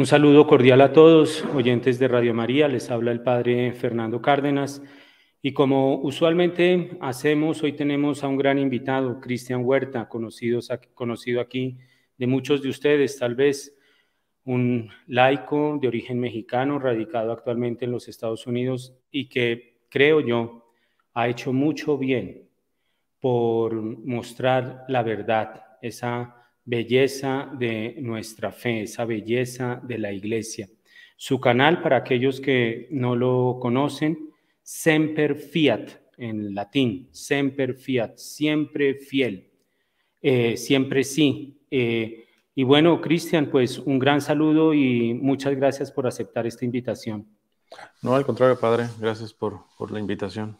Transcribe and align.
Un 0.00 0.06
saludo 0.06 0.46
cordial 0.46 0.80
a 0.80 0.94
todos, 0.94 1.44
oyentes 1.54 1.98
de 1.98 2.08
Radio 2.08 2.32
María. 2.32 2.68
Les 2.68 2.90
habla 2.90 3.12
el 3.12 3.20
Padre 3.20 3.74
Fernando 3.74 4.22
Cárdenas. 4.22 4.82
Y 5.42 5.52
como 5.52 5.96
usualmente 5.96 6.96
hacemos, 7.02 7.62
hoy 7.62 7.74
tenemos 7.74 8.24
a 8.24 8.28
un 8.28 8.38
gran 8.38 8.58
invitado, 8.58 9.20
Cristian 9.20 9.62
Huerta, 9.62 10.08
conocido, 10.08 10.62
aquí 11.38 11.76
de 12.16 12.26
muchos 12.26 12.62
de 12.62 12.70
ustedes, 12.70 13.18
tal 13.18 13.34
vez 13.34 13.76
un 14.46 14.88
laico 15.06 15.78
de 15.78 15.88
origen 15.88 16.18
mexicano, 16.18 16.78
radicado 16.78 17.30
actualmente 17.30 17.84
en 17.84 17.90
los 17.90 18.08
Estados 18.08 18.46
Unidos 18.46 18.94
y 19.10 19.28
que, 19.28 19.82
creo 19.90 20.22
yo, 20.22 20.72
ha 21.12 21.28
hecho 21.28 21.52
mucho 21.52 21.98
bien 21.98 22.48
por 23.20 23.74
mostrar 23.74 24.86
la 24.88 25.02
verdad, 25.02 25.62
esa 25.82 26.39
belleza 26.64 27.50
de 27.58 27.96
nuestra 28.00 28.52
fe, 28.52 28.82
esa 28.82 29.04
belleza 29.04 29.80
de 29.82 29.98
la 29.98 30.12
iglesia. 30.12 30.68
Su 31.16 31.40
canal, 31.40 31.82
para 31.82 31.98
aquellos 31.98 32.40
que 32.40 32.88
no 32.90 33.16
lo 33.16 33.58
conocen, 33.60 34.30
Semper 34.62 35.36
Fiat 35.36 35.90
en 36.16 36.54
latín, 36.54 37.08
Semper 37.12 37.74
Fiat, 37.74 38.16
siempre 38.16 38.94
fiel, 38.94 39.50
eh, 40.22 40.56
siempre 40.56 41.02
sí. 41.02 41.60
Eh, 41.70 42.24
y 42.54 42.62
bueno, 42.62 43.00
Cristian, 43.00 43.50
pues 43.50 43.78
un 43.78 43.98
gran 43.98 44.20
saludo 44.20 44.74
y 44.74 45.14
muchas 45.14 45.54
gracias 45.56 45.90
por 45.90 46.06
aceptar 46.06 46.46
esta 46.46 46.64
invitación. 46.64 47.26
No, 48.02 48.14
al 48.14 48.26
contrario, 48.26 48.58
padre, 48.58 48.86
gracias 48.98 49.32
por, 49.32 49.60
por 49.78 49.90
la 49.90 50.00
invitación. 50.00 50.58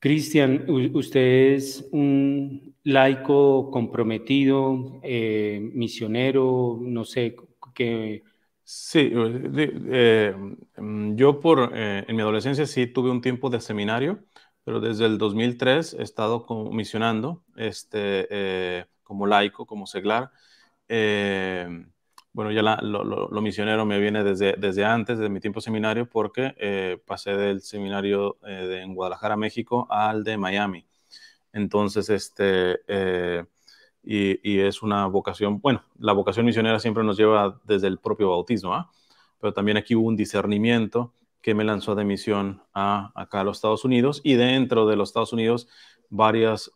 Cristian, 0.00 0.64
usted 0.94 1.20
es 1.54 1.86
un 1.92 2.74
laico 2.84 3.70
comprometido, 3.70 4.98
eh, 5.02 5.60
misionero, 5.74 6.78
no 6.80 7.04
sé, 7.04 7.36
qué... 7.74 8.22
Sí, 8.64 9.10
eh, 9.12 10.34
mm, 10.76 11.16
yo 11.16 11.40
por, 11.40 11.72
eh, 11.74 12.04
en 12.08 12.16
mi 12.16 12.22
adolescencia 12.22 12.66
sí 12.66 12.86
tuve 12.86 13.10
un 13.10 13.20
tiempo 13.20 13.50
de 13.50 13.60
seminario, 13.60 14.24
pero 14.64 14.80
desde 14.80 15.04
el 15.06 15.18
2003 15.18 15.94
he 15.94 16.02
estado 16.02 16.46
como 16.46 16.70
misionando 16.72 17.44
este, 17.56 18.86
como 19.02 19.26
laico, 19.26 19.66
como 19.66 19.86
seglar. 19.86 20.30
Bueno, 22.32 22.52
ya 22.52 22.62
lo, 22.62 23.40
misionero 23.42 23.84
me 23.84 23.98
viene 23.98 24.22
desde, 24.22 24.54
desde 24.56 24.84
antes, 24.84 25.18
desde 25.18 25.30
mi 25.30 25.40
tiempo 25.40 25.60
seminario, 25.60 26.08
porque 26.08 26.54
eh, 26.58 26.98
pasé 27.04 27.36
del 27.36 27.60
seminario 27.60 28.38
eh, 28.46 28.66
de, 28.66 28.82
en 28.82 28.94
Guadalajara, 28.94 29.36
México, 29.36 29.88
al 29.90 30.22
de 30.22 30.36
Miami. 30.36 30.86
Entonces, 31.52 32.08
este, 32.08 32.80
eh, 32.86 33.44
y, 34.04 34.60
es 34.60 34.82
una 34.82 35.06
vocación, 35.06 35.60
bueno, 35.60 35.84
la 35.98 36.12
vocación 36.12 36.46
misionera 36.46 36.78
siempre 36.78 37.02
nos 37.02 37.16
lleva 37.16 37.60
desde 37.64 37.88
el 37.88 37.98
propio 37.98 38.30
bautismo, 38.30 38.74
¿ah? 38.74 38.92
pero 39.40 39.52
también 39.52 39.76
aquí 39.76 39.96
hubo 39.96 40.06
un 40.06 40.16
discernimiento 40.16 41.12
que 41.42 41.54
me 41.54 41.64
lanzó 41.64 41.96
de 41.96 42.04
misión 42.04 42.62
a, 42.74 43.10
acá 43.20 43.40
a 43.40 43.44
los 43.44 43.56
Estados 43.58 43.84
Unidos 43.84 44.20
y 44.22 44.34
dentro 44.34 44.86
de 44.86 44.94
los 44.94 45.08
Estados 45.08 45.32
Unidos 45.32 45.68
varios 46.10 46.72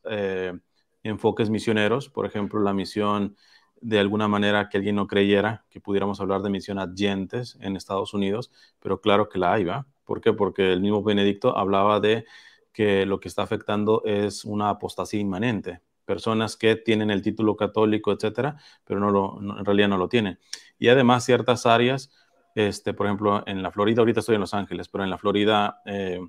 enfoques 1.03 1.51
misioneros, 1.51 2.09
por 2.09 2.27
ejemplo, 2.27 2.61
la 2.61 2.73
misión 2.73 3.37
de 3.85 4.01
alguna 4.01 4.29
manera 4.29 4.71
que 4.71 4.79
alguien 4.79 4.97
no 4.97 5.07
creyera 5.07 5.67
que 5.69 5.79
pudiéramos 5.79 6.19
hablar 6.19 6.41
de 6.41 6.49
misión 6.49 6.79
adyentes 6.79 7.59
en 7.61 7.77
Estados 7.77 8.15
Unidos, 8.15 8.51
pero 8.81 9.03
claro 9.03 9.29
que 9.29 9.39
la 9.39 9.53
hay, 9.53 9.65
¿va? 9.65 9.87
¿Por 10.05 10.23
qué? 10.23 10.33
Porque 10.33 10.73
el 10.73 10.81
mismo 10.81 11.03
Benedicto 11.03 11.57
hablaba 11.57 12.01
de 12.01 12.25
que 12.73 13.05
lo 13.05 13.21
que 13.21 13.29
está 13.29 13.43
afectando 13.43 14.03
es 14.07 14.47
una 14.47 14.71
apostasía 14.71 15.21
inmanente, 15.21 15.83
personas 16.07 16.57
que 16.57 16.77
tienen 16.77 17.11
el 17.11 17.21
título 17.21 17.57
católico, 17.57 18.11
etcétera, 18.11 18.57
pero 18.85 19.01
no 19.01 19.11
lo, 19.11 19.39
en 19.59 19.65
realidad 19.67 19.89
no 19.89 19.99
lo 19.99 20.09
tienen. 20.09 20.39
Y 20.79 20.89
además 20.89 21.27
ciertas 21.27 21.67
áreas, 21.67 22.11
este, 22.55 22.95
por 22.95 23.05
ejemplo, 23.05 23.43
en 23.47 23.63
la 23.63 23.71
Florida, 23.71 24.01
ahorita 24.01 24.21
estoy 24.21 24.37
en 24.37 24.41
Los 24.41 24.55
Ángeles, 24.55 24.89
pero 24.89 25.05
en 25.05 25.11
la 25.11 25.19
Florida 25.19 25.83
eh, 25.85 26.21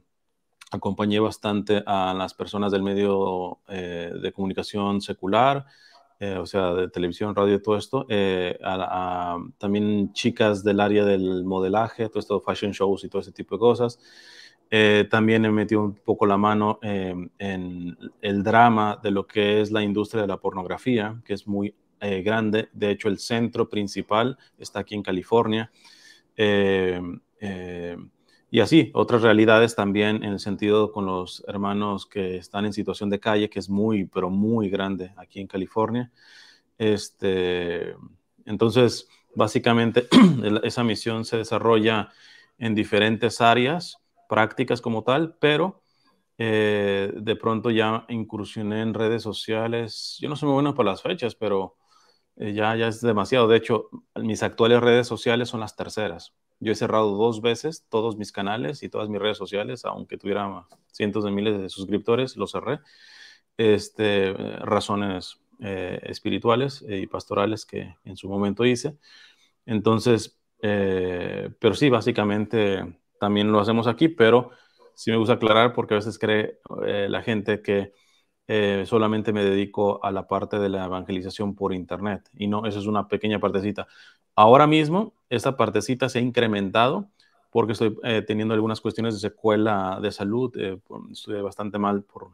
acompañé 0.71 1.19
bastante 1.19 1.83
a 1.85 2.13
las 2.13 2.33
personas 2.33 2.73
del 2.73 2.83
medio 2.83 3.59
eh, 3.69 4.11
de 4.21 4.33
comunicación 4.33 4.99
secular, 4.99 5.65
eh, 6.19 6.37
o 6.37 6.45
sea, 6.45 6.73
de 6.73 6.87
televisión, 6.89 7.35
radio, 7.35 7.61
todo 7.61 7.77
esto, 7.77 8.05
eh, 8.09 8.57
a, 8.63 9.37
también 9.57 10.13
chicas 10.13 10.63
del 10.63 10.79
área 10.79 11.03
del 11.03 11.43
modelaje, 11.43 12.07
todo 12.07 12.19
esto, 12.19 12.39
fashion 12.39 12.71
shows 12.71 13.03
y 13.03 13.09
todo 13.09 13.21
ese 13.21 13.33
tipo 13.33 13.55
de 13.55 13.59
cosas. 13.59 13.99
Eh, 14.71 15.07
también 15.09 15.43
he 15.45 15.51
metido 15.51 15.81
un 15.81 15.95
poco 15.95 16.25
la 16.25 16.37
mano 16.37 16.79
en 16.81 17.97
el 18.21 18.43
drama 18.43 18.99
de 19.03 19.11
lo 19.11 19.27
que 19.27 19.61
es 19.61 19.71
la 19.71 19.83
industria 19.83 20.21
de 20.21 20.27
la 20.27 20.37
pornografía, 20.37 21.21
que 21.25 21.33
es 21.33 21.47
muy 21.47 21.75
grande. 21.99 22.69
De 22.73 22.91
hecho, 22.91 23.07
el 23.07 23.19
centro 23.19 23.69
principal 23.69 24.37
está 24.57 24.79
aquí 24.79 24.95
en 24.95 25.03
California. 25.03 25.71
Y 28.55 28.61
así, 28.61 28.89
otras 28.93 29.21
realidades 29.21 29.75
también 29.75 30.23
en 30.23 30.31
el 30.31 30.39
sentido 30.39 30.93
con 30.93 31.05
los 31.05 31.43
hermanos 31.45 32.05
que 32.05 32.37
están 32.37 32.63
en 32.63 32.71
situación 32.71 33.09
de 33.09 33.19
calle, 33.19 33.49
que 33.49 33.59
es 33.59 33.69
muy, 33.69 34.05
pero 34.05 34.29
muy 34.29 34.69
grande 34.69 35.13
aquí 35.17 35.41
en 35.41 35.47
California. 35.47 36.09
Este, 36.77 37.97
entonces, 38.45 39.09
básicamente, 39.35 40.07
esa 40.63 40.85
misión 40.85 41.25
se 41.25 41.35
desarrolla 41.35 42.13
en 42.57 42.75
diferentes 42.75 43.41
áreas 43.41 43.97
prácticas 44.29 44.79
como 44.79 45.03
tal, 45.03 45.35
pero 45.37 45.83
eh, 46.37 47.11
de 47.13 47.35
pronto 47.35 47.71
ya 47.71 48.05
incursioné 48.07 48.83
en 48.83 48.93
redes 48.93 49.21
sociales. 49.21 50.15
Yo 50.21 50.29
no 50.29 50.37
soy 50.37 50.47
muy 50.47 50.53
bueno 50.53 50.73
para 50.73 50.91
las 50.91 51.01
fechas, 51.01 51.35
pero 51.35 51.75
eh, 52.37 52.53
ya, 52.53 52.75
ya 52.75 52.87
es 52.87 53.01
demasiado. 53.01 53.47
De 53.47 53.57
hecho, 53.57 53.89
mis 54.15 54.43
actuales 54.43 54.81
redes 54.81 55.07
sociales 55.07 55.49
son 55.49 55.59
las 55.59 55.75
terceras. 55.75 56.33
Yo 56.59 56.71
he 56.71 56.75
cerrado 56.75 57.11
dos 57.11 57.41
veces 57.41 57.85
todos 57.89 58.17
mis 58.17 58.31
canales 58.31 58.83
y 58.83 58.89
todas 58.89 59.09
mis 59.09 59.21
redes 59.21 59.37
sociales, 59.37 59.85
aunque 59.85 60.17
tuviera 60.17 60.65
cientos 60.91 61.23
de 61.23 61.31
miles 61.31 61.59
de 61.61 61.69
suscriptores, 61.69 62.37
los 62.37 62.51
cerré. 62.51 62.79
Este, 63.57 64.33
razones 64.59 65.39
eh, 65.61 65.99
espirituales 66.03 66.83
y 66.87 67.07
pastorales 67.07 67.65
que 67.65 67.95
en 68.03 68.17
su 68.17 68.27
momento 68.29 68.65
hice. 68.65 68.97
Entonces, 69.65 70.37
eh, 70.61 71.49
pero 71.59 71.75
sí, 71.75 71.89
básicamente 71.89 72.99
también 73.19 73.51
lo 73.51 73.59
hacemos 73.59 73.87
aquí, 73.87 74.09
pero 74.09 74.51
sí 74.95 75.11
me 75.11 75.17
gusta 75.17 75.35
aclarar 75.35 75.73
porque 75.73 75.93
a 75.93 75.97
veces 75.97 76.19
cree 76.19 76.59
eh, 76.85 77.07
la 77.09 77.21
gente 77.21 77.61
que 77.61 77.93
solamente 78.85 79.33
me 79.33 79.43
dedico 79.43 80.03
a 80.03 80.11
la 80.11 80.27
parte 80.27 80.59
de 80.59 80.69
la 80.69 80.85
evangelización 80.85 81.55
por 81.55 81.73
Internet. 81.73 82.29
Y 82.35 82.47
no, 82.47 82.65
eso 82.65 82.79
es 82.79 82.85
una 82.85 83.07
pequeña 83.07 83.39
partecita. 83.39 83.87
Ahora 84.35 84.67
mismo, 84.67 85.13
esta 85.29 85.55
partecita 85.55 86.09
se 86.09 86.19
ha 86.19 86.21
incrementado 86.21 87.09
porque 87.55 87.71
estoy 87.71 87.97
eh, 88.03 88.21
teniendo 88.21 88.53
algunas 88.53 88.81
cuestiones 88.81 89.13
de 89.13 89.21
secuela 89.21 89.99
de 90.01 90.11
salud. 90.11 90.53
Eh, 90.57 90.77
bastante 91.41 91.79
mal 91.79 92.03
por 92.03 92.31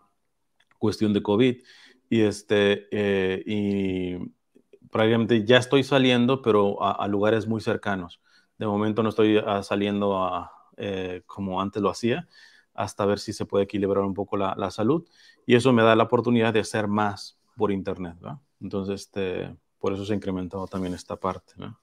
cuestión 0.79 1.13
de 1.13 1.21
COVID. 1.21 1.61
Y, 2.09 2.21
este, 2.21 2.87
eh, 2.89 3.43
y 3.45 4.17
probablemente 4.89 5.45
ya 5.45 5.57
estoy 5.57 5.83
saliendo, 5.83 6.41
pero 6.41 6.81
a, 6.81 7.07
lugares 7.07 7.45
muy 7.45 7.61
cercanos. 7.61 8.19
De 8.57 8.65
momento 8.65 9.03
no 9.03 9.09
estoy 9.09 9.37
ah, 9.37 9.61
saliendo 9.61 10.49
como 11.27 11.61
antes 11.61 11.83
lo 11.83 11.91
hacía, 11.91 12.27
hasta 12.73 13.05
ver 13.05 13.19
si 13.19 13.33
se 13.33 13.45
puede 13.45 13.65
equilibrar 13.65 14.03
un 14.03 14.13
poco 14.13 14.37
la, 14.37 14.55
la, 14.57 14.71
salud. 14.71 15.05
Y 15.45 15.55
eso 15.55 15.73
me 15.73 15.83
da 15.83 15.95
la 15.95 16.03
oportunidad 16.03 16.53
de 16.53 16.61
hacer 16.61 16.87
más 16.87 17.37
por 17.55 17.71
Internet. 17.71 18.17
Entonces, 18.61 19.01
este, 19.01 19.55
por 19.79 19.93
eso 19.93 20.05
se 20.05 20.13
ha 20.13 20.15
incrementado 20.15 20.67
también 20.67 20.93
esta 20.93 21.15
parte. 21.15 21.53
¿no? 21.57 21.77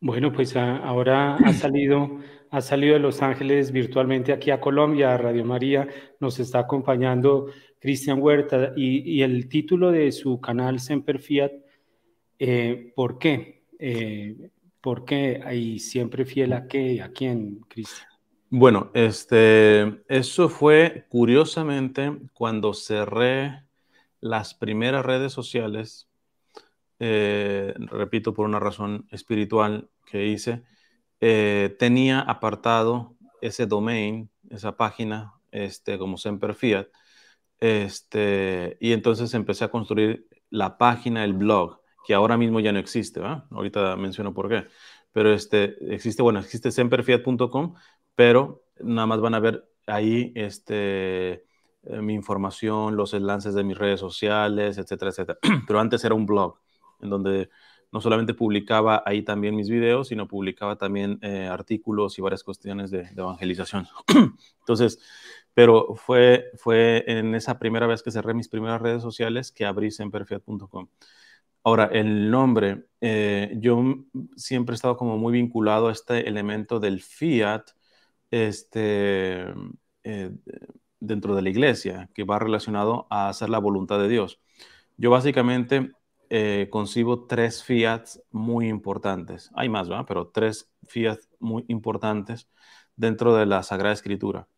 Bueno, 0.00 0.32
pues 0.32 0.54
ahora 0.56 1.36
ha 1.36 1.52
salido, 1.52 2.20
ha 2.50 2.60
salido 2.60 2.94
de 2.94 3.00
Los 3.00 3.22
Ángeles 3.22 3.72
virtualmente 3.72 4.32
aquí 4.32 4.50
a 4.50 4.60
Colombia, 4.60 5.14
a 5.14 5.16
Radio 5.16 5.44
María, 5.44 5.88
nos 6.20 6.38
está 6.38 6.60
acompañando 6.60 7.46
Cristian 7.80 8.20
Huerta 8.20 8.72
y, 8.76 9.22
el 9.22 9.48
título 9.48 9.90
de 9.90 10.12
su 10.12 10.40
canal 10.40 10.80
Semper 10.80 11.18
Fiat, 11.18 11.52
eh, 12.38 12.92
¿por 12.94 13.18
qué? 13.18 13.64
Eh, 13.78 14.50
¿Por 14.80 15.04
qué? 15.04 15.40
¿Y 15.54 15.78
siempre 15.78 16.24
fiel 16.24 16.52
a 16.52 16.68
qué? 16.68 17.02
¿A 17.02 17.10
quién, 17.10 17.60
Cristian? 17.68 18.15
Bueno, 18.50 18.90
este, 18.94 20.02
eso 20.08 20.48
fue 20.48 21.06
curiosamente 21.08 22.16
cuando 22.32 22.74
cerré 22.74 23.64
las 24.20 24.54
primeras 24.54 25.04
redes 25.04 25.32
sociales 25.32 26.08
eh, 26.98 27.74
repito, 27.78 28.34
por 28.34 28.46
una 28.46 28.60
razón 28.60 29.06
espiritual 29.10 29.90
que 30.06 30.26
hice, 30.26 30.62
eh, 31.20 31.76
tenía 31.78 32.20
apartado 32.20 33.16
ese 33.42 33.66
domain, 33.66 34.30
esa 34.50 34.76
página, 34.76 35.34
este, 35.50 35.98
como 35.98 36.16
Semper 36.18 36.54
Fiat, 36.54 36.86
este, 37.60 38.76
y 38.80 38.92
entonces 38.92 39.34
empecé 39.34 39.64
a 39.64 39.70
construir 39.70 40.26
la 40.50 40.78
página, 40.78 41.24
el 41.24 41.34
blog, 41.34 41.80
que 42.06 42.14
ahora 42.14 42.36
mismo 42.36 42.60
ya 42.60 42.72
no 42.72 42.78
existe, 42.78 43.20
¿va? 43.20 43.46
Ahorita 43.50 43.96
menciono 43.96 44.32
por 44.34 44.48
qué. 44.48 44.66
Pero 45.12 45.32
este, 45.32 45.76
existe, 45.94 46.22
bueno, 46.22 46.40
existe 46.40 46.70
semperfiat.com, 46.70 47.74
pero 48.16 48.64
nada 48.80 49.06
más 49.06 49.20
van 49.20 49.34
a 49.34 49.40
ver 49.40 49.68
ahí 49.86 50.32
este, 50.34 51.44
eh, 51.88 52.00
mi 52.02 52.14
información, 52.14 52.96
los 52.96 53.14
enlaces 53.14 53.54
de 53.54 53.62
mis 53.62 53.78
redes 53.78 54.00
sociales, 54.00 54.78
etcétera, 54.78 55.10
etcétera. 55.10 55.38
Pero 55.66 55.78
antes 55.78 56.04
era 56.04 56.14
un 56.14 56.26
blog 56.26 56.58
en 57.00 57.10
donde 57.10 57.48
no 57.92 58.00
solamente 58.00 58.34
publicaba 58.34 59.02
ahí 59.06 59.22
también 59.22 59.54
mis 59.54 59.70
videos, 59.70 60.08
sino 60.08 60.26
publicaba 60.26 60.76
también 60.76 61.18
eh, 61.22 61.46
artículos 61.46 62.18
y 62.18 62.22
varias 62.22 62.42
cuestiones 62.42 62.90
de, 62.90 63.02
evangelización. 63.16 63.86
Entonces, 64.60 64.98
pero 65.54 65.94
fue, 65.94 66.50
fue 66.56 67.04
en 67.06 67.34
esa 67.34 67.58
primera 67.58 67.86
vez 67.86 68.02
que 68.02 68.10
cerré 68.10 68.34
mis 68.34 68.48
primeras 68.48 68.82
redes 68.82 69.00
sociales 69.02 69.52
que 69.52 69.64
abrí 69.64 69.90
semperfiat.com. 69.90 70.88
Ahora, 71.62 71.86
el 71.86 72.30
nombre, 72.30 72.86
eh, 73.00 73.54
yo 73.58 73.82
siempre 74.36 74.74
he 74.74 74.76
estado 74.76 74.96
como 74.96 75.16
muy 75.18 75.32
vinculado 75.32 75.88
a 75.88 75.92
este 75.92 76.28
elemento 76.28 76.78
del 76.78 77.00
fiat 77.00 77.70
este, 78.30 79.46
eh, 80.04 80.30
dentro 81.00 81.34
de 81.34 81.42
la 81.42 81.50
iglesia, 81.50 82.10
que 82.14 82.24
va 82.24 82.38
relacionado 82.38 83.06
a 83.10 83.28
hacer 83.28 83.50
la 83.50 83.58
voluntad 83.58 83.98
de 83.98 84.08
Dios. 84.08 84.40
Yo 84.96 85.10
básicamente 85.10 85.92
eh, 86.30 86.68
concibo 86.70 87.26
tres 87.26 87.62
fiats 87.62 88.22
muy 88.30 88.68
importantes. 88.68 89.50
Hay 89.54 89.68
más, 89.68 89.88
¿verdad? 89.88 90.04
Pero 90.08 90.28
tres 90.28 90.70
fiats 90.88 91.28
muy 91.38 91.64
importantes 91.68 92.48
dentro 92.96 93.34
de 93.36 93.46
la 93.46 93.62
Sagrada 93.62 93.94
Escritura. 93.94 94.48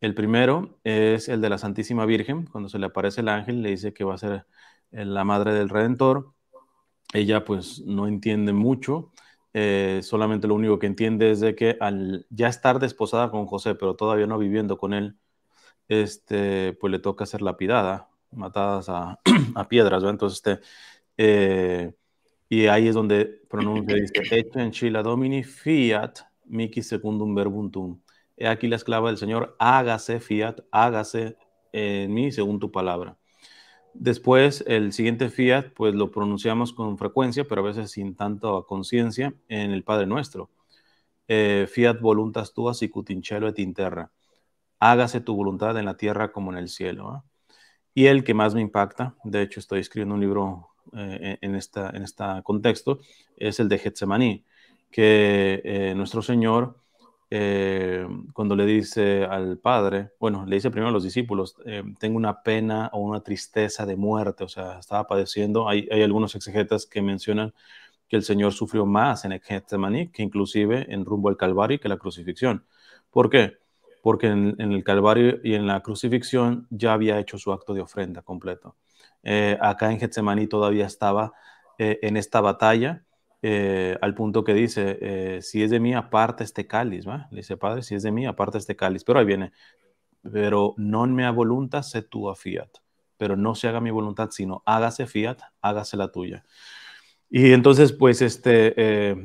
El 0.00 0.14
primero 0.14 0.80
es 0.84 1.28
el 1.28 1.40
de 1.40 1.50
la 1.50 1.58
Santísima 1.58 2.06
Virgen. 2.06 2.46
Cuando 2.46 2.68
se 2.68 2.78
le 2.78 2.86
aparece 2.86 3.20
el 3.20 3.28
ángel, 3.28 3.62
le 3.62 3.70
dice 3.70 3.92
que 3.92 4.04
va 4.04 4.14
a 4.14 4.18
ser 4.18 4.46
la 4.90 5.24
madre 5.24 5.54
del 5.54 5.68
Redentor 5.68 6.34
ella 7.12 7.44
pues 7.44 7.80
no 7.80 8.06
entiende 8.06 8.52
mucho, 8.52 9.12
eh, 9.54 10.00
solamente 10.02 10.48
lo 10.48 10.54
único 10.54 10.78
que 10.78 10.86
entiende 10.86 11.30
es 11.30 11.40
de 11.40 11.54
que 11.54 11.76
al 11.80 12.26
ya 12.30 12.48
estar 12.48 12.78
desposada 12.78 13.30
con 13.30 13.46
José, 13.46 13.74
pero 13.74 13.96
todavía 13.96 14.26
no 14.26 14.38
viviendo 14.38 14.78
con 14.78 14.94
él, 14.94 15.16
este, 15.88 16.74
pues 16.74 16.90
le 16.90 16.98
toca 16.98 17.26
ser 17.26 17.42
lapidada, 17.42 18.08
matadas 18.30 18.88
a, 18.88 19.20
piedras. 19.68 20.02
Entonces, 20.04 20.38
este, 20.38 20.66
eh, 21.18 21.94
y 22.48 22.66
ahí 22.66 22.88
es 22.88 22.94
donde 22.94 23.26
pronuncia, 23.48 23.96
dice, 23.96 24.12
hecha 24.38 24.62
en 24.62 24.70
Chila 24.72 25.02
Domini 25.02 25.44
fiat 25.44 26.20
mici 26.46 26.82
secundum 26.82 27.34
verbuntum. 27.34 28.00
He 28.36 28.46
aquí 28.48 28.68
la 28.68 28.76
esclava 28.76 29.08
del 29.08 29.18
Señor, 29.18 29.56
hágase 29.58 30.20
fiat, 30.20 30.60
hágase 30.70 31.36
en 31.72 32.12
mí 32.12 32.32
según 32.32 32.58
tu 32.58 32.70
palabra. 32.70 33.16
Después, 33.94 34.64
el 34.66 34.92
siguiente 34.92 35.28
fiat, 35.28 35.70
pues 35.74 35.94
lo 35.94 36.10
pronunciamos 36.10 36.72
con 36.72 36.98
frecuencia, 36.98 37.44
pero 37.44 37.60
a 37.60 37.64
veces 37.64 37.90
sin 37.90 38.14
tanta 38.16 38.48
conciencia, 38.66 39.34
en 39.48 39.70
el 39.70 39.84
Padre 39.84 40.06
Nuestro. 40.06 40.50
Eh, 41.28 41.66
fiat 41.70 42.00
voluntas 42.00 42.52
tuas 42.52 42.78
sicut 42.78 43.08
cielo 43.22 43.48
et 43.48 43.58
in 43.58 43.74
terra. 43.74 44.10
Hágase 44.80 45.20
tu 45.20 45.34
voluntad 45.36 45.78
en 45.78 45.84
la 45.84 45.96
tierra 45.96 46.32
como 46.32 46.52
en 46.52 46.58
el 46.58 46.68
cielo. 46.68 47.24
Y 47.94 48.06
el 48.06 48.24
que 48.24 48.34
más 48.34 48.54
me 48.54 48.60
impacta, 48.60 49.14
de 49.24 49.42
hecho 49.42 49.60
estoy 49.60 49.80
escribiendo 49.80 50.14
un 50.14 50.20
libro 50.20 50.68
eh, 50.94 51.38
en, 51.40 51.54
esta, 51.54 51.90
en 51.90 52.02
este 52.02 52.24
contexto, 52.42 52.98
es 53.36 53.60
el 53.60 53.68
de 53.68 53.78
Getsemaní, 53.78 54.44
que 54.90 55.62
eh, 55.64 55.94
nuestro 55.94 56.22
Señor 56.22 56.81
eh, 57.34 58.06
cuando 58.34 58.54
le 58.54 58.66
dice 58.66 59.24
al 59.24 59.56
padre, 59.56 60.10
bueno, 60.20 60.44
le 60.44 60.56
dice 60.56 60.70
primero 60.70 60.90
a 60.90 60.92
los 60.92 61.02
discípulos, 61.02 61.56
eh, 61.64 61.82
tengo 61.98 62.18
una 62.18 62.42
pena 62.42 62.90
o 62.92 63.00
una 63.00 63.22
tristeza 63.22 63.86
de 63.86 63.96
muerte, 63.96 64.44
o 64.44 64.48
sea, 64.48 64.78
estaba 64.78 65.06
padeciendo. 65.06 65.66
Hay, 65.66 65.88
hay 65.90 66.02
algunos 66.02 66.34
exegetas 66.34 66.84
que 66.84 67.00
mencionan 67.00 67.54
que 68.06 68.16
el 68.16 68.22
Señor 68.22 68.52
sufrió 68.52 68.84
más 68.84 69.24
en 69.24 69.40
Getsemaní 69.40 70.10
que 70.10 70.22
inclusive 70.22 70.92
en 70.92 71.06
rumbo 71.06 71.30
al 71.30 71.38
Calvario 71.38 71.80
que 71.80 71.88
la 71.88 71.96
crucifixión. 71.96 72.66
¿Por 73.10 73.30
qué? 73.30 73.56
Porque 74.02 74.26
en, 74.26 74.60
el 74.60 74.84
Calvario 74.84 75.40
y 75.42 75.54
en 75.54 75.66
la 75.66 75.80
crucifixión 75.80 76.66
ya 76.68 76.92
había 76.92 77.18
hecho 77.18 77.38
su 77.38 77.50
acto 77.50 77.72
de 77.72 77.80
ofrenda 77.80 78.20
completo. 78.20 78.76
Eh, 79.22 79.56
acá 79.58 79.90
en 79.90 79.98
Getsemaní 79.98 80.48
todavía 80.48 80.84
estaba 80.84 81.32
en 81.78 82.16
esta 82.18 82.42
batalla 82.42 83.04
eh, 83.44 83.98
al 84.00 84.14
punto 84.14 84.44
que 84.44 84.54
dice, 84.54 84.98
eh, 85.00 85.42
si 85.42 85.64
es 85.64 85.70
de 85.70 85.80
mí, 85.80 85.94
aparte 85.94 86.44
este 86.44 86.68
cáliz, 86.68 87.06
¿va? 87.06 87.26
Le 87.32 87.38
dice, 87.38 87.56
Padre, 87.56 87.82
si 87.82 87.96
es 87.96 88.04
de 88.04 88.12
mí, 88.12 88.24
aparte 88.24 88.58
este 88.58 88.76
cáliz. 88.76 89.02
Pero 89.02 89.18
ahí 89.18 89.26
viene, 89.26 89.52
pero 90.22 90.74
no 90.76 91.04
me 91.08 91.24
a 91.26 91.32
voluntad, 91.32 91.84
tú 92.08 92.30
a 92.30 92.36
fiat. 92.36 92.70
Pero 93.16 93.36
no 93.36 93.56
se 93.56 93.66
haga 93.66 93.80
mi 93.80 93.90
voluntad, 93.90 94.30
sino 94.30 94.62
hágase 94.64 95.06
fiat, 95.06 95.38
hágase 95.60 95.96
la 95.96 96.12
tuya. 96.12 96.44
Y 97.28 97.52
entonces, 97.52 97.92
pues, 97.92 98.22
este, 98.22 98.74
eh, 98.76 99.16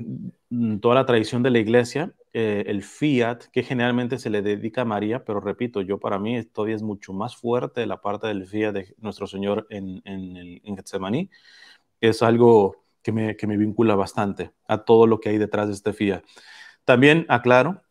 toda 0.81 0.95
la 0.95 1.05
tradición 1.05 1.43
de 1.43 1.51
la 1.51 1.59
iglesia, 1.59 2.13
el 2.33 2.83
fiat, 2.83 3.45
que 3.51 3.63
generalmente 3.63 4.19
se 4.19 4.29
le 4.29 4.43
dedica 4.43 4.81
a 4.81 4.85
María, 4.85 5.25
pero 5.25 5.39
repito, 5.39 5.81
yo 5.81 5.99
para 5.99 6.19
mí 6.19 6.43
todavía 6.43 6.75
es 6.75 6.83
mucho 6.83 7.11
más 7.11 7.35
fuerte 7.35 7.87
la 7.87 7.99
parte 7.99 8.27
del 8.27 8.45
fiat 8.45 8.73
de 8.73 8.95
nuestro 8.99 9.25
Señor 9.25 9.65
en, 9.71 10.03
en, 10.05 10.37
en 10.63 10.75
Getsemaní. 10.77 11.31
Es 11.99 12.21
algo 12.21 12.86
que 13.35 13.47
me, 13.47 13.57
vincula 13.57 13.95
bastante 13.95 14.51
a 14.67 14.83
todo 14.83 15.07
lo 15.07 15.19
que 15.19 15.29
hay 15.29 15.37
detrás 15.37 15.67
de 15.67 15.73
este 15.73 15.93
FIA. 15.93 16.23
También 16.83 17.25
aclaro 17.29 17.81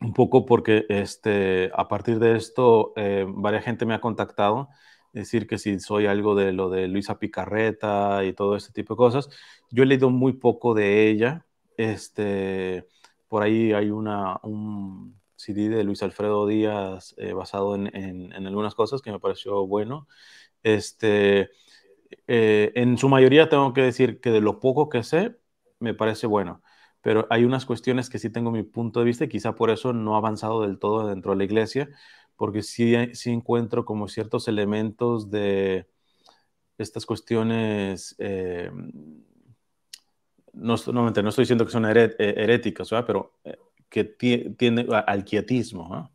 un 0.00 0.14
poco 0.14 0.46
porque 0.46 0.86
este, 0.88 1.70
a 1.74 1.88
partir 1.88 2.18
de 2.18 2.36
esto 2.36 2.92
eh, 2.96 3.26
varias 3.28 3.64
gente 3.64 3.86
me 3.86 3.94
ha 3.94 4.00
contactado, 4.00 4.68
decir 5.12 5.46
que 5.46 5.58
si 5.58 5.78
soy 5.78 6.06
algo 6.06 6.34
de 6.34 6.52
lo 6.52 6.70
de 6.70 6.88
Luisa 6.88 7.18
Picarreta 7.18 8.24
y 8.24 8.32
todo 8.32 8.56
este 8.56 8.72
tipo 8.72 8.94
de 8.94 8.98
cosas. 8.98 9.28
Yo 9.70 9.82
he 9.82 9.86
leído 9.86 10.10
muy 10.10 10.32
poco 10.32 10.74
de 10.74 11.08
ella. 11.08 11.44
Este, 11.76 12.86
por 13.28 13.42
ahí 13.42 13.72
hay 13.72 13.90
una, 13.90 14.38
un 14.42 15.20
CD 15.36 15.68
de 15.68 15.84
Luis 15.84 16.02
Alfredo 16.02 16.46
Díaz 16.46 17.14
eh, 17.18 17.32
basado 17.32 17.74
en, 17.74 17.94
en, 17.94 18.32
en, 18.32 18.46
algunas 18.46 18.74
cosas 18.74 19.02
que 19.02 19.12
me 19.12 19.20
pareció 19.20 19.66
bueno. 19.66 20.08
Este, 20.62 21.50
eh, 22.26 22.72
en 22.74 22.98
su 22.98 23.08
mayoría 23.08 23.48
tengo 23.48 23.72
que 23.72 23.82
decir 23.82 24.20
que 24.20 24.30
de 24.30 24.40
lo 24.40 24.60
poco 24.60 24.88
que 24.88 25.02
sé, 25.02 25.36
me 25.80 25.94
parece 25.94 26.26
bueno, 26.26 26.62
pero 27.00 27.26
hay 27.30 27.44
unas 27.44 27.66
cuestiones 27.66 28.10
que 28.10 28.18
sí 28.18 28.30
tengo 28.30 28.50
mi 28.50 28.62
punto 28.62 29.00
de 29.00 29.06
vista 29.06 29.24
y 29.24 29.28
quizá 29.28 29.54
por 29.54 29.70
eso 29.70 29.92
no 29.92 30.14
ha 30.14 30.18
avanzado 30.18 30.62
del 30.62 30.78
todo 30.78 31.08
dentro 31.08 31.32
de 31.32 31.38
la 31.38 31.44
iglesia, 31.44 31.90
porque 32.36 32.62
sí, 32.62 32.94
sí 33.14 33.30
encuentro 33.30 33.84
como 33.84 34.08
ciertos 34.08 34.48
elementos 34.48 35.30
de 35.30 35.88
estas 36.78 37.06
cuestiones, 37.06 38.16
eh, 38.18 38.70
no, 40.52 40.76
no, 40.92 41.10
no, 41.10 41.28
estoy 41.28 41.42
diciendo 41.42 41.66
que 41.66 41.72
son 41.72 41.84
eh, 41.86 42.14
heréticas, 42.18 42.90
pero 43.06 43.38
que 43.88 44.04
tiene 44.04 44.86
al 45.06 45.24
quietismo, 45.24 46.10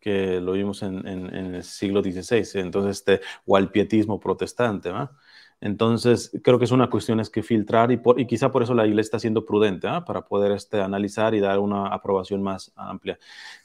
que 0.00 0.40
lo 0.40 0.52
vimos 0.52 0.82
en, 0.82 1.06
en, 1.06 1.54
el 1.54 1.64
siglo 1.64 2.02
XVI, 2.02 2.60
entonces, 2.60 2.98
este, 2.98 3.20
o 3.46 3.56
al 3.56 3.70
pietismo 3.70 4.20
protestante, 4.20 4.92
¿no? 4.92 5.10
Entonces, 5.60 6.30
creo 6.42 6.58
que 6.58 6.66
es 6.66 6.70
una 6.70 6.88
cuestión 6.88 7.18
es 7.18 7.30
que 7.30 7.42
filtrar 7.42 7.90
y, 7.90 8.00
y 8.16 8.26
quizá 8.26 8.52
por 8.52 8.62
eso 8.62 8.74
la 8.74 8.86
iglesia 8.86 9.08
está 9.08 9.18
siendo 9.18 9.44
prudente, 9.44 9.88
¿ah? 9.88 10.04
para 10.04 10.26
poder 10.26 10.52
este, 10.52 10.80
analizar 10.80 11.34
y 11.34 11.40
dar 11.40 11.58
una 11.58 11.88
aprobación 11.88 12.42
más 12.42 12.72
amplia. 12.76 13.18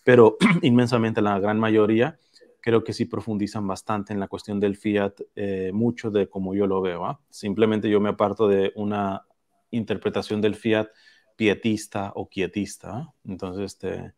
Pero 0.03 0.38
inmensamente 0.62 1.21
la 1.21 1.39
gran 1.39 1.59
mayoría 1.59 2.17
creo 2.62 2.83
que 2.83 2.93
sí 2.93 3.05
profundizan 3.05 3.67
bastante 3.67 4.13
en 4.13 4.19
la 4.19 4.27
cuestión 4.27 4.59
del 4.59 4.77
fiat, 4.77 5.19
eh, 5.35 5.71
mucho 5.73 6.09
de 6.09 6.29
como 6.29 6.55
yo 6.55 6.65
lo 6.65 6.81
veo. 6.81 7.05
¿ah? 7.05 7.19
Simplemente 7.29 7.89
yo 7.89 8.00
me 8.00 8.09
aparto 8.09 8.47
de 8.47 8.71
una 8.75 9.25
interpretación 9.69 10.39
del 10.41 10.55
fiat 10.55 10.88
pietista 11.35 12.13
o 12.15 12.29
quietista. 12.29 12.97
¿ah? 12.97 13.13
Entonces, 13.25 13.65
este, 13.65 14.13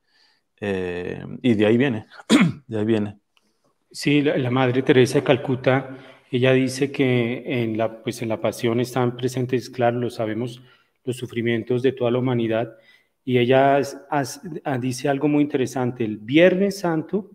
eh, 0.61 1.25
y 1.41 1.55
de 1.55 1.65
ahí 1.65 1.75
viene, 1.75 2.05
de 2.67 2.79
ahí 2.79 2.85
viene. 2.85 3.17
Sí, 3.91 4.21
la, 4.21 4.37
la 4.37 4.51
Madre 4.51 4.83
Teresa 4.83 5.19
de 5.19 5.23
Calcuta 5.23 5.97
ella 6.35 6.53
dice 6.53 6.91
que 6.91 7.43
en 7.45 7.77
la, 7.77 8.03
pues 8.03 8.21
en 8.21 8.29
la 8.29 8.41
pasión 8.41 8.79
están 8.79 9.15
presentes, 9.15 9.69
claro, 9.69 9.99
lo 9.99 10.09
sabemos, 10.09 10.61
los 11.05 11.15
sufrimientos 11.15 11.81
de 11.81 11.93
toda 11.93 12.11
la 12.11 12.19
humanidad. 12.19 12.77
Y 13.23 13.37
ella 13.37 13.79
dice 14.81 15.07
algo 15.07 15.27
muy 15.27 15.43
interesante. 15.43 16.03
El 16.03 16.17
Viernes 16.17 16.79
Santo 16.79 17.31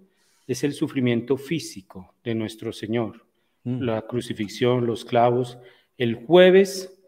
es 0.47 0.65
el 0.65 0.73
sufrimiento 0.73 1.37
físico 1.37 2.15
de 2.23 2.35
nuestro 2.35 2.73
Señor, 2.73 3.25
mm. 3.65 3.81
la 3.81 4.03
crucifixión, 4.03 4.87
los 4.87 5.05
clavos. 5.05 5.59
El 5.97 6.17
jueves, 6.17 7.01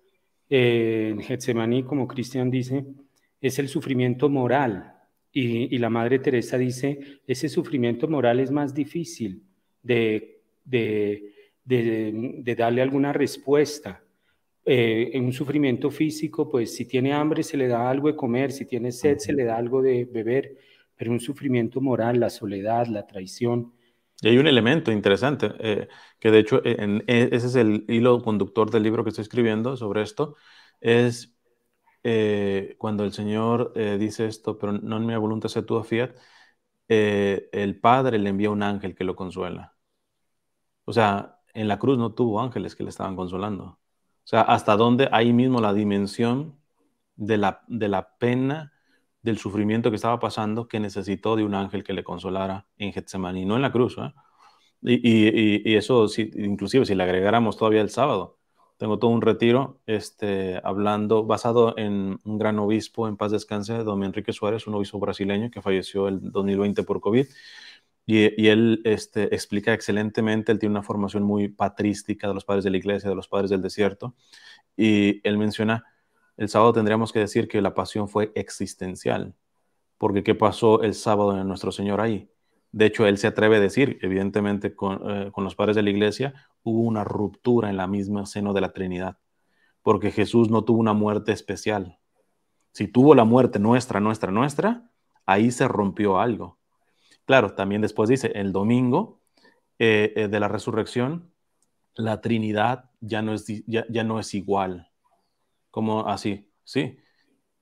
eh, 0.48 1.10
en 1.12 1.20
Getsemaní, 1.20 1.82
como 1.82 2.08
Cristian 2.08 2.50
dice, 2.50 2.86
es 3.40 3.58
el 3.58 3.68
sufrimiento 3.68 4.30
moral. 4.30 4.94
Y, 5.34 5.78
la 5.78 5.90
Madre 5.90 6.18
Teresa 6.18 6.56
dice, 6.58 7.20
ese 7.26 7.48
sufrimiento 7.48 8.06
moral 8.06 8.40
es 8.40 8.50
más 8.50 8.74
difícil 8.74 9.42
de, 9.82 10.42
de 10.64 11.32
de, 11.64 12.54
darle 12.56 12.82
alguna 12.82 13.12
respuesta. 13.12 14.02
Eh, 14.64 15.10
en 15.14 15.24
un 15.24 15.32
sufrimiento 15.32 15.90
físico, 15.90 16.48
pues 16.48 16.74
si 16.76 16.86
tiene 16.86 17.12
hambre 17.12 17.42
se 17.42 17.56
le 17.56 17.66
da 17.66 17.90
algo 17.90 18.06
de 18.06 18.14
comer, 18.14 18.52
si 18.52 18.64
tiene 18.64 18.92
sed 18.92 19.18
se 19.18 19.32
le 19.32 19.44
da 19.44 19.56
algo 19.56 19.82
de 19.82 20.04
beber, 20.04 20.56
pero 20.94 21.10
un 21.10 21.18
sufrimiento 21.18 21.80
moral, 21.80 22.20
la 22.20 22.30
soledad, 22.30 22.86
la 22.86 23.04
traición. 23.04 23.72
Y 24.20 24.28
hay 24.28 24.38
un 24.38 24.46
elemento 24.46 24.92
interesante, 24.92 25.50
eh, 25.58 25.88
que 26.20 26.30
de 26.30 26.38
hecho 26.38 26.62
e, 26.64 27.02
ese 27.32 27.46
es 27.48 27.56
el 27.56 27.84
hilo 27.88 28.22
conductor 28.22 28.70
del 28.70 28.84
libro 28.84 29.02
que 29.02 29.10
estoy 29.10 29.22
escribiendo 29.22 29.76
sobre 29.76 30.02
esto, 30.02 30.36
es 30.80 31.36
eh, 32.04 32.76
cuando 32.78 33.04
el 33.04 33.12
Señor 33.12 33.72
dice 33.98 34.26
esto, 34.26 34.58
pero 34.58 34.72
no 34.72 34.96
en 34.96 35.06
mi 35.06 35.16
voluntad 35.16 35.48
sea 35.48 35.66
tu 35.66 35.82
fiat, 35.82 36.12
el 36.86 37.80
Padre 37.80 38.18
le 38.18 38.30
envía 38.30 38.50
un 38.50 38.62
ángel 38.62 38.94
que 38.94 39.02
lo 39.02 39.16
consuela. 39.16 39.74
O 40.84 40.92
sea, 40.92 41.41
en 41.54 41.68
la 41.68 41.78
cruz 41.78 41.98
no 41.98 42.12
tuvo 42.12 42.40
ángeles 42.40 42.76
que 42.76 42.84
le 42.84 42.90
estaban 42.90 43.16
consolando. 43.16 43.64
O 43.64 43.78
sea, 44.24 44.42
hasta 44.42 44.76
dónde 44.76 45.08
ahí 45.12 45.32
mismo 45.32 45.60
la 45.60 45.72
dimensión 45.72 46.56
de 47.16 47.38
la, 47.38 47.62
de 47.68 47.88
la 47.88 48.16
pena, 48.18 48.72
del 49.22 49.38
sufrimiento 49.38 49.90
que 49.90 49.96
estaba 49.96 50.18
pasando, 50.18 50.68
que 50.68 50.80
necesitó 50.80 51.36
de 51.36 51.44
un 51.44 51.54
ángel 51.54 51.84
que 51.84 51.92
le 51.92 52.04
consolara 52.04 52.66
en 52.78 52.92
Getsemaní, 52.92 53.44
no 53.44 53.56
en 53.56 53.62
la 53.62 53.72
cruz. 53.72 53.96
¿eh? 53.98 54.12
Y, 54.82 55.70
y, 55.70 55.76
eso, 55.76 56.08
si, 56.08 56.30
inclusive 56.34 56.86
si 56.86 56.94
le 56.94 57.04
agregáramos 57.04 57.56
todavía 57.56 57.82
el 57.82 57.90
sábado, 57.90 58.38
tengo 58.78 58.98
todo 58.98 59.12
un 59.12 59.22
retiro 59.22 59.80
este, 59.86 60.60
hablando, 60.64 61.24
basado 61.24 61.78
en 61.78 62.18
un 62.24 62.38
gran 62.38 62.58
obispo 62.58 63.06
en 63.06 63.16
paz 63.16 63.30
descanse, 63.30 63.84
don 63.84 64.02
Enrique 64.02 64.32
Suárez, 64.32 64.66
un 64.66 64.74
obispo 64.74 64.98
brasileño 64.98 65.52
que 65.52 65.62
falleció 65.62 66.08
el 66.08 66.32
2020 66.32 66.82
por 66.82 67.00
COVID. 67.00 67.26
Y, 68.04 68.48
él 68.48 68.80
este, 68.84 69.34
explica 69.34 69.72
excelentemente, 69.72 70.50
él 70.50 70.58
tiene 70.58 70.72
una 70.72 70.82
formación 70.82 71.22
muy 71.22 71.48
patrística 71.48 72.26
de 72.26 72.34
los 72.34 72.44
padres 72.44 72.64
de 72.64 72.70
la 72.70 72.76
iglesia, 72.76 73.08
de 73.08 73.14
los 73.16 73.28
padres 73.28 73.50
del 73.50 73.62
desierto, 73.62 74.14
y 74.76 75.26
él 75.26 75.38
menciona, 75.38 75.84
el 76.36 76.48
sábado 76.48 76.72
tendríamos 76.72 77.12
que 77.12 77.20
decir 77.20 77.46
que 77.46 77.62
la 77.62 77.74
pasión 77.74 78.08
fue 78.08 78.32
existencial, 78.34 79.34
porque 79.98 80.24
¿qué 80.24 80.34
pasó 80.34 80.82
el 80.82 80.94
sábado 80.94 81.38
en 81.38 81.46
nuestro 81.46 81.70
Señor 81.70 82.00
ahí? 82.00 82.28
De 82.72 82.86
hecho, 82.86 83.06
él 83.06 83.18
se 83.18 83.28
atreve 83.28 83.56
a 83.56 83.60
decir, 83.60 83.98
evidentemente, 84.02 84.74
con, 84.74 84.98
eh, 85.08 85.30
con, 85.30 85.44
los 85.44 85.54
padres 85.54 85.76
de 85.76 85.82
la 85.82 85.90
iglesia, 85.90 86.34
hubo 86.62 86.80
una 86.80 87.04
ruptura 87.04 87.70
en 87.70 87.76
la 87.76 87.86
misma 87.86 88.26
seno 88.26 88.52
de 88.52 88.62
la 88.62 88.72
Trinidad, 88.72 89.18
porque 89.82 90.10
Jesús 90.10 90.50
no 90.50 90.64
tuvo 90.64 90.80
una 90.80 90.94
muerte 90.94 91.32
especial. 91.32 91.98
Si 92.72 92.88
tuvo 92.88 93.14
la 93.14 93.24
muerte 93.24 93.58
nuestra, 93.58 94.00
nuestra, 94.00 94.32
nuestra, 94.32 94.90
ahí 95.26 95.50
se 95.50 95.68
rompió 95.68 96.18
algo. 96.18 96.58
Claro, 97.24 97.54
también 97.54 97.82
después 97.82 98.08
dice, 98.08 98.32
el 98.34 98.52
domingo 98.52 99.20
eh, 99.78 100.12
eh, 100.16 100.28
de 100.28 100.40
la 100.40 100.48
resurrección, 100.48 101.30
la 101.94 102.20
Trinidad 102.20 102.90
ya 103.00 103.22
no 103.22 103.34
es, 103.34 103.46
ya, 103.66 103.84
ya 103.88 104.04
no 104.04 104.18
es 104.18 104.34
igual. 104.34 104.90
Como 105.70 106.08
así, 106.08 106.50
sí. 106.64 106.98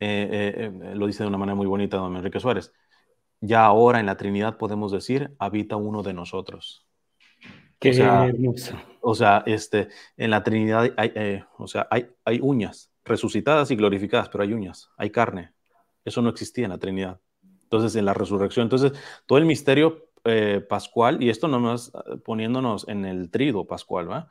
lo 0.00 1.06
dice 1.06 1.22
de 1.22 1.28
una 1.28 1.38
manera 1.38 1.54
muy 1.54 1.66
bonita 1.66 1.96
don 1.98 2.16
Enrique 2.16 2.40
Suárez 2.40 2.72
ya 3.40 3.64
ahora 3.64 4.00
en 4.00 4.06
la 4.06 4.16
Trinidad 4.16 4.56
podemos 4.56 4.92
decir, 4.92 5.34
habita 5.38 5.76
uno 5.76 6.02
de 6.02 6.12
nosotros. 6.12 6.86
Qué 7.78 7.90
o 7.90 7.94
sea, 7.94 8.26
hermoso. 8.26 8.76
O 9.00 9.14
sea, 9.14 9.42
este, 9.46 9.88
en 10.16 10.30
la 10.30 10.42
Trinidad 10.42 10.92
hay, 10.96 11.12
eh, 11.14 11.44
o 11.56 11.66
sea, 11.66 11.88
hay, 11.90 12.08
hay 12.24 12.38
uñas 12.42 12.92
resucitadas 13.04 13.70
y 13.70 13.76
glorificadas, 13.76 14.28
pero 14.28 14.44
hay 14.44 14.52
uñas, 14.52 14.90
hay 14.98 15.10
carne. 15.10 15.52
Eso 16.04 16.20
no 16.20 16.28
existía 16.28 16.64
en 16.64 16.70
la 16.70 16.78
Trinidad. 16.78 17.18
Entonces, 17.70 17.96
en 17.96 18.04
la 18.04 18.14
resurrección, 18.14 18.64
entonces, 18.64 18.92
todo 19.26 19.38
el 19.38 19.46
misterio 19.46 20.08
eh, 20.24 20.64
pascual, 20.68 21.22
y 21.22 21.30
esto 21.30 21.48
no 21.48 21.60
más 21.60 21.92
eh, 21.94 22.16
poniéndonos 22.24 22.88
en 22.88 23.04
el 23.04 23.30
trido 23.30 23.66
pascual, 23.66 24.10
¿va? 24.10 24.28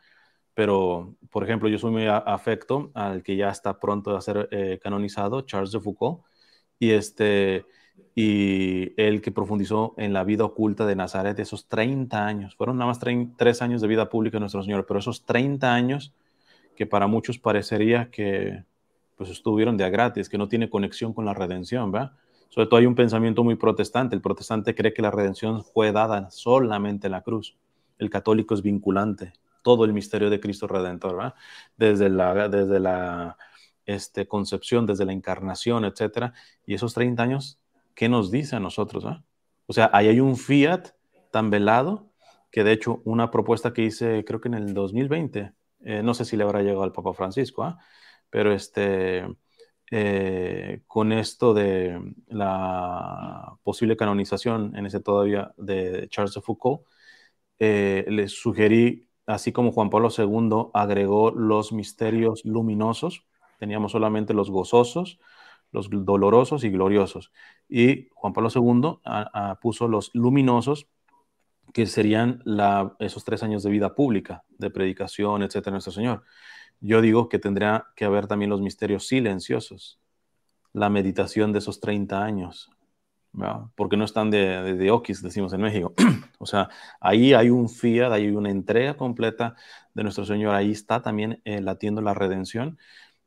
Pero, 0.54 1.16
por 1.32 1.44
ejemplo, 1.44 1.70
yo 1.70 1.78
soy 1.80 1.92
muy 1.92 2.08
afecto 2.08 2.92
al 2.94 3.24
que 3.24 3.38
ya 3.38 3.50
está 3.50 3.80
pronto 3.80 4.16
a 4.18 4.22
ser 4.22 4.50
canonizado, 4.82 5.42
Charles 5.44 5.72
de 5.72 5.80
Foucault, 5.80 6.24
y 6.80 6.92
este, 6.92 7.66
y 8.16 8.94
él 9.02 9.22
que 9.22 9.32
profundizó 9.32 9.94
en 9.98 10.12
la 10.14 10.24
vida 10.24 10.44
oculta 10.44 10.86
de 10.86 10.96
Nazaret, 10.96 11.40
esos 11.40 11.68
30 11.68 12.26
años, 12.26 12.56
fueron 12.56 12.78
nada 12.78 12.88
más 12.92 13.00
tres 13.38 13.62
años 13.62 13.82
de 13.82 13.88
vida 13.88 14.10
pública 14.10 14.36
de 14.38 14.42
nuestro 14.42 14.64
Señor, 14.64 14.86
pero 14.86 15.00
esos 15.00 15.26
30 15.26 15.74
años 15.74 16.14
que 16.76 16.86
para 16.86 17.08
muchos 17.08 17.40
parecería 17.40 18.10
que 18.10 18.64
pues 19.18 19.30
estuvieron 19.30 19.76
de 19.78 19.84
a 19.84 19.90
gratis, 19.90 20.30
que 20.30 20.38
no 20.38 20.48
tiene 20.48 20.70
conexión 20.70 21.14
con 21.14 21.26
la 21.26 21.34
redención, 21.34 21.92
¿verdad? 21.92 22.14
Sobre 22.50 22.68
todo 22.68 22.80
hay 22.80 22.86
un 22.86 22.96
pensamiento 22.96 23.44
muy 23.44 23.56
protestante, 23.56 24.16
el 24.16 24.22
protestante 24.22 24.76
cree 24.76 24.94
que 24.94 25.02
la 25.02 25.12
redención 25.12 25.64
fue 25.64 25.92
dada 25.92 26.30
solamente 26.32 27.08
en 27.08 27.12
la 27.12 27.22
cruz, 27.22 27.58
el 27.98 28.10
católico 28.10 28.54
es 28.54 28.62
vinculante, 28.62 29.34
todo 29.64 29.86
el 29.86 29.94
misterio 29.94 30.30
de 30.30 30.40
Cristo 30.40 30.68
Redentor, 30.68 31.16
¿verdad? 31.16 31.36
Desde 31.78 32.10
la, 32.10 32.50
desde 32.50 32.80
la 32.80 33.38
este, 33.86 34.28
concepción, 34.28 34.86
desde 34.86 35.06
la 35.06 35.14
encarnación, 35.14 35.86
etcétera, 35.86 36.34
y 36.66 36.74
esos 36.74 36.94
30 36.94 37.24
años 37.24 37.60
¿qué 38.00 38.08
nos 38.08 38.32
dice 38.32 38.56
a 38.56 38.62
nosotros? 38.62 39.04
O 39.66 39.74
sea, 39.74 39.90
ahí 39.92 40.08
hay 40.08 40.22
un 40.22 40.38
fiat 40.38 40.92
tan 41.32 41.50
velado 41.50 42.10
que 42.50 42.64
de 42.64 42.72
hecho 42.72 43.02
una 43.04 43.30
propuesta 43.30 43.74
que 43.74 43.84
hice 43.84 44.24
creo 44.24 44.40
que 44.40 44.48
en 44.48 44.54
el 44.54 44.74
2020, 44.74 45.52
eh, 45.82 46.02
no 46.02 46.14
sé 46.14 46.24
si 46.24 46.38
le 46.38 46.46
habrá 46.46 46.62
llegado 46.62 46.84
al 46.84 46.94
Papa 46.94 47.14
Francisco, 47.14 47.64
¿ah? 47.64 47.78
pero 48.30 48.54
este, 48.54 49.28
eh, 49.92 50.82
con 50.88 51.12
esto 51.12 51.54
de 51.54 52.00
la 52.28 53.58
posible 53.64 53.98
canonización 53.98 54.76
en 54.76 54.86
ese 54.86 55.00
todavía 55.00 55.54
de 55.58 56.08
Charles 56.10 56.34
de 56.34 56.42
Foucault, 56.42 56.84
eh, 57.60 58.06
le 58.08 58.28
sugerí, 58.28 59.08
así 59.26 59.52
como 59.52 59.72
Juan 59.72 59.90
Pablo 59.90 60.10
II 60.16 60.70
agregó 60.74 61.32
los 61.32 61.72
misterios 61.74 62.46
luminosos, 62.46 63.26
teníamos 63.60 63.92
solamente 63.92 64.34
los 64.34 64.50
gozosos, 64.52 65.20
los 65.72 65.90
dolorosos 65.92 66.64
y 66.64 66.70
gloriosos. 66.70 67.32
Y 67.68 68.08
Juan 68.14 68.34
Pablo 68.34 68.50
II 68.54 69.00
puso 69.62 69.88
los 69.88 70.12
luminosos, 70.14 70.88
que 71.74 71.86
serían 71.86 72.44
esos 73.00 73.24
tres 73.24 73.44
años 73.44 73.64
de 73.64 73.70
vida 73.70 73.94
pública, 73.94 74.44
de 74.50 74.70
predicación, 74.70 75.44
etcétera, 75.44 75.74
nuestro 75.74 75.94
Señor. 75.94 76.24
Yo 76.82 77.02
digo 77.02 77.30
que 77.30 77.40
tendría 77.40 77.88
que 77.96 78.06
haber 78.06 78.28
también 78.28 78.50
los 78.50 78.62
misterios 78.62 79.08
silenciosos, 79.08 80.00
la 80.74 80.90
meditación 80.90 81.52
de 81.52 81.60
esos 81.60 81.80
30 81.80 82.24
años, 82.24 82.70
porque 83.76 83.98
no 83.98 84.06
están 84.06 84.32
de, 84.32 84.76
de, 84.76 84.92
oquis, 84.92 85.22
decimos 85.22 85.54
en 85.54 85.62
México. 85.62 85.94
o 86.40 86.46
sea, 86.46 86.70
ahí 87.00 87.34
hay 87.34 87.50
un 87.50 87.70
fiat, 87.70 88.12
hay 88.12 88.30
una 88.30 88.50
entrega 88.50 88.96
completa 88.98 89.56
de 89.94 90.04
nuestro 90.04 90.26
Señor, 90.26 90.56
ahí 90.56 90.72
está 90.72 91.02
también 91.02 91.42
eh, 91.46 91.62
latiendo 91.62 92.02
la 92.02 92.14
redención 92.14 92.78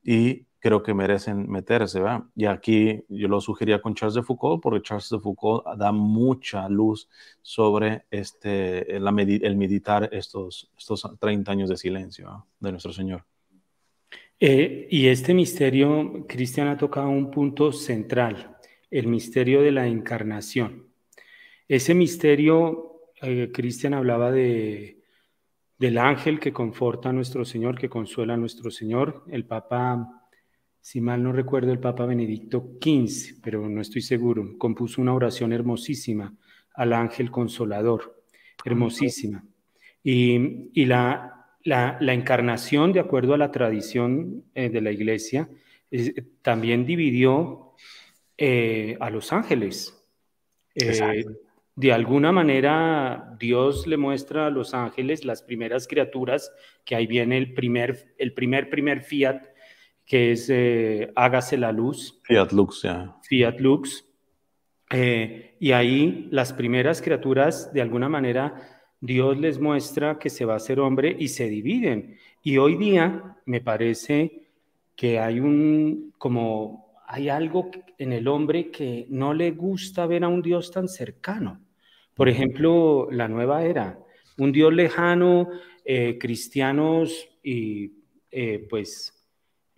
y 0.02 0.46
creo 0.58 0.82
que 0.82 0.94
merecen 0.94 1.50
meterse, 1.50 2.00
¿verdad? 2.00 2.24
Y 2.36 2.46
aquí 2.46 3.04
yo 3.08 3.28
lo 3.28 3.40
sugería 3.40 3.82
con 3.82 3.94
Charles 3.94 4.14
de 4.14 4.22
Foucault, 4.22 4.62
porque 4.62 4.82
Charles 4.82 5.08
de 5.10 5.18
Foucault 5.18 5.64
da 5.76 5.90
mucha 5.92 6.68
luz 6.68 7.08
sobre 7.42 8.06
este, 8.10 8.94
el 8.96 9.56
meditar 9.56 10.08
estos, 10.12 10.70
estos 10.78 11.08
30 11.18 11.50
años 11.50 11.68
de 11.68 11.76
silencio 11.76 12.46
de 12.60 12.70
nuestro 12.70 12.92
Señor. 12.92 13.24
Eh, 14.40 14.88
y 14.90 15.06
este 15.06 15.34
misterio, 15.34 16.26
Cristian 16.28 16.68
ha 16.68 16.76
tocado 16.76 17.08
un 17.08 17.30
punto 17.30 17.72
central, 17.72 18.56
el 18.90 19.06
misterio 19.06 19.62
de 19.62 19.72
la 19.72 19.86
encarnación. 19.86 20.88
Ese 21.68 21.94
misterio, 21.94 23.00
eh, 23.22 23.50
Cristian 23.52 23.94
hablaba 23.94 24.32
de, 24.32 24.98
del 25.78 25.98
ángel 25.98 26.40
que 26.40 26.52
conforta 26.52 27.10
a 27.10 27.12
nuestro 27.12 27.44
Señor, 27.44 27.78
que 27.78 27.88
consuela 27.88 28.34
a 28.34 28.36
nuestro 28.36 28.70
Señor. 28.70 29.24
El 29.28 29.44
Papa 29.44 30.22
si 30.82 31.00
mal 31.00 31.22
no 31.22 31.32
recuerdo, 31.32 31.70
el 31.70 31.78
Papa 31.78 32.06
Benedicto 32.06 32.72
XV, 32.82 33.40
pero 33.40 33.68
no 33.68 33.80
estoy 33.80 34.02
seguro, 34.02 34.58
compuso 34.58 35.00
una 35.00 35.14
oración 35.14 35.52
hermosísima 35.52 36.34
al 36.74 36.92
ángel 36.92 37.30
consolador, 37.30 38.24
hermosísima. 38.64 39.44
Y, 40.02 40.84
la, 40.84 41.41
la, 41.64 41.98
encarnación, 42.00 42.92
de 42.92 43.00
acuerdo 43.00 43.34
a 43.34 43.38
la 43.38 43.50
tradición 43.50 44.44
eh, 44.54 44.68
de 44.68 44.80
la 44.80 44.90
iglesia, 44.90 45.48
también 46.42 46.86
dividió 46.86 47.74
eh, 48.38 48.96
a 49.00 49.10
los 49.10 49.32
ángeles. 49.32 50.02
Eh, 50.74 51.24
de 51.74 51.92
alguna 51.92 52.32
manera, 52.32 53.36
Dios 53.38 53.86
le 53.86 53.96
muestra 53.96 54.46
a 54.46 54.50
los 54.50 54.74
ángeles 54.74 55.24
las 55.24 55.42
primeras 55.42 55.86
criaturas, 55.86 56.52
que 56.84 56.96
ahí 56.96 57.06
viene 57.06 57.38
el 57.38 57.54
primer, 57.54 58.14
el 58.18 58.34
primer, 58.34 58.68
primer 58.68 59.02
fiat 59.02 59.42
que 60.04 60.32
es 60.32 60.50
eh, 60.50 61.12
Hágase 61.16 61.56
la 61.56 61.72
luz. 61.72 62.20
Fiat 62.24 62.52
Lux, 62.52 62.82
ya. 62.82 63.16
Fiat 63.22 63.60
Lux. 63.60 64.04
Eh, 64.90 65.56
y 65.58 65.72
ahí 65.72 66.28
las 66.30 66.52
primeras 66.52 67.00
criaturas, 67.00 67.72
de 67.72 67.80
alguna 67.80 68.08
manera, 68.08 68.71
Dios 69.02 69.36
les 69.36 69.58
muestra 69.58 70.20
que 70.20 70.30
se 70.30 70.44
va 70.44 70.54
a 70.54 70.60
ser 70.60 70.78
hombre 70.78 71.16
y 71.18 71.26
se 71.26 71.48
dividen. 71.48 72.16
Y 72.40 72.58
hoy 72.58 72.76
día 72.76 73.36
me 73.46 73.60
parece 73.60 74.46
que 74.94 75.18
hay 75.18 75.40
un, 75.40 76.14
como 76.18 76.94
hay 77.08 77.28
algo 77.28 77.68
en 77.98 78.12
el 78.12 78.28
hombre 78.28 78.70
que 78.70 79.06
no 79.10 79.34
le 79.34 79.50
gusta 79.50 80.06
ver 80.06 80.22
a 80.22 80.28
un 80.28 80.40
Dios 80.40 80.70
tan 80.70 80.88
cercano. 80.88 81.60
Por 82.14 82.28
ejemplo, 82.28 83.08
la 83.10 83.26
nueva 83.26 83.64
era, 83.64 83.98
un 84.38 84.52
Dios 84.52 84.72
lejano, 84.72 85.48
eh, 85.84 86.16
cristianos 86.20 87.28
y 87.42 87.90
pues 88.70 89.28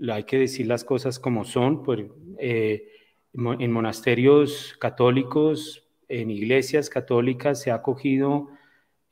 hay 0.07 0.25
que 0.25 0.39
decir 0.39 0.67
las 0.67 0.85
cosas 0.85 1.19
como 1.19 1.45
son, 1.45 1.83
pues, 1.83 2.05
eh, 2.39 2.89
en 3.33 3.73
monasterios 3.73 4.77
católicos, 4.79 5.89
en 6.09 6.31
iglesias 6.31 6.91
católicas 6.91 7.63
se 7.63 7.71
ha 7.71 7.81
cogido 7.81 8.51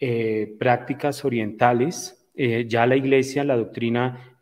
eh, 0.04 0.56
prácticas 0.58 1.24
orientales. 1.24 2.28
Eh, 2.34 2.66
ya 2.68 2.86
la 2.86 2.96
iglesia, 2.96 3.44
la 3.44 3.56
doctrina 3.56 4.36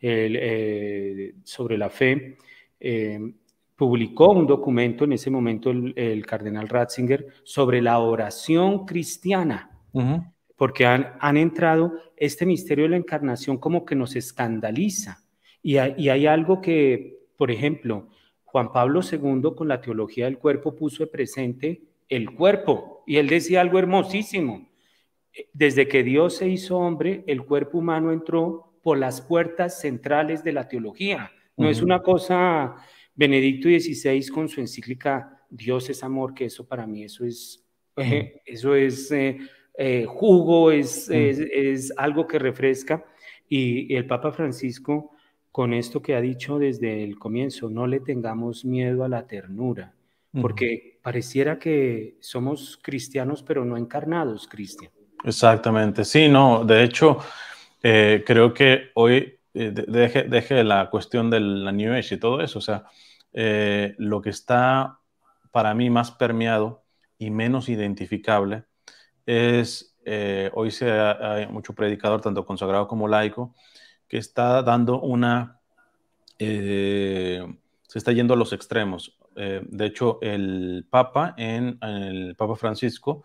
sobre 1.44 1.76
la 1.76 1.90
fe, 1.90 2.38
publicó 3.76 4.32
un 4.32 4.46
documento 4.46 5.04
en 5.04 5.12
ese 5.12 5.30
momento 5.30 5.70
el, 5.70 6.24
cardenal 6.24 6.66
Ratzinger 6.66 7.26
sobre 7.42 7.82
la 7.82 7.98
oración 7.98 8.86
cristiana, 8.86 9.70
porque 10.56 10.86
han, 10.86 11.12
han 11.20 11.36
entrado 11.36 11.92
este 12.16 12.46
misterio 12.46 12.84
de 12.84 12.92
la 12.92 12.96
encarnación 12.96 13.58
como 13.58 13.84
que 13.84 13.94
nos 13.94 14.16
escandaliza 14.16 15.22
Y 15.62 15.76
hay, 15.76 16.26
algo 16.26 16.62
que, 16.62 17.18
por 17.36 17.50
ejemplo, 17.50 18.08
Juan 18.46 18.72
Pablo 18.72 19.02
II 19.02 19.50
con 19.54 19.68
la 19.68 19.82
teología 19.82 20.24
del 20.24 20.38
cuerpo 20.38 20.74
puso 20.74 21.04
de 21.04 21.10
presente 21.10 21.82
el 22.08 22.34
cuerpo 22.34 23.04
y 23.06 23.16
él 23.16 23.28
decía 23.28 23.60
algo 23.60 23.78
hermosísimo. 23.78 24.69
Desde 25.52 25.88
que 25.88 26.02
Dios 26.02 26.36
se 26.36 26.48
hizo 26.48 26.78
hombre, 26.78 27.24
el 27.26 27.44
cuerpo 27.44 27.78
humano 27.78 28.12
entró 28.12 28.78
por 28.82 28.98
las 28.98 29.20
puertas 29.20 29.80
centrales 29.80 30.42
de 30.42 30.52
la 30.52 30.68
teología. 30.68 31.30
No 31.56 31.68
es 31.68 31.82
una 31.82 32.00
cosa, 32.00 32.74
Benedicto 33.14 33.68
XVI 33.68 34.26
con 34.28 34.48
su 34.48 34.60
encíclica 34.60 35.40
Dios 35.50 35.90
es 35.90 36.02
amor, 36.02 36.32
que 36.32 36.46
eso 36.46 36.66
para 36.66 36.86
mí, 36.86 37.04
eso 37.04 37.24
es, 37.24 37.66
eh, 37.96 38.40
eso 38.46 38.74
es 38.74 39.10
eh, 39.10 39.38
eh, 39.76 40.06
jugo, 40.06 40.70
es, 40.70 41.10
es, 41.10 41.92
algo 41.96 42.26
que 42.26 42.38
refresca. 42.38 43.04
Y 43.48 43.94
el 43.94 44.06
Papa 44.06 44.30
Francisco, 44.30 45.10
con 45.50 45.74
esto 45.74 46.00
que 46.00 46.14
ha 46.14 46.20
dicho 46.20 46.58
desde 46.58 47.02
el 47.02 47.18
comienzo, 47.18 47.68
no 47.68 47.86
le 47.88 48.00
tengamos 48.00 48.64
miedo 48.64 49.02
a 49.04 49.08
la 49.08 49.26
ternura, 49.26 49.92
porque 50.40 51.00
pareciera 51.02 51.58
que 51.58 52.16
somos 52.20 52.78
cristianos, 52.80 53.42
pero 53.42 53.64
no 53.64 53.76
encarnados, 53.76 54.46
Cristian. 54.46 54.92
Exactamente, 55.24 56.04
sí, 56.04 56.28
no, 56.28 56.64
de 56.64 56.82
hecho, 56.82 57.18
creo 57.80 58.54
que 58.54 58.90
hoy 58.94 59.38
deje, 59.52 60.24
deje, 60.24 60.64
la 60.64 60.88
cuestión 60.90 61.30
de 61.30 61.40
la 61.40 61.72
New 61.72 61.92
Age 61.92 62.14
y 62.14 62.18
todo 62.18 62.40
eso, 62.40 62.58
o 62.58 62.62
sea, 62.62 62.84
lo 63.32 64.22
que 64.22 64.30
está 64.30 65.00
para 65.50 65.74
mí 65.74 65.90
más 65.90 66.10
permeado 66.10 66.84
y 67.18 67.30
menos 67.30 67.68
identificable 67.68 68.64
es, 69.26 69.96
eh, 70.04 70.50
hoy 70.54 70.70
se 70.70 70.90
hay 70.90 71.46
mucho 71.48 71.74
predicador, 71.74 72.20
tanto 72.20 72.44
consagrado 72.44 72.88
como 72.88 73.08
laico, 73.08 73.54
que 74.08 74.18
está 74.18 74.62
dando 74.62 75.00
una, 75.00 75.60
eh, 76.38 77.46
se 77.86 77.98
está 77.98 78.12
yendo 78.12 78.34
a 78.34 78.36
los 78.36 78.52
extremos. 78.52 79.18
Eh, 79.36 79.60
de 79.64 79.86
hecho, 79.86 80.18
el 80.22 80.86
Papa, 80.90 81.34
en, 81.36 81.78
el 81.82 82.34
Papa 82.36 82.56
Francisco, 82.56 83.24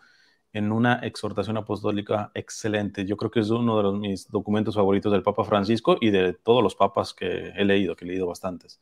en 0.56 0.72
una 0.72 0.94
exhortación 0.96 1.56
apostólica 1.56 2.30
excelente. 2.34 3.04
Yo 3.04 3.16
creo 3.16 3.30
que 3.30 3.40
es 3.40 3.50
uno 3.50 3.76
de 3.76 3.82
los, 3.82 3.94
mis 3.98 4.30
documentos 4.30 4.74
favoritos 4.74 5.12
del 5.12 5.22
Papa 5.22 5.44
Francisco 5.44 5.98
y 6.00 6.10
de 6.10 6.32
todos 6.32 6.62
los 6.62 6.74
papas 6.74 7.12
que 7.12 7.52
he 7.56 7.64
leído, 7.64 7.94
que 7.94 8.04
he 8.04 8.08
leído 8.08 8.26
bastantes. 8.26 8.80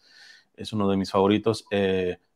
Es 0.56 0.72
uno 0.72 0.88
de 0.88 0.96
mis 0.96 1.10
favoritos. 1.10 1.66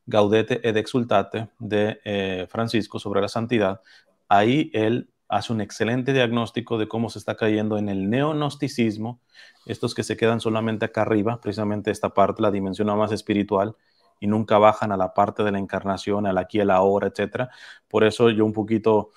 Gaudete 0.06 0.66
et 0.66 0.76
Exultate 0.76 1.50
de 1.58 2.00
eh, 2.04 2.46
Francisco 2.48 2.98
sobre 2.98 3.20
la 3.20 3.28
santidad, 3.28 3.82
ahí 4.28 4.70
él 4.72 5.10
hace 5.28 5.52
un 5.52 5.60
excelente 5.60 6.14
diagnóstico 6.14 6.78
de 6.78 6.88
cómo 6.88 7.10
se 7.10 7.18
está 7.18 7.36
cayendo 7.36 7.76
en 7.76 7.90
el 7.90 8.08
neonosticismo, 8.08 9.20
estos 9.66 9.94
que 9.94 10.02
se 10.02 10.16
quedan 10.16 10.40
solamente 10.40 10.86
acá 10.86 11.02
arriba, 11.02 11.40
precisamente 11.42 11.90
esta 11.90 12.14
parte, 12.14 12.40
la 12.40 12.50
dimensión 12.50 12.88
más 12.96 13.12
espiritual, 13.12 13.76
y 14.18 14.26
nunca 14.26 14.56
bajan 14.56 14.92
a 14.92 14.96
la 14.96 15.12
parte 15.12 15.44
de 15.44 15.52
la 15.52 15.58
encarnación, 15.58 16.26
al 16.26 16.38
aquí, 16.38 16.58
al 16.60 16.70
ahora, 16.70 17.08
etc. 17.08 17.50
Por 17.86 18.04
eso 18.04 18.30
yo 18.30 18.46
un 18.46 18.54
poquito, 18.54 19.10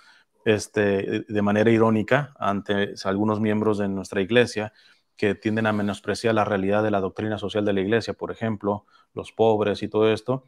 este, 0.46 1.26
de 1.28 1.42
manera 1.42 1.72
irónica, 1.72 2.34
ante 2.40 2.94
algunos 3.04 3.40
miembros 3.40 3.78
de 3.78 3.88
nuestra 3.88 4.22
iglesia, 4.22 4.74
que 5.16 5.36
tienden 5.36 5.68
a 5.68 5.74
menospreciar 5.74 6.34
la 6.36 6.46
realidad 6.46 6.84
de 6.84 6.92
la 6.92 7.00
doctrina 7.00 7.38
social 7.38 7.64
de 7.66 7.74
la 7.74 7.82
iglesia, 7.82 8.14
por 8.14 8.32
ejemplo, 8.32 8.86
los 9.14 9.32
pobres 9.32 9.84
y 9.84 9.88
todo 9.88 10.12
esto, 10.12 10.46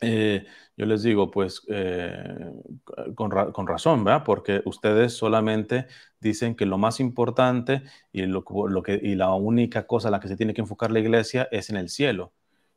eh, 0.00 0.46
yo 0.76 0.86
les 0.86 1.02
digo, 1.02 1.30
pues 1.30 1.62
eh, 1.68 2.52
con, 3.14 3.30
razón, 3.66 4.02
¿verdad? 4.02 4.24
Porque 4.24 4.62
ustedes 4.64 5.12
solamente 5.14 5.86
dicen 6.20 6.54
que 6.54 6.64
lo 6.64 6.78
más 6.78 7.00
importante 7.00 7.82
y, 8.10 8.22
lo, 8.22 8.42
que, 8.82 8.98
y 9.02 9.14
la 9.14 9.34
única 9.34 9.86
cosa 9.86 10.08
a 10.08 10.10
la 10.10 10.20
que 10.20 10.28
se 10.28 10.36
tiene 10.36 10.54
que 10.54 10.62
enfocar 10.62 10.90
la 10.90 11.00
iglesia 11.00 11.48
es 11.50 11.68
en 11.68 11.76
el 11.76 11.90
cielo. 11.90 12.32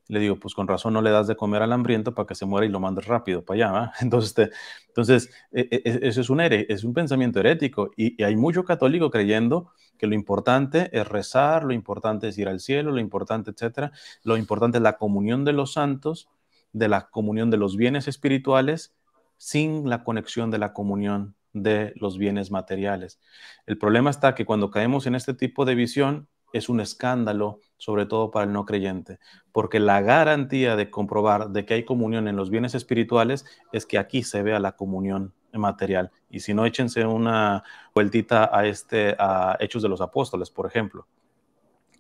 Le 0.10 0.20
digo, 0.20 0.38
pues 0.38 0.54
con 0.54 0.68
razón 0.68 0.94
no 0.94 1.02
le 1.02 1.12
das 1.12 1.28
de 1.28 1.36
comer 1.36 1.62
al 1.62 1.72
hambriento 1.72 2.14
para 2.14 2.28
que 2.28 2.36
se 2.36 2.46
muera 2.46 2.66
y 2.66 2.70
lo 2.70 2.80
mandes 2.80 3.06
rápido 3.06 3.44
para 3.44 3.56
allá, 3.56 3.72
¿verdad? 3.72 3.92
Entonces, 4.02 4.52
entonces 4.88 5.30
e, 5.52 5.62
e, 5.72 5.82
e, 5.86 6.08
eso 6.08 6.22
es 6.22 6.30
un, 6.30 6.42
es 6.42 6.84
un 6.84 6.94
pensamiento 6.94 7.40
herético 7.40 7.92
y 7.96 8.22
hay 8.22 8.36
mucho 8.36 8.64
católico 8.64 9.10
creyendo 9.10 9.72
que 9.98 10.08
lo 10.08 10.16
importante 10.16 10.90
es 10.92 11.08
rezar, 11.08 11.64
lo 11.64 11.74
importante 11.74 12.28
es 12.28 12.38
ir 12.38 12.48
al 12.48 12.60
cielo, 12.60 12.92
lo 12.92 13.00
importante, 13.00 13.52
etcétera. 13.52 13.92
Lo 14.24 14.38
importante 14.38 14.78
es 14.78 14.84
la 14.84 14.98
comunión 14.98 15.46
de 15.46 15.54
los 15.54 15.74
santos 15.74 16.30
de 16.74 16.90
la 16.90 17.10
comunión 17.10 17.50
de 17.52 17.58
los 17.58 17.78
bienes 17.78 18.08
espirituales 18.08 18.94
sin 19.38 19.90
la 19.90 20.04
conexión 20.04 20.52
de 20.52 20.58
la 20.58 20.74
comunión 20.74 21.36
de 21.54 21.94
los 21.96 22.18
bienes 22.18 22.52
materiales. 22.52 23.20
El 23.68 23.78
problema 23.78 24.10
está 24.10 24.36
que 24.36 24.46
cuando 24.46 24.72
caemos 24.72 25.06
en 25.06 25.16
este 25.16 25.34
tipo 25.34 25.66
de 25.66 25.76
visión 25.76 26.28
es 26.54 26.70
un 26.70 26.80
escándalo, 26.80 27.60
sobre 27.78 28.06
todo 28.06 28.32
para 28.32 28.46
el 28.46 28.54
no 28.54 28.66
creyente, 28.66 29.20
porque 29.52 29.80
la 29.80 30.02
garantía 30.02 30.78
de 30.78 30.90
comprobar 30.90 31.50
de 31.50 31.66
que 31.66 31.74
hay 31.74 31.84
comunión 31.84 32.30
en 32.30 32.38
los 32.38 32.50
bienes 32.50 32.76
espirituales 32.76 33.46
es 33.74 33.86
que 33.86 33.98
aquí 33.98 34.24
se 34.24 34.42
vea 34.44 34.60
la 34.60 34.78
comunión 34.78 35.34
material. 35.52 36.12
Y 36.30 36.40
si 36.40 36.54
no, 36.54 36.66
échense 36.66 37.06
una 37.06 37.64
vueltita 37.94 38.50
a 38.58 38.66
este 38.66 39.16
a 39.20 39.58
Hechos 39.60 39.84
de 39.84 39.90
los 39.90 40.00
Apóstoles, 40.00 40.50
por 40.50 40.66
ejemplo 40.66 41.06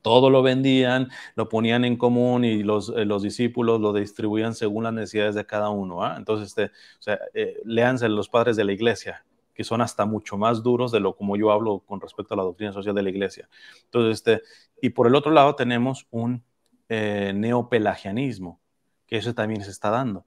todo 0.04 0.30
lo 0.30 0.44
vendían, 0.44 1.10
lo 1.36 1.50
ponían 1.50 1.86
en 1.86 1.96
común 1.96 2.46
y 2.46 2.62
los, 2.62 2.90
eh, 2.90 3.06
los 3.06 3.24
discípulos 3.24 3.82
lo 3.82 3.94
distribuían 3.94 4.54
según 4.54 4.84
las 4.84 4.94
necesidades 4.94 5.34
de 5.34 5.46
cada 5.46 5.70
uno. 5.70 6.04
¿ah? 6.04 6.16
Entonces, 6.18 6.50
este, 6.50 6.66
o 7.12 7.18
eh, 7.34 7.62
léanse 7.66 8.08
los 8.10 8.30
padres 8.30 8.56
de 8.56 8.66
la 8.66 8.74
iglesia, 8.74 9.26
que 9.54 9.64
son 9.64 9.82
hasta 9.82 10.06
mucho 10.06 10.38
más 10.38 10.64
duros 10.64 10.92
de 10.92 11.00
lo 11.00 11.16
como 11.16 11.36
yo 11.38 11.52
hablo 11.52 11.80
con 11.80 12.02
respecto 12.02 12.34
a 12.34 12.38
la 12.38 12.44
doctrina 12.44 12.74
social 12.74 12.96
de 12.96 13.04
la 13.04 13.10
iglesia. 13.10 13.50
Entonces, 13.86 14.16
este, 14.16 14.42
y 14.82 14.90
por 14.90 15.08
el 15.08 15.16
otro 15.16 15.32
lado 15.32 15.56
tenemos 15.56 16.08
un 16.12 16.44
eh, 16.90 17.34
neopelagianismo, 17.36 18.60
que 19.08 19.18
eso 19.18 19.34
también 19.34 19.64
se 19.64 19.72
está 19.72 19.90
dando, 19.90 20.26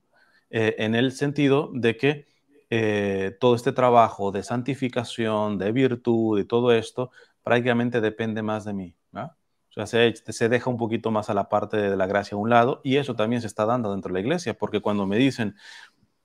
en 0.49 0.95
el 0.95 1.11
sentido 1.11 1.71
de 1.75 1.97
que 1.97 2.27
todo 3.41 3.57
este 3.57 3.73
trabajo 3.73 4.31
de 4.31 4.45
santificación, 4.45 5.59
de 5.59 5.73
virtud 5.73 6.39
y 6.39 6.45
todo 6.45 6.73
esto, 6.73 7.11
prácticamente 7.43 8.01
depende 8.01 8.43
más 8.43 8.65
de 8.65 8.73
mí. 8.73 8.95
¿ah? 9.13 9.37
sea, 9.85 10.13
se, 10.13 10.49
deja 10.49 10.71
un 10.71 10.79
poquito 10.79 11.11
más 11.11 11.29
a 11.29 11.35
la 11.35 11.49
parte 11.49 11.77
de 11.77 11.97
la 11.97 12.07
gracia 12.07 12.37
a 12.37 12.39
un 12.39 12.49
lado 12.49 12.81
y 12.83 12.97
eso 12.97 13.15
también 13.15 13.43
se 13.43 13.49
está 13.49 13.67
dando 13.67 13.93
dentro 13.93 14.09
de 14.09 14.15
la 14.15 14.21
iglesia, 14.21 14.57
porque 14.57 14.81
cuando 14.81 15.07
me 15.07 15.19
dicen 15.19 15.57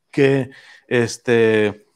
que 0.09 0.51
este, 0.87 1.87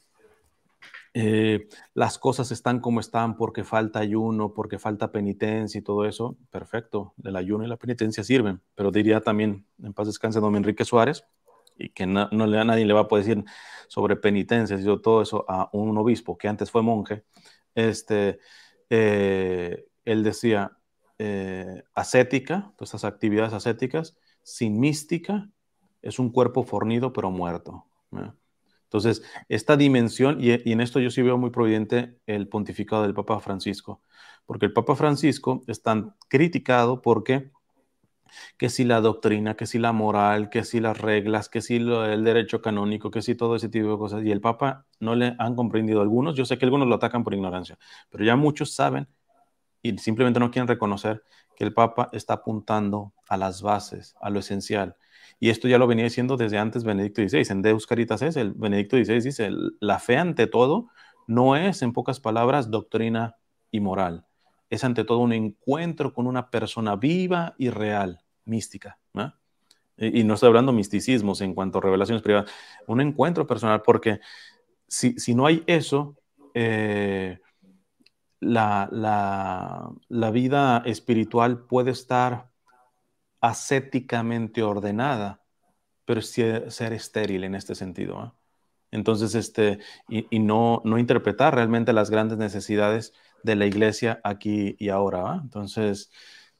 eh, 1.18 1.66
las 1.94 2.18
cosas 2.18 2.50
están 2.50 2.78
como 2.78 3.00
están 3.00 3.38
porque 3.38 3.64
falta 3.64 4.00
ayuno, 4.00 4.52
porque 4.52 4.78
falta 4.78 5.12
penitencia 5.12 5.78
y 5.78 5.82
todo 5.82 6.04
eso, 6.04 6.36
perfecto, 6.50 7.14
el 7.24 7.36
ayuno 7.36 7.64
y 7.64 7.68
la 7.68 7.78
penitencia 7.78 8.22
sirven, 8.22 8.60
pero 8.74 8.90
diría 8.90 9.22
también, 9.22 9.66
en 9.82 9.94
paz 9.94 10.08
descanse 10.08 10.40
don 10.40 10.54
Enrique 10.56 10.84
Suárez, 10.84 11.24
y 11.78 11.88
que 11.88 12.04
no, 12.04 12.28
le, 12.30 12.60
a 12.60 12.64
nadie 12.64 12.84
le 12.84 12.92
va 12.92 13.00
a 13.00 13.08
poder 13.08 13.24
decir 13.24 13.44
sobre 13.88 14.16
penitencia, 14.16 14.78
y 14.78 14.84
todo 15.00 15.22
eso 15.22 15.46
a 15.48 15.70
un 15.72 15.96
obispo 15.96 16.36
que 16.36 16.48
antes 16.48 16.70
fue 16.70 16.82
monje, 16.82 17.24
este, 17.74 18.38
eh, 18.90 19.86
él 20.04 20.22
decía, 20.22 20.76
eh, 21.18 21.82
ascética, 21.94 22.74
todas 22.76 22.90
estas 22.90 23.04
actividades 23.04 23.54
ascéticas, 23.54 24.18
sin 24.42 24.78
mística, 24.78 25.48
es 26.02 26.18
un 26.18 26.30
cuerpo 26.30 26.62
fornido 26.62 27.14
pero 27.14 27.30
muerto. 27.30 27.86
Entonces, 28.96 29.22
esta 29.48 29.76
dimensión, 29.76 30.38
y, 30.40 30.52
en 30.52 30.80
esto 30.80 31.00
yo 31.00 31.10
sí 31.10 31.20
veo 31.20 31.36
muy 31.36 31.50
providente 31.50 32.18
el 32.26 32.48
pontificado 32.48 33.02
del 33.02 33.12
Papa 33.12 33.40
Francisco, 33.40 34.00
porque 34.46 34.66
el 34.66 34.72
Papa 34.72 34.96
Francisco 34.96 35.62
es 35.66 35.82
tan 35.82 36.14
criticado 36.28 37.02
porque 37.02 37.50
que 38.56 38.70
si 38.70 38.84
la 38.84 39.00
doctrina, 39.00 39.54
que 39.54 39.66
si 39.66 39.78
la 39.78 39.92
moral, 39.92 40.48
que 40.48 40.64
si 40.64 40.80
las 40.80 40.98
reglas, 40.98 41.48
que 41.48 41.60
si 41.60 41.76
el 41.76 42.24
derecho 42.24 42.62
canónico, 42.62 43.10
que 43.10 43.22
si 43.22 43.34
todo 43.34 43.56
ese 43.56 43.68
tipo 43.68 43.90
de 43.90 43.98
cosas. 43.98 44.24
Y 44.24 44.30
el 44.30 44.40
Papa 44.40 44.86
no 44.98 45.14
le 45.14 45.36
han 45.38 45.54
comprendido 45.54 46.00
algunos. 46.00 46.34
Yo 46.34 46.44
sé 46.46 46.56
que 46.58 46.64
algunos 46.64 46.88
lo 46.88 46.94
atacan 46.96 47.22
por 47.22 47.34
ignorancia, 47.34 47.78
pero 48.10 48.24
ya 48.24 48.34
muchos 48.36 48.74
saben 48.74 49.08
y 49.82 49.96
simplemente 49.98 50.40
no 50.40 50.50
quieren 50.50 50.68
reconocer 50.68 51.22
que 51.54 51.64
el 51.64 51.74
Papa 51.74 52.08
está 52.12 52.34
apuntando 52.34 53.12
a 53.28 53.36
las 53.36 53.62
bases, 53.62 54.14
a 54.20 54.30
lo 54.30 54.40
esencial. 54.40 54.96
Y 55.38 55.50
esto 55.50 55.68
ya 55.68 55.78
lo 55.78 55.86
venía 55.86 56.04
diciendo 56.04 56.36
desde 56.36 56.58
antes 56.58 56.84
Benedicto 56.84 57.22
XVI. 57.22 57.50
En 57.50 57.62
Deus 57.62 57.86
Caritas 57.86 58.22
es, 58.22 58.36
el 58.36 58.52
Benedicto 58.52 58.96
XVI 58.96 59.20
dice, 59.20 59.50
la 59.80 59.98
fe 59.98 60.16
ante 60.16 60.46
todo 60.46 60.88
no 61.26 61.56
es, 61.56 61.82
en 61.82 61.92
pocas 61.92 62.20
palabras, 62.20 62.70
doctrina 62.70 63.36
y 63.70 63.80
moral. 63.80 64.26
Es 64.70 64.84
ante 64.84 65.04
todo 65.04 65.18
un 65.18 65.32
encuentro 65.32 66.12
con 66.12 66.26
una 66.26 66.50
persona 66.50 66.96
viva 66.96 67.54
y 67.58 67.70
real, 67.70 68.20
mística. 68.44 68.98
Y, 69.98 70.24
no 70.24 70.34
estoy 70.34 70.48
hablando 70.48 70.72
misticismos 70.72 71.40
en 71.40 71.54
cuanto 71.54 71.78
a 71.78 71.80
revelaciones 71.80 72.22
privadas, 72.22 72.50
un 72.86 73.00
encuentro 73.00 73.46
personal, 73.46 73.80
porque 73.80 74.20
si, 74.86 75.18
si 75.18 75.34
no 75.34 75.46
hay 75.46 75.64
eso, 75.66 76.16
eh, 76.52 77.38
la, 78.40 78.88
la, 80.08 80.30
vida 80.30 80.82
espiritual 80.84 81.64
puede 81.64 81.92
estar 81.92 82.50
ascéticamente 83.46 84.62
ordenada, 84.62 85.42
pero 86.04 86.22
ser 86.22 86.92
estéril 86.92 87.44
en 87.44 87.54
este 87.54 87.74
sentido. 87.74 88.18
¿ah? 88.18 88.36
Entonces, 88.90 89.34
este, 89.34 89.78
y, 90.08 90.38
no, 90.40 90.82
no, 90.84 90.98
interpretar 90.98 91.54
realmente 91.54 91.92
las 91.92 92.10
grandes 92.10 92.38
necesidades 92.38 93.12
de 93.42 93.56
la 93.56 93.66
iglesia 93.66 94.20
aquí 94.24 94.76
y 94.78 94.88
ahora. 94.88 95.22
¿ah? 95.32 95.40
Entonces, 95.42 96.10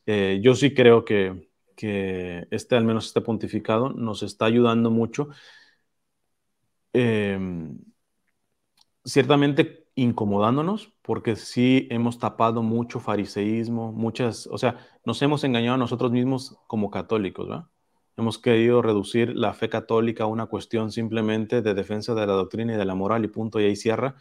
eh, 0.07 0.41
yo 0.43 0.55
sí 0.55 0.75
creo 0.75 1.05
que, 1.05 1.49
que, 1.77 2.47
este, 2.51 2.77
al 2.77 2.85
menos 2.85 3.07
este 3.07 3.21
pontificado, 3.21 3.91
nos 3.91 4.23
está 4.23 4.47
ayudando 4.47 4.91
mucho. 4.91 5.31
Em, 6.93 7.79
ciertamente 9.05 9.86
incomodándonos, 9.97 10.93
porque 11.03 11.35
sí 11.37 11.89
hemos 11.91 12.19
tapado 12.19 12.63
mucho 12.63 13.01
fariseísmo, 13.01 13.93
muchas, 13.93 14.47
o 14.47 14.59
sea, 14.59 14.77
nos 15.05 15.21
hemos 15.23 15.43
engañado 15.43 15.75
a 15.75 15.79
nosotros 15.79 16.13
mismos 16.13 16.59
como 16.67 16.91
católicos, 16.91 17.49
¿verdad? 17.49 17.67
Hemos 18.19 18.39
querido 18.39 18.81
reducir 18.83 19.35
la 19.35 19.53
fe 19.55 19.69
católica 19.69 20.25
a 20.25 20.27
una 20.27 20.47
cuestión 20.47 20.93
simplemente 20.93 21.61
de 21.61 21.75
defensa 21.75 22.15
de 22.15 22.27
la 22.27 22.35
doctrina 22.35 22.75
y 22.75 22.77
de 22.77 22.85
la 22.85 22.95
moral 22.95 23.25
y 23.25 23.29
punto, 23.29 23.61
y 23.61 23.65
ahí 23.65 23.77
cierra. 23.77 24.17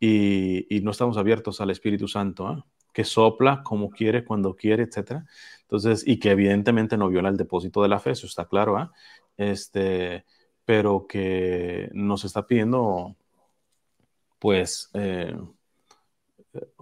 Y, 0.00 0.66
no 0.82 0.90
estamos 0.92 1.16
abiertos 1.16 1.60
al 1.60 1.70
Espíritu 1.70 2.08
Santo, 2.08 2.46
¿ah? 2.46 2.66
que 2.92 3.04
sopla 3.04 3.62
como 3.62 3.90
quiere, 3.90 4.24
cuando 4.24 4.56
quiere, 4.56 4.84
etc. 4.84 5.22
Entonces, 5.62 6.06
y 6.06 6.18
que 6.18 6.30
evidentemente 6.30 6.96
no 6.96 7.08
viola 7.08 7.28
el 7.28 7.36
depósito 7.36 7.82
de 7.82 7.88
la 7.88 8.00
fe, 8.00 8.12
eso 8.12 8.26
está 8.26 8.46
claro, 8.46 8.76
¿ah? 8.78 8.92
este, 9.36 10.24
pero 10.64 11.06
que 11.08 11.90
nos 11.92 12.24
está 12.24 12.46
pidiendo, 12.46 13.16
pues, 14.40 14.90
eh, 14.94 15.36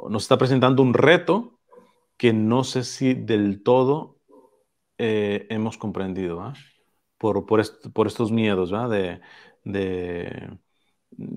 nos 0.08 0.22
está 0.22 0.38
presentando 0.38 0.82
un 0.82 0.94
reto 0.94 1.58
que 2.16 2.32
no 2.32 2.64
sé 2.64 2.84
si 2.84 3.12
del 3.12 3.62
todo 3.62 4.16
eh, 4.96 5.46
hemos 5.50 5.76
comprendido, 5.76 6.52
por, 7.18 7.46
por, 7.46 7.60
estos 8.06 8.32
miedos 8.32 8.72
de, 8.90 9.20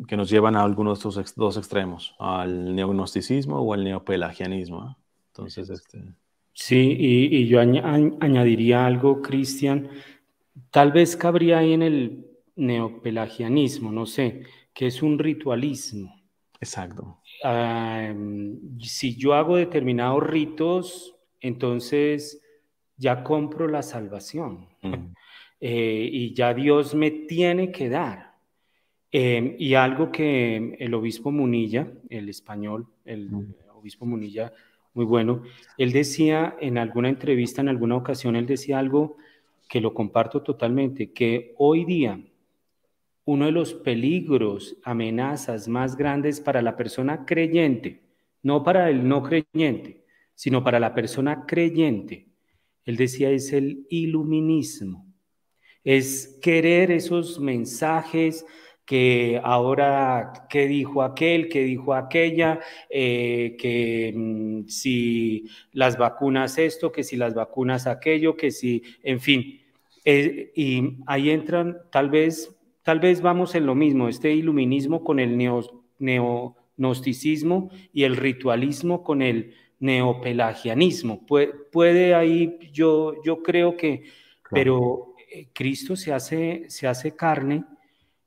que 0.08 0.18
nos 0.18 0.30
llevan 0.30 0.56
a 0.56 0.64
algunos 0.64 1.04
de 1.04 1.10
estos 1.10 1.36
dos 1.36 1.58
extremos, 1.58 2.16
al 2.20 2.76
neognosticismo 2.76 3.60
o 3.60 3.74
al 3.74 3.84
neopelagianismo. 3.84 4.98
Entonces, 5.28 5.70
este... 5.70 6.04
Sí, 6.54 6.96
y, 7.00 7.48
yo 7.48 7.60
añadiría 7.60 8.86
algo, 8.86 9.22
Cristian, 9.22 9.90
tal 10.70 10.92
vez 10.92 11.16
cabría 11.16 11.60
ahí 11.60 11.74
en 11.74 11.82
el 11.82 12.28
neopelagianismo, 12.56 13.92
no 13.92 14.06
sé, 14.06 14.44
que 14.74 14.88
es 14.88 15.02
un 15.02 15.20
ritualismo. 15.20 16.16
Exacto. 16.60 17.18
si 18.80 19.16
yo 19.16 19.34
hago 19.34 19.56
determinados 19.56 20.22
ritos, 20.22 21.16
entonces 21.40 22.40
ya 22.98 23.24
compro 23.24 23.68
la 23.68 23.82
salvación 23.82 24.68
mm. 24.84 24.94
eh, 25.60 26.10
y 26.12 26.34
ya 26.36 26.54
Dios 26.54 26.94
me 26.94 27.10
tiene 27.10 27.72
que 27.72 27.90
dar. 27.90 28.32
Em, 29.12 29.56
y 29.58 29.74
algo 29.74 30.12
que 30.12 30.78
el 30.80 30.94
obispo 30.94 31.32
Munilla, 31.32 31.92
el 32.10 32.30
español, 32.30 32.88
el 33.06 33.30
mm. 33.30 33.56
obispo 33.76 34.06
Munilla, 34.06 34.54
muy 34.94 35.06
bueno, 35.06 35.44
él 35.78 35.92
decía 35.92 36.56
en 36.60 36.78
alguna 36.78 37.10
entrevista, 37.10 37.62
en 37.62 37.70
alguna 37.70 37.96
ocasión, 37.96 38.36
él 38.36 38.46
decía 38.46 38.78
algo 38.78 39.18
que 39.68 39.82
lo 39.82 39.94
comparto 39.94 40.44
totalmente, 40.44 41.12
que 41.12 41.56
hoy 41.58 41.86
día 41.86 42.20
uno 43.32 43.46
de 43.46 43.52
los 43.54 43.74
peligros, 43.74 44.78
amenazas 44.84 45.68
más 45.68 45.96
grandes 45.96 46.42
para 46.42 46.62
la 46.62 46.76
persona 46.76 47.26
creyente, 47.26 48.02
no 48.44 48.62
para 48.64 48.90
el 48.90 49.08
no 49.08 49.24
creyente, 49.24 50.04
sino 50.36 50.64
para 50.64 50.80
la 50.82 50.94
persona 50.94 51.46
creyente, 51.46 52.28
él 52.86 52.98
decía, 52.98 53.30
es 53.30 53.54
el 53.54 53.86
iluminismo. 53.90 55.06
Es 55.84 56.40
querer 56.42 56.92
esos 56.92 57.40
mensajes 57.40 58.46
que 58.86 59.40
ahora, 59.42 60.48
¿qué 60.50 60.68
dijo 60.68 61.02
aquel? 61.02 61.48
¿Qué 61.48 61.64
dijo 61.64 61.94
aquella? 61.94 62.60
Eh, 62.90 63.56
que 63.58 64.12
mm, 64.14 64.68
si 64.68 65.46
las 65.72 65.98
vacunas 65.98 66.58
esto, 66.58 66.92
que 66.92 67.04
si 67.04 67.16
las 67.16 67.34
vacunas 67.34 67.88
aquello, 67.88 68.36
que 68.36 68.52
si, 68.52 68.84
en 69.04 69.22
fin. 69.22 69.62
Eh, 70.04 70.52
y 70.56 70.98
ahí 71.06 71.30
entran, 71.30 71.78
tal 71.92 72.10
vez, 72.10 72.61
tal 72.84 73.00
vez 73.00 73.22
vamos 73.22 73.56
en 73.56 73.66
lo 73.66 73.76
mismo, 73.76 74.08
este 74.08 74.34
iluminismo 74.34 75.04
con 75.04 75.20
el 75.20 75.38
neo, 75.38 75.84
neognosticismo 76.00 77.70
y 77.94 78.04
el 78.04 78.18
ritualismo 78.18 79.04
con 79.04 79.22
el 79.22 79.54
neopelagianismo. 79.80 81.26
Puede, 81.26 82.16
ahí, 82.16 82.58
yo, 82.72 83.22
yo 83.24 83.42
creo 83.44 83.78
que, 83.78 84.04
pero 84.50 85.16
eh, 85.32 85.48
Cristo 85.54 85.96
se 85.96 86.14
hace, 86.14 86.66
se 86.68 86.88
hace 86.88 87.16
carne, 87.16 87.66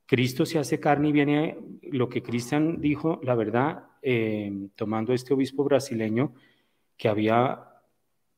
Cristo 0.05 0.45
se 0.45 0.59
hace 0.59 0.79
carne 0.79 1.09
y 1.09 1.13
viene 1.13 1.57
lo 1.81 2.09
que 2.09 2.21
Cristian 2.21 2.79
dijo, 2.79 3.19
la 3.23 3.35
verdad, 3.35 3.85
eh, 4.01 4.51
tomando 4.75 5.13
este 5.13 5.33
obispo 5.33 5.63
brasileño, 5.63 6.33
que 6.97 7.09
había 7.09 7.74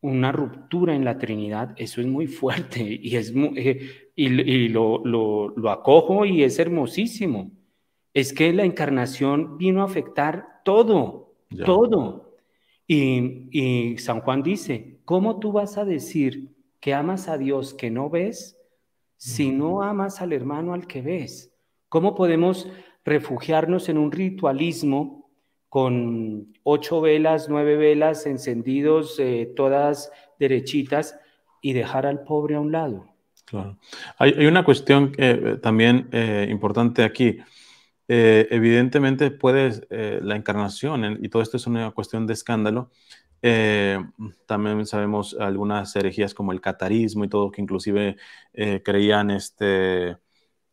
una 0.02 0.32
ruptura 0.32 0.96
en 0.96 1.06
la 1.06 1.18
Trinidad, 1.18 1.74
eso 1.78 2.02
es 2.02 2.08
muy 2.08 2.28
fuerte 2.28 2.82
y, 3.02 3.16
es 3.16 3.34
eh, 3.56 4.10
y, 4.16 4.68
lo, 4.70 5.04
lo, 5.06 5.50
lo 5.50 5.72
acojo 5.72 6.26
y 6.26 6.44
es 6.44 6.60
hermosísimo. 6.60 7.52
Es 8.14 8.34
que 8.34 8.52
la 8.52 8.64
encarnación 8.64 9.58
vino 9.58 9.82
a 9.82 9.86
afectar 9.86 10.62
todo, 10.64 11.36
todo. 11.66 12.34
Y, 12.88 13.98
San 13.98 14.22
Juan 14.22 14.42
dice, 14.44 15.00
¿cómo 15.06 15.40
tú 15.40 15.52
vas 15.52 15.78
a 15.78 15.86
decir 15.86 16.56
que 16.80 16.94
amas 16.94 17.28
a 17.28 17.38
Dios 17.38 17.74
que 17.74 17.92
no 17.92 18.10
ves 18.10 18.58
si 19.18 19.52
no 19.52 19.82
amas 19.84 20.22
al 20.22 20.34
hermano 20.34 20.74
al 20.74 20.88
que 20.88 21.02
ves? 21.02 21.54
¿Cómo 21.90 22.16
podemos 22.16 22.70
refugiarnos 23.04 23.90
en 23.90 23.98
un 23.98 24.12
ritualismo 24.12 25.17
con 25.70 26.54
ocho 26.64 27.02
velas, 27.02 27.50
nueve 27.50 27.78
velas 27.78 28.26
encendidos, 28.26 29.20
eh, 29.20 29.52
todas 29.56 30.12
derechitas, 30.40 31.20
y 31.62 31.74
dejar 31.74 32.06
al 32.06 32.24
pobre 32.24 32.56
a 32.56 32.60
un 32.60 32.72
lado? 32.72 33.08
Claro. 33.46 33.78
Hay, 34.18 34.46
una 34.46 34.64
cuestión 34.64 35.14
eh, 35.18 35.58
también 35.62 36.10
eh, 36.12 36.48
importante 36.50 37.04
aquí. 37.04 37.38
Evidentemente 38.10 39.32
puede 39.32 39.82
eh, 39.90 40.20
la 40.22 40.38
encarnación, 40.38 41.20
y 41.22 41.28
todo 41.28 41.42
esto 41.42 41.58
es 41.58 41.68
una 41.68 41.92
cuestión 41.92 42.26
de 42.26 42.34
escándalo, 42.34 42.90
también 44.46 44.86
sabemos 44.86 45.36
algunas 45.38 45.94
herejías 45.96 46.34
como 46.34 46.54
el 46.54 46.62
catarismo 46.62 47.26
y 47.26 47.30
todo, 47.30 47.52
que 47.52 47.62
inclusive 47.62 48.16
creían 48.84 49.30
este, 49.32 50.18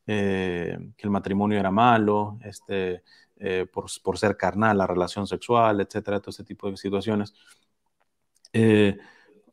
que 0.06 0.94
el 0.96 1.10
matrimonio 1.10 1.58
era 1.58 1.72
malo, 1.72 2.38
este, 2.44 3.02
por, 3.72 3.86
por, 4.02 4.18
ser 4.18 4.36
carnal, 4.36 4.78
la 4.78 4.86
relación 4.86 5.26
sexual, 5.26 5.80
etcétera, 5.80 6.20
todo 6.20 6.30
este 6.30 6.44
tipo 6.44 6.70
de 6.70 6.76
situaciones. 6.76 7.34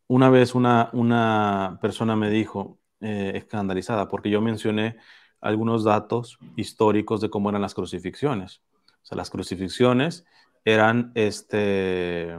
una 0.08 0.30
vez 0.30 0.56
una, 0.56 0.90
una 0.94 1.80
persona 1.82 2.16
me 2.16 2.30
dijo, 2.30 2.78
escandalizada, 3.00 4.08
porque 4.08 4.30
yo 4.30 4.42
mencioné 4.42 4.98
algunos 5.42 5.84
datos 5.84 6.38
históricos 6.56 7.20
de 7.20 7.30
cómo 7.30 7.50
eran 7.50 7.62
las 7.62 7.74
crucifixiones. 7.74 8.62
O 9.02 9.06
sea, 9.06 9.18
las 9.18 9.32
crucifixiones 9.32 10.26
eran 10.64 11.12
este, 11.16 12.38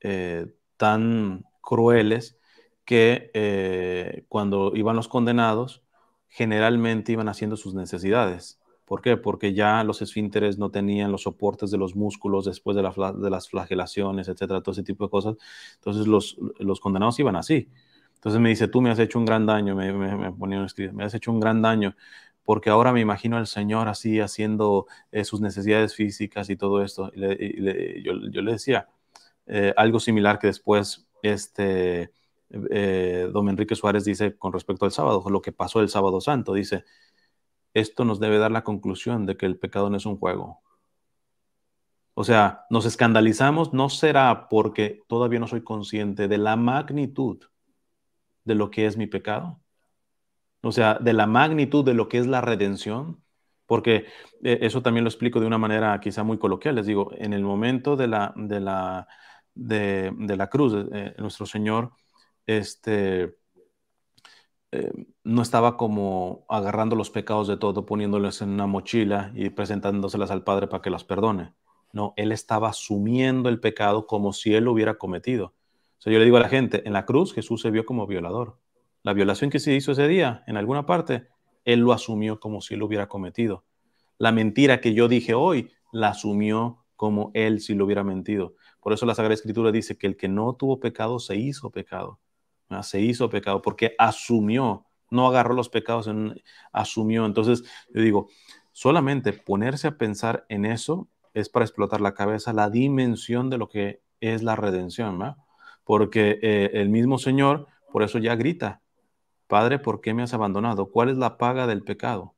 eh, 0.00 0.46
tan 0.76 1.44
crueles 1.62 2.38
que 2.84 3.30
eh, 3.32 4.26
cuando 4.28 4.72
iban 4.76 4.96
los 4.96 5.08
condenados, 5.08 5.82
generalmente 6.28 7.12
iban 7.12 7.28
haciendo 7.28 7.56
sus 7.56 7.74
necesidades. 7.74 8.60
¿Por 8.84 9.00
qué? 9.00 9.16
Porque 9.16 9.54
ya 9.54 9.82
los 9.84 10.02
esfínteres 10.02 10.58
no 10.58 10.70
tenían 10.70 11.10
los 11.10 11.22
soportes 11.22 11.70
de 11.70 11.78
los 11.78 11.96
músculos 11.96 12.44
después 12.44 12.76
de, 12.76 12.82
de 12.82 13.30
las 13.30 13.48
flagelaciones, 13.48 14.28
etcétera, 14.28 14.60
todo 14.60 14.72
ese 14.72 14.82
tipo 14.82 15.04
de 15.04 15.10
cosas. 15.10 15.36
Entonces 15.76 16.06
los, 16.06 16.36
los, 16.58 16.80
condenados 16.80 17.18
iban 17.18 17.36
así. 17.36 17.68
Entonces 18.14 18.40
me 18.40 18.50
dice, 18.50 18.68
tú 18.68 18.80
me 18.80 18.90
has 18.90 18.98
hecho 18.98 19.18
un 19.18 19.24
gran 19.24 19.46
daño, 19.46 19.74
me, 19.74 19.92
me, 19.92 20.16
me 20.16 20.32
ponía 20.32 20.66
me 20.92 21.04
has 21.04 21.14
hecho 21.14 21.30
un 21.32 21.40
gran 21.40 21.62
daño 21.62 21.94
porque 22.44 22.70
ahora 22.70 22.92
me 22.92 23.00
imagino 23.00 23.36
al 23.36 23.46
Señor 23.46 23.88
así 23.88 24.20
haciendo 24.20 24.86
eh, 25.10 25.24
sus 25.24 25.40
necesidades 25.40 25.94
físicas 25.94 26.50
y 26.50 26.56
todo 26.56 26.82
esto. 26.82 27.10
Y 27.14 28.02
yo, 28.02 28.12
le 28.12 28.52
decía 28.52 28.88
eh, 29.46 29.72
algo 29.76 29.98
similar 29.98 30.38
que 30.38 30.48
después 30.48 31.06
este, 31.22 32.12
eh, 32.70 33.30
don 33.32 33.48
Enrique 33.48 33.74
Suárez 33.74 34.04
dice 34.04 34.36
con 34.36 34.52
respecto 34.52 34.84
al 34.84 34.92
sábado, 34.92 35.24
lo 35.30 35.40
que 35.40 35.52
pasó 35.52 35.80
el 35.80 35.88
sábado 35.88 36.20
santo, 36.20 36.52
dice, 36.52 36.84
esto 37.74 38.04
nos 38.04 38.20
debe 38.20 38.38
dar 38.38 38.50
la 38.50 38.64
conclusión 38.64 39.26
de 39.26 39.36
que 39.36 39.46
el 39.46 39.58
pecado 39.58 39.90
no 39.90 39.96
es 39.96 40.06
un 40.06 40.16
juego. 40.16 40.62
O 42.14 42.24
sea, 42.24 42.64
nos 42.70 42.86
escandalizamos, 42.86 43.72
no 43.72 43.88
será 43.90 44.48
porque 44.48 45.02
todavía 45.08 45.40
no 45.40 45.48
soy 45.48 45.62
consciente 45.62 46.28
de 46.28 46.38
la 46.38 46.56
magnitud 46.56 47.44
de 48.44 48.54
lo 48.54 48.70
que 48.70 48.86
es 48.86 48.96
mi 48.96 49.06
pecado 49.06 49.60
o 50.64 50.72
sea, 50.72 50.94
de 50.94 51.12
la 51.12 51.26
magnitud 51.26 51.84
de 51.84 51.94
lo 51.94 52.08
que 52.08 52.18
es 52.18 52.26
la 52.26 52.40
redención, 52.40 53.22
porque 53.66 54.06
eh, 54.42 54.58
eso 54.62 54.82
también 54.82 55.04
lo 55.04 55.10
explico 55.10 55.40
de 55.40 55.46
una 55.46 55.58
manera 55.58 56.00
quizá 56.00 56.22
muy 56.22 56.38
coloquial, 56.38 56.76
les 56.76 56.86
digo, 56.86 57.10
en 57.16 57.32
el 57.32 57.42
momento 57.42 57.96
de 57.96 58.08
la, 58.08 58.32
de 58.36 58.60
la, 58.60 59.06
de, 59.54 60.12
la 60.36 60.48
cruz, 60.48 60.74
eh, 60.92 61.14
nuestro 61.18 61.46
Señor, 61.46 61.92
este, 62.46 63.36
eh, 64.76 64.90
no 65.22 65.40
estaba 65.40 65.76
como 65.76 66.44
agarrando 66.48 66.96
los 66.96 67.08
pecados 67.08 67.46
de 67.46 67.56
todo, 67.56 67.86
poniéndolos 67.86 68.42
en 68.42 68.48
una 68.48 68.66
mochila 68.66 69.30
y 69.36 69.50
presentándoselas 69.50 70.32
al 70.32 70.42
Padre 70.42 70.66
para 70.66 70.82
que 70.82 70.90
las 70.90 71.04
perdone. 71.04 71.52
No, 71.92 72.12
Él 72.16 72.32
estaba 72.32 72.70
asumiendo 72.70 73.48
el 73.48 73.60
pecado 73.60 74.08
como 74.08 74.32
si 74.32 74.52
Él 74.52 74.64
lo 74.64 74.72
hubiera 74.72 74.94
cometido. 74.98 75.54
O 75.98 76.00
sea, 76.00 76.12
yo 76.12 76.18
le 76.18 76.24
digo 76.24 76.38
a 76.38 76.40
la 76.40 76.48
gente, 76.48 76.82
en 76.84 76.92
la 76.92 77.06
cruz 77.06 77.32
Jesús 77.32 77.62
se 77.62 77.70
vio 77.70 77.86
como 77.86 78.08
violador. 78.08 78.58
La 79.04 79.12
violación 79.12 79.48
que 79.48 79.60
se 79.60 79.72
hizo 79.72 79.92
ese 79.92 80.08
día, 80.08 80.42
en 80.48 80.56
alguna 80.56 80.86
parte, 80.86 81.28
Él 81.64 81.78
lo 81.78 81.92
asumió 81.92 82.40
como 82.40 82.60
si 82.60 82.74
lo 82.74 82.86
hubiera 82.86 83.08
cometido. 83.08 83.62
La 84.18 84.32
mentira 84.32 84.80
que 84.80 84.92
yo 84.92 85.06
dije 85.06 85.34
hoy, 85.34 85.70
la 85.92 86.08
asumió 86.08 86.84
como 86.96 87.30
Él 87.34 87.60
si 87.60 87.74
lo 87.74 87.84
hubiera 87.84 88.02
mentido. 88.02 88.54
Por 88.80 88.92
eso 88.92 89.06
la 89.06 89.14
Sagrada 89.14 89.34
Escritura 89.34 89.70
dice 89.70 89.96
que 89.96 90.08
el 90.08 90.16
que 90.16 90.26
no 90.26 90.54
tuvo 90.54 90.80
pecado 90.80 91.20
se 91.20 91.36
hizo 91.36 91.70
pecado. 91.70 92.18
Se 92.82 93.00
hizo 93.00 93.30
pecado 93.30 93.62
porque 93.62 93.94
asumió, 93.98 94.86
no 95.10 95.26
agarró 95.26 95.54
los 95.54 95.68
pecados, 95.68 96.10
asumió. 96.72 97.26
Entonces, 97.26 97.64
yo 97.92 98.02
digo, 98.02 98.28
solamente 98.72 99.32
ponerse 99.32 99.88
a 99.88 99.96
pensar 99.96 100.44
en 100.48 100.64
eso 100.64 101.08
es 101.34 101.48
para 101.48 101.64
explotar 101.64 102.00
la 102.00 102.14
cabeza, 102.14 102.52
la 102.52 102.70
dimensión 102.70 103.50
de 103.50 103.58
lo 103.58 103.68
que 103.68 104.02
es 104.20 104.42
la 104.42 104.56
redención, 104.56 105.18
¿no? 105.18 105.36
Porque 105.84 106.38
eh, 106.42 106.70
el 106.74 106.88
mismo 106.88 107.18
Señor, 107.18 107.66
por 107.92 108.02
eso 108.02 108.18
ya 108.18 108.36
grita, 108.36 108.80
Padre, 109.46 109.78
¿por 109.78 110.00
qué 110.00 110.14
me 110.14 110.22
has 110.22 110.34
abandonado? 110.34 110.90
¿Cuál 110.90 111.10
es 111.10 111.18
la 111.18 111.36
paga 111.36 111.66
del 111.66 111.82
pecado? 111.82 112.34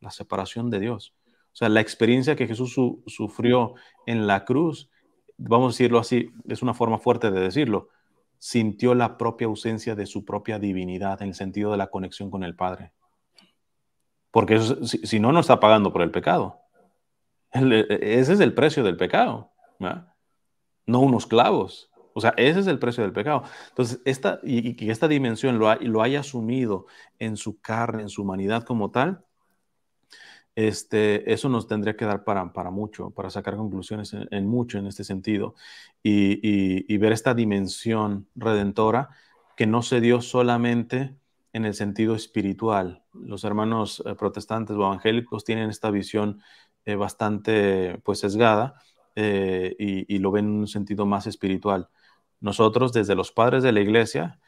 La 0.00 0.10
separación 0.10 0.70
de 0.70 0.80
Dios. 0.80 1.14
O 1.52 1.56
sea, 1.56 1.68
la 1.68 1.80
experiencia 1.80 2.36
que 2.36 2.46
Jesús 2.46 2.74
sufrió 3.06 3.74
en 4.06 4.26
la 4.26 4.44
cruz, 4.44 4.90
vamos 5.36 5.66
a 5.66 5.74
decirlo 5.74 5.98
así, 5.98 6.30
es 6.48 6.62
una 6.62 6.74
forma 6.74 6.98
fuerte 6.98 7.30
de 7.30 7.40
decirlo, 7.40 7.88
sintió 8.44 8.94
la 8.94 9.16
propia 9.16 9.46
ausencia 9.46 9.94
de 9.94 10.04
su 10.04 10.26
propia 10.26 10.58
divinidad 10.58 11.22
en 11.22 11.28
el 11.28 11.34
sentido 11.34 11.70
de 11.70 11.78
la 11.78 11.86
conexión 11.86 12.30
con 12.30 12.44
el 12.44 12.54
Padre. 12.54 12.92
Porque 14.30 14.60
si, 14.60 15.18
no, 15.18 15.32
no 15.32 15.40
está 15.40 15.58
pagando 15.58 15.94
por 15.94 16.02
el 16.02 16.10
pecado. 16.10 16.60
ese 17.52 18.32
es 18.34 18.40
el 18.40 18.52
precio 18.52 18.84
del 18.84 18.98
pecado, 18.98 19.50
no 19.78 21.00
unos 21.00 21.26
clavos. 21.26 21.90
O 22.12 22.20
sea, 22.20 22.34
ese 22.36 22.60
es 22.60 22.66
el 22.66 22.78
precio 22.78 23.02
del 23.02 23.14
pecado. 23.14 23.44
Entonces, 23.70 24.02
esta, 24.04 24.40
y, 24.42 24.76
que 24.76 24.90
esta 24.90 25.08
dimensión 25.08 25.58
lo, 25.58 25.74
lo 25.76 26.02
haya 26.02 26.20
asumido 26.20 26.84
en 27.18 27.38
su 27.38 27.62
carne, 27.62 28.02
en 28.02 28.10
su 28.10 28.20
humanidad 28.20 28.64
como 28.64 28.90
tal, 28.90 29.24
este, 30.56 31.32
eso 31.32 31.48
nos 31.48 31.66
tendría 31.66 31.96
que 31.96 32.04
dar 32.04 32.24
para, 32.24 32.44
mucho, 32.70 33.10
para 33.10 33.30
sacar 33.30 33.56
conclusiones 33.56 34.14
en, 34.30 34.46
mucho 34.46 34.78
en 34.78 34.86
este 34.86 35.04
sentido 35.04 35.54
y, 36.02 36.96
ver 36.98 37.12
esta 37.12 37.34
dimensión 37.34 38.28
redentora 38.34 39.10
que 39.56 39.66
no 39.66 39.82
se 39.82 40.00
dio 40.00 40.20
solamente 40.20 41.16
en 41.52 41.64
el 41.64 41.74
sentido 41.74 42.14
espiritual. 42.14 43.04
Los 43.12 43.44
hermanos 43.44 44.02
eh, 44.06 44.14
protestantes 44.14 44.76
o 44.76 44.80
evangélicos 44.80 45.44
tienen 45.44 45.70
esta 45.70 45.90
visión 45.90 46.40
eh, 46.84 46.96
bastante 46.96 47.98
pues 48.04 48.20
sesgada 48.20 48.80
eh, 49.16 49.74
y, 49.78 50.18
lo 50.18 50.30
ven 50.32 50.46
en 50.46 50.58
un 50.60 50.68
sentido 50.68 51.06
más 51.06 51.26
espiritual. 51.26 51.88
Nosotros, 52.40 52.92
desde 52.92 53.14
los 53.14 53.32
padres 53.32 53.62
de 53.62 53.72
la 53.72 53.80
iglesia, 53.80 54.40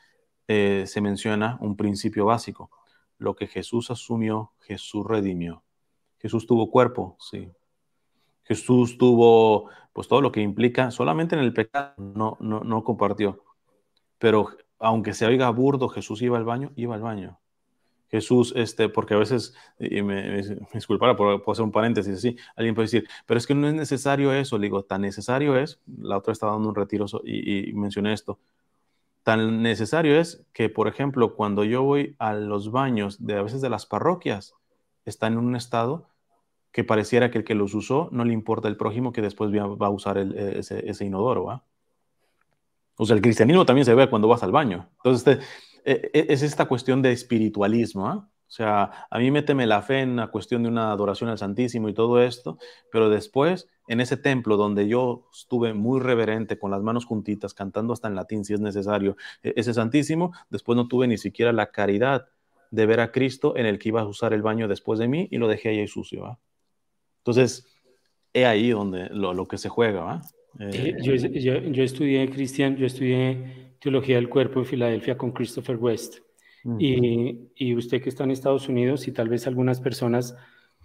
se 0.48 1.00
menciona 1.00 1.58
un 1.60 1.76
principio 1.76 2.26
básico. 2.26 2.70
Lo 3.18 3.34
que 3.34 3.48
Jesús 3.48 3.90
asumió, 3.90 4.52
Jesús 4.60 5.04
redimió. 5.06 5.65
Jesús 6.18 6.46
tuvo 6.46 6.70
cuerpo, 6.70 7.16
sí. 7.20 7.50
Jesús 8.44 8.96
tuvo, 8.96 9.68
pues 9.92 10.08
todo 10.08 10.20
lo 10.20 10.32
que 10.32 10.40
implica, 10.40 10.90
solamente 10.90 11.34
en 11.34 11.42
el 11.42 11.52
pecado 11.52 11.94
no, 11.98 12.36
no, 12.40 12.60
no 12.60 12.84
compartió. 12.84 13.42
Pero 14.18 14.48
aunque 14.78 15.14
se 15.14 15.26
oiga 15.26 15.50
burdo, 15.50 15.88
Jesús 15.88 16.22
iba 16.22 16.36
al 16.36 16.44
baño, 16.44 16.72
iba 16.76 16.94
al 16.94 17.02
baño. 17.02 17.38
Jesús, 18.08 18.52
este, 18.56 18.88
porque 18.88 19.14
a 19.14 19.18
veces, 19.18 19.54
y 19.80 20.00
me, 20.02 20.42
me, 20.72 21.16
por, 21.16 21.42
hacer 21.50 21.64
un 21.64 21.72
paréntesis 21.72 22.14
así, 22.14 22.36
alguien 22.54 22.74
puede 22.74 22.86
decir, 22.86 23.08
pero 23.26 23.36
es 23.36 23.46
que 23.46 23.54
no 23.54 23.66
es 23.66 23.74
necesario 23.74 24.32
eso, 24.32 24.58
le 24.58 24.66
digo, 24.66 24.84
tan 24.84 25.02
necesario 25.02 25.56
es, 25.56 25.80
la 25.98 26.16
otra 26.16 26.32
estaba 26.32 26.52
dando 26.52 26.68
un 26.68 26.74
retiro 26.76 27.06
y 27.24 27.72
mencioné 27.72 28.12
esto, 28.12 28.38
tan 29.26 29.60
necesario 29.60 30.20
es 30.20 30.44
que, 30.52 30.68
por 30.68 30.86
ejemplo, 30.86 31.34
cuando 31.34 31.64
yo 31.64 31.82
voy 31.82 32.14
a 32.20 32.32
los 32.32 32.70
baños 32.70 33.26
de 33.26 33.34
a 33.34 33.42
veces 33.42 33.60
de 33.60 33.68
las 33.68 33.84
parroquias, 33.84 34.54
está 35.06 35.28
en 35.28 35.38
un 35.38 35.56
estado 35.56 36.08
que 36.72 36.84
pareciera 36.84 37.30
que 37.30 37.38
el 37.38 37.44
que 37.44 37.54
los 37.54 37.72
usó 37.72 38.10
no 38.12 38.24
le 38.24 38.34
importa 38.34 38.68
el 38.68 38.76
prójimo 38.76 39.12
que 39.12 39.22
después 39.22 39.50
va 39.50 39.86
a 39.86 39.90
usar 39.90 40.18
e, 40.18 40.58
ese, 40.58 41.04
inodoro. 41.06 41.44
¿va? 41.44 41.64
O 42.96 43.06
sea, 43.06 43.16
el 43.16 43.22
cristianismo 43.22 43.64
también 43.64 43.86
se 43.86 43.94
ve 43.94 44.10
cuando 44.10 44.28
vas 44.28 44.42
al 44.42 44.52
baño. 44.52 44.90
Entonces, 44.98 45.26
este, 45.26 45.46
e, 45.90 46.10
e, 46.12 46.26
es 46.28 46.42
esta 46.42 46.66
cuestión 46.66 47.00
de 47.00 47.12
espiritualismo. 47.12 48.06
¿ah? 48.06 48.28
O 48.28 48.50
sea, 48.50 49.06
a 49.10 49.18
mí 49.18 49.30
méteme 49.30 49.66
la 49.66 49.80
fe 49.80 50.00
en 50.00 50.16
la 50.16 50.26
cuestión 50.26 50.64
de 50.64 50.68
una 50.68 50.92
adoración 50.92 51.30
al 51.30 51.38
Santísimo 51.38 51.88
y 51.88 51.94
todo 51.94 52.20
esto, 52.20 52.58
pero 52.92 53.08
después, 53.08 53.68
en 53.88 54.00
ese 54.00 54.18
templo 54.18 54.58
donde 54.58 54.86
yo 54.86 55.30
estuve 55.32 55.72
muy 55.72 55.98
reverente, 55.98 56.58
con 56.58 56.70
las 56.70 56.82
manos 56.82 57.06
juntitas, 57.06 57.54
cantando 57.54 57.94
hasta 57.94 58.08
en 58.08 58.14
latín 58.14 58.44
si 58.44 58.52
es 58.52 58.60
necesario, 58.60 59.16
ese 59.42 59.72
Santísimo, 59.72 60.32
después 60.50 60.76
no 60.76 60.88
tuve 60.88 61.08
ni 61.08 61.16
siquiera 61.16 61.52
la 61.52 61.70
caridad 61.70 62.28
de 62.70 62.86
ver 62.86 63.00
a 63.00 63.12
Cristo 63.12 63.56
en 63.56 63.66
el 63.66 63.78
que 63.78 63.88
iba 63.88 64.00
a 64.00 64.06
usar 64.06 64.32
el 64.32 64.42
baño 64.42 64.68
después 64.68 64.98
de 64.98 65.08
mí 65.08 65.28
y 65.30 65.38
lo 65.38 65.48
dejé 65.48 65.70
ahí 65.70 65.86
sucio. 65.86 66.38
Entonces, 67.18 67.66
es 68.32 68.44
ahí 68.44 68.70
donde 68.70 69.08
lo, 69.10 69.48
que 69.48 69.58
se 69.58 69.68
juega. 69.68 70.20
Eh, 70.58 70.96
yo, 71.02 71.14
yo, 71.14 71.82
estudié, 71.82 72.28
Cristian, 72.30 72.76
yo 72.76 72.86
estudié 72.86 73.74
teología 73.80 74.16
del 74.16 74.28
cuerpo 74.28 74.60
en 74.60 74.66
Filadelfia 74.66 75.16
con 75.16 75.32
Christopher 75.32 75.76
West. 75.76 76.18
y, 76.78 77.50
y, 77.54 77.74
usted 77.76 78.02
que 78.02 78.08
está 78.08 78.24
en 78.24 78.32
Estados 78.32 78.68
Unidos 78.68 79.06
y 79.06 79.12
tal 79.12 79.28
vez 79.28 79.46
algunas 79.46 79.80
personas 79.80 80.36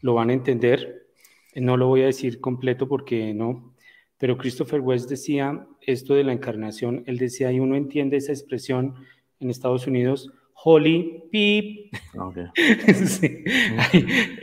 lo 0.02 0.14
van 0.14 0.30
a 0.30 0.34
entender, 0.34 1.08
no 1.56 1.76
lo 1.76 1.88
voy 1.88 2.04
a 2.04 2.06
decir 2.06 2.40
completo 2.40 2.88
porque 2.88 3.34
no, 3.34 3.74
pero 4.22 4.38
Christopher 4.38 4.82
West 4.82 5.10
decía 5.10 5.68
esto 5.82 6.14
de 6.14 6.24
la 6.24 6.34
encarnación, 6.34 7.04
él 7.08 7.18
decía, 7.18 7.52
y 7.52 7.60
uno 7.60 7.76
entiende 7.76 8.18
esa 8.18 8.32
expresión 8.32 8.94
en 9.40 9.50
Estados 9.50 9.88
Unidos 9.88 10.32
Holy 10.64 11.24
Pip. 11.32 11.94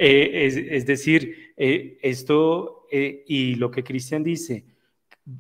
Eh, 0.01 0.67
es, 0.71 0.87
decir, 0.87 1.53
eh, 1.57 1.99
esto 2.03 2.87
eh, 2.91 3.25
y 3.27 3.55
lo 3.57 3.71
que 3.71 3.83
Cristian 3.83 4.23
dice, 4.23 4.65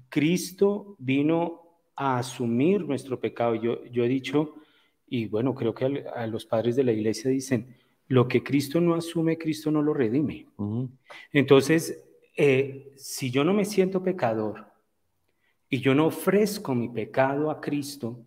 Cristo 0.09 0.97
vino 0.99 1.63
a 1.97 2.19
asumir 2.19 2.85
nuestro 2.85 3.19
pecado. 3.21 3.55
Yo, 3.55 3.85
yo 3.87 4.05
he 4.05 4.09
dicho, 4.09 4.55
y 5.09 5.27
bueno, 5.27 5.55
creo 5.55 5.75
que 5.75 6.05
a, 6.15 6.27
los 6.27 6.45
padres 6.45 6.77
de 6.77 6.85
la 6.85 6.93
iglesia 6.93 7.31
dicen, 7.31 7.75
lo 8.09 8.27
que 8.27 8.43
Cristo 8.43 8.81
no 8.81 8.95
asume, 8.95 9.39
Cristo 9.39 9.71
no 9.71 9.83
lo 9.83 9.95
redime. 9.95 10.47
Entonces, 11.33 12.05
si 12.97 13.31
yo 13.31 13.45
no 13.45 13.55
me 13.55 13.65
siento 13.65 14.03
pecador 14.03 14.67
y 15.69 15.81
yo 15.81 15.95
no 15.95 16.07
ofrezco 16.07 16.75
mi 16.75 16.89
pecado 16.89 17.51
a 17.51 17.61
Cristo, 17.61 18.25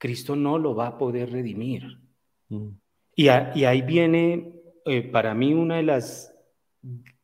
Cristo 0.00 0.34
no 0.34 0.58
lo 0.58 0.74
va 0.74 0.88
a 0.88 0.98
poder 0.98 1.30
redimir. 1.30 1.98
Mm. 2.48 2.70
Y, 3.14 3.28
ahí 3.28 3.82
viene 3.82 4.54
eh, 4.86 5.02
para 5.02 5.34
mí 5.34 5.52
una 5.52 5.76
de 5.76 5.82
las 5.82 6.34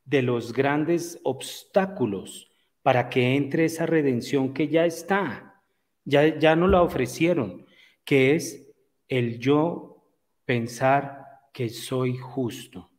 de 0.04 0.22
los 0.22 0.52
grandes 0.52 1.18
obstáculos 1.24 2.52
para 2.82 3.08
que 3.08 3.34
entre 3.34 3.64
esa 3.64 3.86
redención 3.86 4.52
que 4.54 4.68
ya 4.68 4.84
está, 4.84 5.62
ya, 6.04 6.38
ya 6.38 6.54
no 6.54 6.68
la 6.68 6.82
ofrecieron, 6.82 7.66
que 8.04 8.36
es 8.36 8.72
el 9.08 9.40
yo 9.40 10.04
pensar 10.44 11.40
que 11.52 11.70
soy 11.70 12.16
justo, 12.16 12.90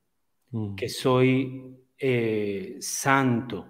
mm. 0.51 0.75
que 0.75 0.89
soy 0.89 1.77
eh, 1.99 2.77
santo, 2.79 3.67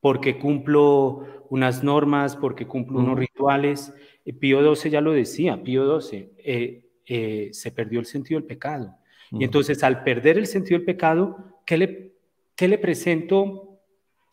porque 0.00 0.38
cumplo 0.38 1.46
unas 1.48 1.82
normas, 1.82 2.36
porque 2.36 2.66
cumplo 2.66 3.00
unos 3.00 3.16
mm. 3.16 3.20
rituales, 3.20 3.92
Pío 4.32 4.74
XII 4.74 4.90
ya 4.90 5.00
lo 5.00 5.12
decía, 5.12 5.62
Pío 5.62 6.00
XII, 6.00 6.32
eh, 6.38 6.84
eh, 7.06 7.48
se 7.52 7.72
perdió 7.72 8.00
el 8.00 8.06
sentido 8.06 8.38
del 8.38 8.46
pecado. 8.46 8.96
Y 9.32 9.44
entonces 9.44 9.82
al 9.84 10.02
perder 10.02 10.38
el 10.38 10.46
sentido 10.46 10.78
del 10.78 10.86
pecado, 10.86 11.62
¿qué 11.64 11.78
le, 11.78 12.12
qué 12.56 12.66
le 12.66 12.78
presento 12.78 13.80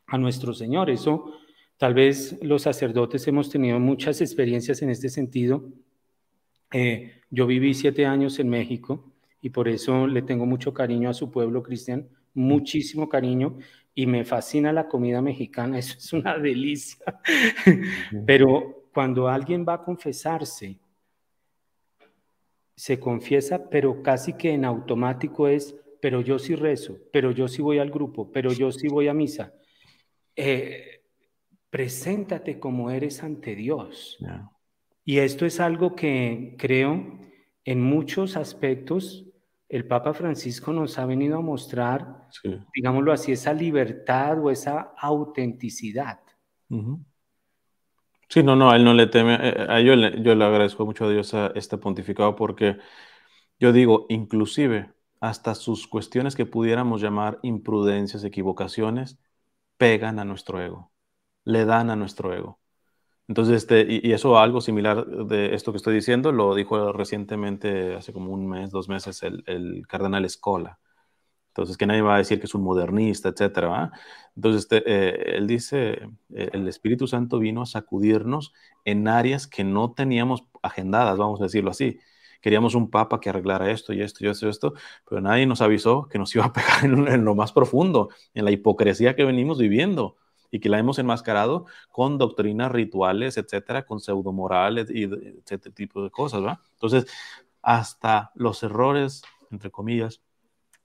a 0.07 0.17
nuestro 0.17 0.53
Señor? 0.53 0.89
Eso 0.89 1.33
tal 1.77 1.93
vez 1.93 2.37
los 2.41 2.63
sacerdotes 2.63 3.27
hemos 3.27 3.49
tenido 3.49 3.79
muchas 3.79 4.21
experiencias 4.21 4.81
en 4.81 4.89
este 4.89 5.09
sentido. 5.09 5.69
Eh, 6.71 7.21
yo 7.29 7.45
viví 7.45 7.73
siete 7.73 8.05
años 8.05 8.39
en 8.39 8.49
México 8.49 9.13
y 9.41 9.51
por 9.51 9.67
eso 9.67 10.07
le 10.07 10.23
tengo 10.23 10.45
mucho 10.45 10.73
cariño 10.73 11.09
a 11.09 11.13
su 11.13 11.31
pueblo 11.31 11.61
cristiano, 11.61 12.05
muchísimo 12.33 13.07
cariño 13.07 13.57
y 13.93 14.05
me 14.05 14.25
fascina 14.25 14.71
la 14.73 14.87
comida 14.87 15.21
mexicana, 15.21 15.79
eso 15.79 15.97
es 15.97 16.13
una 16.13 16.37
delicia. 16.37 17.05
Pero 18.25 18.76
cuando 18.97 19.27
alguien 19.27 19.63
va 19.63 19.73
a 19.73 19.83
confesarse, 19.83 20.79
se 22.75 22.99
confiesa, 22.99 23.69
pero 23.69 24.01
casi 24.01 24.33
que 24.33 24.49
en 24.49 24.65
automático 24.65 25.47
es, 25.47 25.75
pero 26.01 26.21
yo 26.21 26.39
sí 26.39 26.55
rezo, 26.55 26.97
pero 27.13 27.29
yo 27.29 27.47
sí 27.47 27.61
voy 27.61 27.77
al 27.77 27.91
grupo, 27.91 28.31
pero 28.31 28.51
yo 28.51 28.71
sí 28.71 28.87
voy 28.87 29.07
a 29.07 29.13
misa. 29.13 29.53
Eh, 30.35 31.03
preséntate 31.69 32.59
como 32.59 32.89
eres 32.89 33.21
ante 33.21 33.53
Dios. 33.53 34.17
Y 35.05 35.19
esto 35.19 35.45
es 35.45 35.59
algo 35.59 35.95
que 35.95 36.55
creo 36.57 37.19
en 37.65 37.83
muchos 37.83 38.35
aspectos 38.35 39.27
el 39.69 39.85
Papa 39.85 40.15
Francisco 40.15 40.73
nos 40.73 40.97
ha 40.97 41.05
venido 41.05 41.37
a 41.37 41.41
mostrar, 41.41 42.29
digámoslo 42.73 43.13
así, 43.13 43.31
esa 43.31 43.53
libertad 43.53 44.43
o 44.43 44.49
esa 44.49 44.95
autenticidad. 44.97 46.19
Sí, 48.29 48.43
no, 48.43 48.55
no, 48.55 48.69
a 48.71 48.75
él 48.75 48.83
no 48.83 48.93
le 48.93 49.07
teme. 49.07 49.35
Eh, 49.41 49.65
a 49.69 49.79
yo, 49.81 49.93
yo 49.95 50.35
le 50.35 50.45
agradezco 50.45 50.85
mucho 50.85 51.05
a 51.05 51.09
Dios 51.09 51.33
a 51.33 51.47
este 51.55 51.77
pontificado 51.77 52.35
porque 52.35 52.77
yo 53.59 53.71
digo, 53.73 54.05
inclusive 54.09 54.93
hasta 55.21 55.55
sus 55.55 55.87
cuestiones 55.87 56.35
que 56.35 56.45
pudiéramos 56.45 57.01
llamar 57.01 57.39
imprudencias, 57.43 58.23
equivocaciones, 58.23 59.19
pegan 59.77 60.19
a 60.19 60.25
nuestro 60.25 60.61
ego, 60.61 60.91
le 61.45 61.65
dan 61.65 61.89
a 61.91 61.95
nuestro 61.97 62.33
ego. 62.33 62.59
Entonces, 63.27 63.57
este, 63.57 63.85
y, 63.89 64.13
eso 64.13 64.39
algo 64.39 64.61
similar 64.61 65.05
de 65.07 65.55
esto 65.55 65.71
que 65.73 65.77
estoy 65.77 65.95
diciendo, 65.95 66.31
lo 66.33 66.55
dijo 66.55 66.93
recientemente, 66.93 67.95
hace 67.95 68.13
como 68.13 68.31
un 68.33 68.47
mes, 68.49 68.71
dos 68.71 68.89
meses, 68.89 69.23
el, 69.23 69.43
el 69.47 69.87
cardenal 69.87 70.25
Escola. 70.25 70.79
Entonces, 71.57 71.75
que 71.75 71.87
nadie 71.87 72.03
va 72.03 72.13
a 72.15 72.17
decir 72.19 72.39
que 72.39 72.45
es 72.45 72.53
un 72.53 72.61
modernista, 72.61 73.29
etcétera. 73.29 73.91
Entonces, 74.35 74.61
este, 74.61 74.83
eh, 74.85 75.37
él 75.37 75.47
dice, 75.47 76.07
eh, 76.35 76.49
el 76.53 76.67
Espíritu 76.67 77.07
Santo 77.07 77.39
vino 77.39 77.63
a 77.63 77.65
sacudirnos 77.65 78.53
en 78.85 79.07
áreas 79.07 79.47
que 79.47 79.63
no 79.63 79.91
teníamos 79.91 80.43
agendadas, 80.61 81.17
vamos 81.17 81.41
a 81.41 81.45
decirlo 81.45 81.71
así. 81.71 81.97
Queríamos 82.41 82.75
un 82.75 82.91
papa 82.91 83.19
que 83.19 83.29
arreglara 83.31 83.71
esto 83.71 83.91
y 83.91 84.03
esto 84.03 84.23
y 84.23 84.29
esto 84.29 84.45
y 84.45 84.49
esto, 84.49 84.73
pero 85.09 85.19
nadie 85.19 85.47
nos 85.47 85.61
avisó 85.61 86.07
que 86.07 86.19
nos 86.19 86.35
iba 86.35 86.45
a 86.45 86.53
pegar 86.53 86.85
en, 86.85 87.25
lo 87.25 87.33
más 87.33 87.51
profundo, 87.51 88.09
en 88.35 88.45
la 88.45 88.51
hipocresía 88.51 89.15
que 89.15 89.23
venimos 89.23 89.57
viviendo 89.57 90.17
y 90.51 90.59
que 90.59 90.69
la 90.69 90.77
hemos 90.77 90.99
enmascarado 90.99 91.65
con 91.89 92.19
doctrinas 92.19 92.71
rituales, 92.71 93.37
etcétera, 93.37 93.83
con 93.87 93.99
pseudomorales 93.99 94.91
y 94.91 95.09
este 95.49 95.71
tipo 95.71 96.03
de 96.03 96.11
cosas, 96.11 96.43
¿va? 96.43 96.61
Entonces, 96.73 97.07
hasta 97.63 98.31
los 98.35 98.61
errores, 98.61 99.23
entre 99.49 99.71
comillas, 99.71 100.21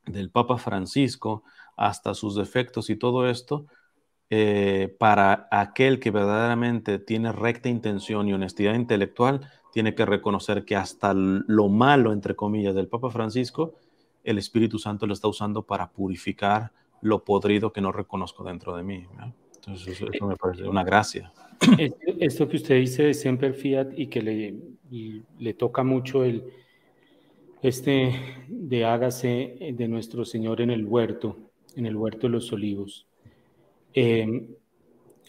del 0.06 0.30
Papa 0.30 0.58
Francisco 0.58 1.44
hasta 1.76 2.14
sus 2.14 2.36
defectos 2.36 2.90
y 2.90 2.96
todo 2.96 3.28
esto, 3.28 3.66
eh, 4.30 4.94
para 4.98 5.48
aquel 5.50 6.00
que 6.00 6.10
verdaderamente 6.10 6.98
tiene 6.98 7.32
recta 7.32 7.68
intención 7.68 8.28
y 8.28 8.32
honestidad 8.32 8.74
intelectual, 8.74 9.48
tiene 9.72 9.94
que 9.94 10.06
reconocer 10.06 10.64
que 10.64 10.76
hasta 10.76 11.12
lo 11.14 11.68
malo, 11.68 12.12
entre 12.12 12.36
comillas, 12.36 12.74
del 12.74 12.88
Papa 12.88 13.10
Francisco, 13.10 13.74
el 14.24 14.38
Espíritu 14.38 14.78
Santo 14.78 15.06
lo 15.06 15.14
está 15.14 15.28
usando 15.28 15.62
para 15.62 15.90
purificar 15.90 16.72
lo 17.00 17.24
podrido 17.24 17.72
que 17.72 17.80
no 17.80 17.90
reconozco 17.90 18.44
dentro 18.44 18.76
de 18.76 18.82
mí. 18.82 19.06
Entonces, 19.56 20.00
eso, 20.00 20.26
me 20.26 20.36
parece 20.36 20.68
una 20.68 20.84
gracia. 20.84 21.32
Esto, 22.18 22.48
que 22.48 22.56
usted 22.56 22.76
dice 22.76 23.04
de 23.04 23.14
Semper 23.14 23.54
Fiat 23.54 23.88
y 23.96 24.06
que 24.06 24.22
le, 24.22 24.54
le 25.38 25.54
toca 25.54 25.82
mucho 25.82 26.24
el, 26.24 26.44
este 27.62 28.46
de 28.48 28.84
hágase 28.84 29.56
de 29.74 29.88
nuestro 29.88 30.24
Señor 30.24 30.60
en 30.60 30.70
el 30.70 30.84
huerto, 30.84 31.36
en 31.76 31.86
el 31.86 31.96
huerto 31.96 32.26
de 32.26 32.32
los 32.32 32.52
olivos. 32.52 33.06
Em, 33.94 34.48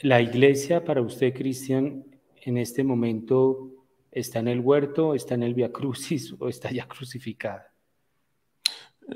la 0.01 0.19
iglesia 0.19 0.83
para 0.83 1.01
usted, 1.01 1.33
Cristian, 1.33 2.03
en 2.41 2.57
este 2.57 2.83
momento 2.83 3.69
está 4.11 4.39
en 4.39 4.47
el 4.47 4.59
huerto, 4.59 5.13
está 5.13 5.35
en 5.35 5.43
el 5.43 5.53
Via 5.53 5.71
Crucis 5.71 6.35
o 6.39 6.49
está 6.49 6.71
ya 6.71 6.87
crucificada. 6.87 7.71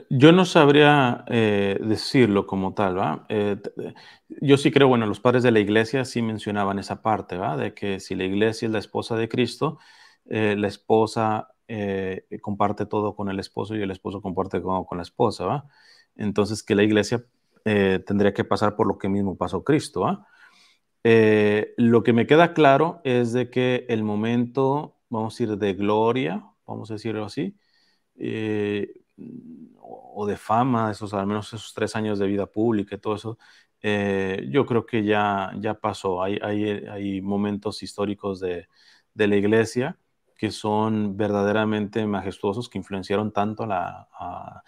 Yo 0.10 0.32
no 0.32 0.45
sabría 0.45 1.23
eh, 1.27 1.80
decirlo 1.82 2.45
como 2.45 2.73
tal, 2.73 2.97
¿va? 2.97 3.25
Eh, 3.30 3.56
yo 4.41 4.58
sí 4.58 4.69
creo, 4.69 4.89
bueno, 4.89 5.06
los 5.06 5.19
padres 5.19 5.43
de 5.43 5.51
la 5.51 5.60
iglesia 5.60 6.03
sí 6.06 6.21
mencionaban 6.21 6.77
esa 6.77 7.01
parte, 7.01 7.38
¿va? 7.38 7.56
De 7.56 7.73
que 7.73 7.99
si 7.99 8.13
la 8.15 8.25
iglesia 8.25 8.67
es 8.67 8.71
la 8.71 8.80
esposa 8.80 9.15
de 9.15 9.30
Cristo, 9.30 9.80
eh, 10.25 10.56
la 10.58 10.67
esposa 10.67 11.47
eh, 11.67 12.25
comparte 12.41 12.86
todo 12.86 13.15
con 13.15 13.30
el 13.30 13.39
esposo 13.39 13.75
y 13.75 13.82
el 13.82 13.91
esposo 13.91 14.21
comparte 14.21 14.62
con, 14.62 14.86
con 14.86 14.97
la 14.97 15.01
esposa, 15.03 15.45
¿va? 15.45 15.65
Entonces 16.15 16.63
que 16.63 16.75
la 16.75 16.84
iglesia 16.84 17.25
eh, 17.65 18.03
tendría 18.06 18.34
que 18.34 18.45
pasar 18.45 18.75
por 18.75 18.88
lo 18.88 18.97
que 18.97 19.10
mismo 19.10 19.38
pasó 19.38 19.63
Cristo, 19.63 20.01
¿va? 20.01 20.27
Eh, 21.03 21.73
lo 21.77 22.03
que 22.03 22.13
me 22.13 22.27
queda 22.27 22.53
claro 22.53 23.01
es 23.03 23.34
de 23.34 23.49
que 23.49 23.86
el 23.89 24.03
momento, 24.03 24.97
vamos 25.10 25.34
a 25.34 25.43
decir, 25.43 25.58
de 25.58 25.73
gloria, 25.73 26.45
vamos 26.65 26.91
a 26.91 26.95
decirlo 26.95 27.25
así, 27.25 27.56
o 29.80 30.25
de 30.27 30.38
fama, 30.38 30.91
esos, 30.91 31.13
al 31.13 31.27
menos 31.27 31.47
esos 31.53 31.73
tres 31.73 31.95
años 31.95 32.19
de 32.19 32.27
vida 32.27 32.45
pública 32.47 32.95
y 32.95 32.99
todo 32.99 33.15
eso, 33.15 33.38
yo 34.49 34.65
creo 34.65 34.86
que 34.86 35.03
ya, 35.03 35.51
ya 35.60 35.75
pasó. 35.75 36.23
Hay, 36.23 36.39
hay, 36.41 36.63
hay 36.89 37.21
momentos 37.21 37.84
históricos 37.84 38.39
de, 38.39 38.67
de 39.13 39.27
la 39.27 39.36
iglesia 39.38 39.97
que 40.38 40.52
son 40.52 41.17
verdaderamente 41.17 42.06
majestuosos, 42.06 42.69
que 42.69 42.78
influenciaron 42.78 43.32
tanto 43.32 43.67
a, 43.69 44.63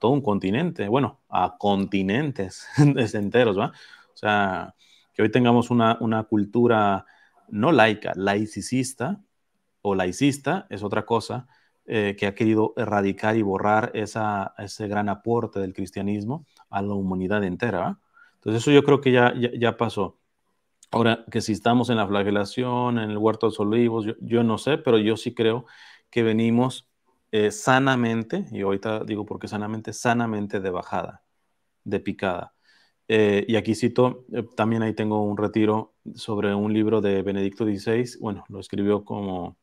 todo 0.00 0.12
un 0.12 0.22
continente, 0.22 0.88
bueno, 0.88 1.20
a 1.28 1.56
continentes 1.58 2.66
enteros, 3.14 3.58
¿va? 3.58 3.72
O 4.14 4.16
sea, 4.16 4.74
que 5.12 5.22
hoy 5.22 5.30
tengamos 5.30 5.70
una, 5.70 6.24
cultura 6.28 7.06
no 7.48 7.72
laica, 7.72 8.12
laicista 8.16 9.20
o 9.82 9.94
laicista 9.94 10.66
es 10.70 10.82
otra 10.82 11.04
cosa, 11.04 11.46
eh, 11.86 12.16
que 12.18 12.26
ha 12.26 12.34
querido 12.34 12.74
erradicar 12.76 13.36
y 13.36 13.42
borrar 13.42 13.92
esa, 13.94 14.54
ese 14.58 14.88
gran 14.88 15.08
aporte 15.08 15.60
del 15.60 15.72
cristianismo 15.72 16.44
a 16.68 16.82
la 16.82 16.94
humanidad 16.94 17.44
entera. 17.44 17.78
¿va? 17.78 18.00
Entonces 18.34 18.62
eso 18.62 18.72
yo 18.72 18.82
creo 18.82 19.00
que 19.00 19.12
ya, 19.12 19.32
ya 19.34 19.76
pasó. 19.76 20.18
Ahora, 20.90 21.24
que 21.30 21.40
si 21.40 21.52
estamos 21.52 21.90
en 21.90 21.96
la 21.96 22.06
flagelación, 22.06 22.98
en 22.98 23.10
el 23.10 23.18
huerto 23.18 23.46
de 23.46 23.50
los 23.50 23.60
olivos, 23.60 24.06
yo, 24.20 24.42
no 24.44 24.58
sé, 24.58 24.78
pero 24.78 24.98
yo 24.98 25.16
sí 25.16 25.34
creo 25.34 25.66
que 26.10 26.22
venimos 26.22 26.88
eh, 27.32 27.50
sanamente, 27.50 28.46
y 28.52 28.62
ahorita 28.62 29.04
digo 29.04 29.26
porque 29.26 29.48
sanamente, 29.48 29.92
sanamente 29.92 30.60
de 30.60 30.70
bajada, 30.70 31.24
de 31.84 32.00
picada. 32.00 32.54
Eh, 33.08 33.44
y 33.48 33.56
aquí 33.56 33.74
cito, 33.74 34.26
eh, 34.32 34.44
también 34.56 34.82
ahí 34.82 34.94
tengo 34.94 35.22
un 35.24 35.36
retiro 35.36 35.94
sobre 36.14 36.54
un 36.54 36.72
libro 36.72 37.00
de 37.00 37.22
Benedicto 37.22 37.64
XVI, 37.64 38.18
bueno, 38.20 38.44
lo 38.48 38.60
escribió 38.60 39.04
como, 39.04 39.58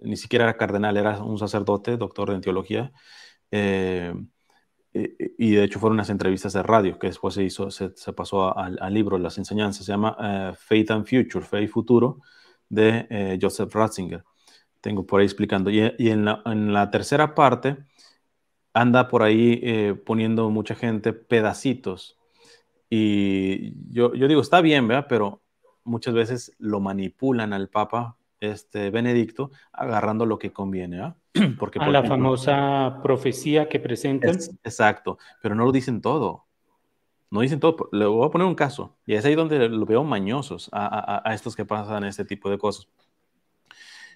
ni 0.00 0.16
siquiera 0.16 0.44
era 0.44 0.56
cardenal, 0.56 0.96
era 0.96 1.22
un 1.22 1.38
sacerdote, 1.38 1.96
doctor 1.96 2.30
en 2.30 2.40
teología, 2.40 2.92
y 4.92 5.52
de 5.52 5.64
hecho 5.64 5.78
fueron 5.78 5.96
unas 5.96 6.10
entrevistas 6.10 6.52
de 6.52 6.62
radio 6.62 6.98
que 6.98 7.08
después 7.08 7.34
se 7.34 7.44
hizo, 7.44 7.70
se, 7.70 7.90
pasó 8.12 8.56
al, 8.56 8.78
libro, 8.92 9.18
las 9.18 9.38
enseñanzas, 9.38 9.84
se 9.84 9.92
llama 9.92 10.16
eh, 10.20 10.52
Faith 10.56 10.90
and 10.90 11.06
Future, 11.06 11.44
Fe 11.44 11.62
y 11.62 11.68
Futuro, 11.68 12.20
de 12.68 13.06
eh, 13.10 13.38
Joseph 13.40 13.74
Ratzinger. 13.74 14.24
Tengo 14.80 15.06
por 15.06 15.20
ahí 15.20 15.26
explicando. 15.26 15.70
Y, 15.70 15.80
en, 15.98 16.24
la, 16.24 16.90
tercera 16.90 17.34
parte 17.34 17.78
anda 18.72 19.08
por 19.08 19.22
ahí 19.22 19.60
eh, 19.62 19.94
poniendo 19.94 20.50
mucha 20.50 20.74
gente 20.74 21.12
pedacitos. 21.12 22.18
Y 22.90 23.74
yo, 23.92 24.14
yo 24.14 24.28
digo, 24.28 24.40
está 24.40 24.60
bien, 24.60 24.88
¿verdad? 24.88 25.06
Pero 25.08 25.42
muchas 25.84 26.14
veces 26.14 26.54
lo 26.58 26.80
manipulan 26.80 27.52
al 27.52 27.68
Papa 27.68 28.17
este, 28.40 28.90
Benedicto 28.90 29.50
agarrando 29.72 30.26
lo 30.26 30.38
que 30.38 30.52
conviene. 30.52 31.00
¿ah? 31.00 31.16
Porque, 31.58 31.78
a 31.78 31.88
la 31.88 32.04
famosa 32.04 33.00
profecía 33.02 33.68
que 33.68 33.80
presentan. 33.80 34.36
exacto, 34.64 35.18
pero 35.42 35.54
no 35.54 35.64
lo 35.64 35.72
dicen 35.72 36.00
todo. 36.00 36.44
No 37.30 37.40
dicen 37.40 37.60
todo. 37.60 37.88
Le 37.92 38.06
voy 38.06 38.26
a 38.26 38.30
poner 38.30 38.46
un 38.46 38.54
caso, 38.54 38.96
y 39.04 39.14
es 39.14 39.24
ahí 39.24 39.34
donde 39.34 39.68
lo 39.68 39.84
veo 39.84 40.02
mañosos 40.02 40.70
a, 40.72 41.22
estos 41.34 41.54
que 41.54 41.64
pasan 41.64 42.04
este 42.04 42.24
tipo 42.24 42.48
de 42.48 42.58
cosas. 42.58 42.88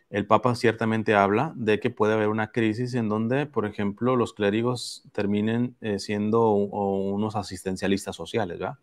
El 0.09 0.27
Papa 0.27 0.55
ciertamente 0.55 1.15
habla 1.15 1.53
de 1.55 1.81
que 1.81 1.89
puede 1.89 2.15
haber 2.15 2.29
una 2.29 2.53
crisis 2.53 2.95
en 2.95 3.09
donde, 3.09 3.47
por 3.47 3.65
ejemplo, 3.65 4.15
los 4.15 4.35
clérigos 4.35 5.05
terminen 5.13 5.75
eh, 5.81 5.99
siendo 5.99 6.51
unos 6.51 7.35
asistencialistas 7.35 8.15
sociales, 8.17 8.59
¿verdad? 8.59 8.79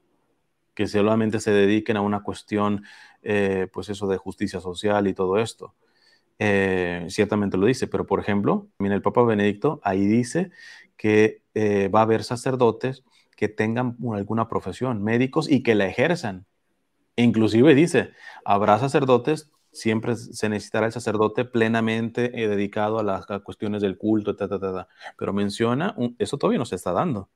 que 0.79 0.87
solamente 0.87 1.41
se 1.41 1.51
dediquen 1.51 1.97
a 1.97 2.01
una 2.01 2.23
cuestión, 2.23 2.85
eh, 3.23 3.67
pues 3.71 3.89
eso 3.89 4.07
de 4.07 4.17
justicia 4.17 4.59
social 4.59 5.07
y 5.07 5.13
todo 5.13 5.37
esto. 5.37 5.73
Eh, 6.39 7.05
ciertamente 7.09 7.57
lo 7.57 7.65
dice, 7.65 7.87
pero 7.87 8.05
por 8.05 8.19
ejemplo, 8.19 8.67
mira 8.79 8.95
el 8.95 9.01
Papa 9.01 9.23
Benedicto 9.23 9.81
ahí 9.83 10.05
dice 10.05 10.51
que 10.95 11.41
eh, 11.53 11.89
va 11.89 11.99
a 11.99 12.03
haber 12.03 12.23
sacerdotes 12.23 13.03
que 13.35 13.49
tengan 13.49 13.97
alguna 14.13 14.47
profesión, 14.47 15.03
médicos 15.03 15.49
y 15.49 15.63
que 15.63 15.75
la 15.75 15.87
ejerzan. 15.87 16.45
inclusive 17.15 17.75
dice, 17.75 18.11
habrá 18.45 18.79
sacerdotes, 18.79 19.51
siempre 19.71 20.15
se 20.15 20.49
necesitará 20.49 20.87
el 20.87 20.93
sacerdote 20.93 21.45
plenamente 21.45 22.29
dedicado 22.29 22.99
a 22.99 23.03
las 23.03 23.25
cuestiones 23.43 23.81
del 23.81 23.97
culto, 23.97 24.35
pero 25.17 25.33
menciona, 25.33 25.95
eso 26.17 26.37
todavía 26.37 26.59
no 26.59 26.65
se 26.65 26.75
está 26.75 26.91
dando. 26.93 27.29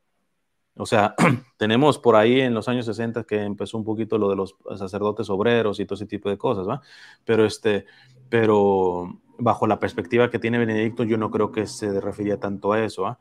O 0.76 0.86
sea, 0.86 1.16
tenemos 1.58 2.00
por 2.00 2.16
ahí 2.16 2.42
en 2.42 2.54
los 2.54 2.68
años 2.68 2.86
60 2.86 3.24
que 3.26 3.42
empezó 3.42 3.78
un 3.78 3.84
poquito 3.84 4.18
lo 4.18 4.30
de 4.30 4.36
los 4.36 4.56
sacerdotes 4.76 5.30
obreros 5.30 5.80
y 5.80 5.86
todo 5.86 5.96
ese 5.96 6.08
tipo 6.08 6.30
de 6.30 6.38
cosas, 6.38 6.68
¿va? 6.68 6.82
Pero, 7.26 7.46
este, 7.46 7.86
pero 8.30 9.20
bajo 9.38 9.68
la 9.68 9.80
perspectiva 9.80 10.30
que 10.30 10.40
tiene 10.40 10.58
Benedicto, 10.58 11.04
yo 11.04 11.18
no 11.18 11.30
creo 11.32 11.52
que 11.52 11.68
se 11.68 12.00
refería 12.02 12.40
tanto 12.40 12.74
a 12.74 12.84
eso, 12.84 13.04
¿va? 13.04 13.20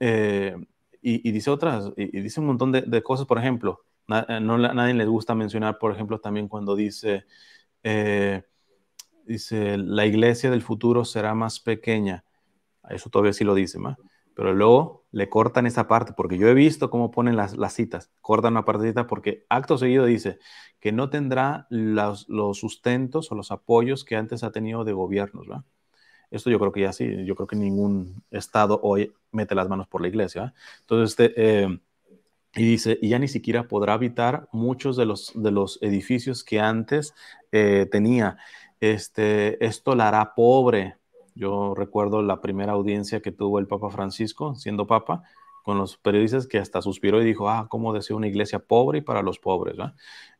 Eh, 0.00 0.56
y, 1.02 1.30
dice 1.30 1.50
otras, 1.50 1.92
y, 1.96 2.20
dice 2.20 2.40
un 2.40 2.46
montón 2.46 2.72
de, 2.72 3.02
cosas, 3.02 3.26
por 3.26 3.38
ejemplo, 3.38 3.84
a 4.08 4.40
no, 4.40 4.58
nadie 4.58 4.94
les 4.94 5.06
gusta 5.08 5.36
mencionar, 5.36 5.78
por 5.78 5.92
ejemplo, 5.92 6.18
también 6.18 6.48
cuando 6.48 6.74
dice, 6.74 7.26
eh, 7.84 8.42
dice, 9.24 9.78
la 9.78 10.04
iglesia 10.04 10.50
del 10.50 10.62
futuro 10.62 11.04
será 11.04 11.34
más 11.34 11.60
pequeña, 11.60 12.24
eso 12.90 13.08
todavía 13.08 13.32
sí 13.32 13.44
lo 13.44 13.54
dice, 13.54 13.78
¿va? 13.78 13.96
Pero 14.36 14.52
luego 14.52 15.06
le 15.12 15.30
cortan 15.30 15.66
esa 15.66 15.88
parte, 15.88 16.12
porque 16.14 16.36
yo 16.36 16.46
he 16.46 16.52
visto 16.52 16.90
cómo 16.90 17.10
ponen 17.10 17.36
las, 17.36 17.56
las 17.56 17.72
citas, 17.72 18.10
cortan 18.20 18.52
una 18.52 18.66
partecita 18.66 19.06
porque 19.06 19.46
acto 19.48 19.78
seguido 19.78 20.04
dice 20.04 20.38
que 20.78 20.92
no 20.92 21.08
tendrá 21.08 21.66
los, 21.70 22.28
los, 22.28 22.58
sustentos 22.58 23.32
o 23.32 23.34
los 23.34 23.50
apoyos 23.50 24.04
que 24.04 24.14
antes 24.14 24.44
ha 24.44 24.52
tenido 24.52 24.84
de 24.84 24.92
gobiernos. 24.92 25.46
Esto 26.30 26.50
yo 26.50 26.58
creo 26.58 26.70
que 26.70 26.82
ya 26.82 26.92
sí, 26.92 27.24
yo 27.24 27.34
creo 27.34 27.46
que 27.46 27.56
ningún 27.56 28.22
Estado 28.30 28.78
hoy 28.82 29.10
mete 29.32 29.54
las 29.54 29.70
manos 29.70 29.88
por 29.88 30.02
la 30.02 30.08
iglesia. 30.08 30.52
Entonces, 30.80 31.18
este, 31.18 31.32
eh, 31.36 31.80
y 32.54 32.62
dice, 32.62 32.98
y 33.00 33.08
ya 33.08 33.18
ni 33.18 33.28
siquiera 33.28 33.68
podrá 33.68 33.94
habitar 33.94 34.50
muchos 34.52 34.98
de 34.98 35.06
los, 35.06 35.32
de 35.34 35.50
los 35.50 35.78
edificios 35.80 36.44
que 36.44 36.60
antes 36.60 37.14
eh, 37.52 37.88
tenía. 37.90 38.36
Este, 38.80 39.64
esto 39.64 39.94
la 39.94 40.08
hará 40.08 40.34
pobre, 40.34 40.98
yo 41.36 41.74
recuerdo 41.74 42.22
la 42.22 42.40
primera 42.40 42.72
audiencia 42.72 43.20
que 43.20 43.30
tuvo 43.30 43.58
el 43.58 43.68
Papa 43.68 43.90
Francisco, 43.90 44.54
siendo 44.54 44.86
Papa, 44.86 45.22
con 45.66 45.78
los 45.78 45.96
periodistas 45.96 46.46
que 46.46 46.58
hasta 46.58 46.80
suspiró 46.80 47.20
y 47.20 47.24
dijo, 47.24 47.50
ah, 47.50 47.66
cómo 47.68 47.92
deseo 47.92 48.16
una 48.16 48.28
iglesia 48.28 48.60
pobre 48.60 48.98
y 48.98 49.00
para 49.00 49.20
los 49.20 49.40
pobres. 49.40 49.76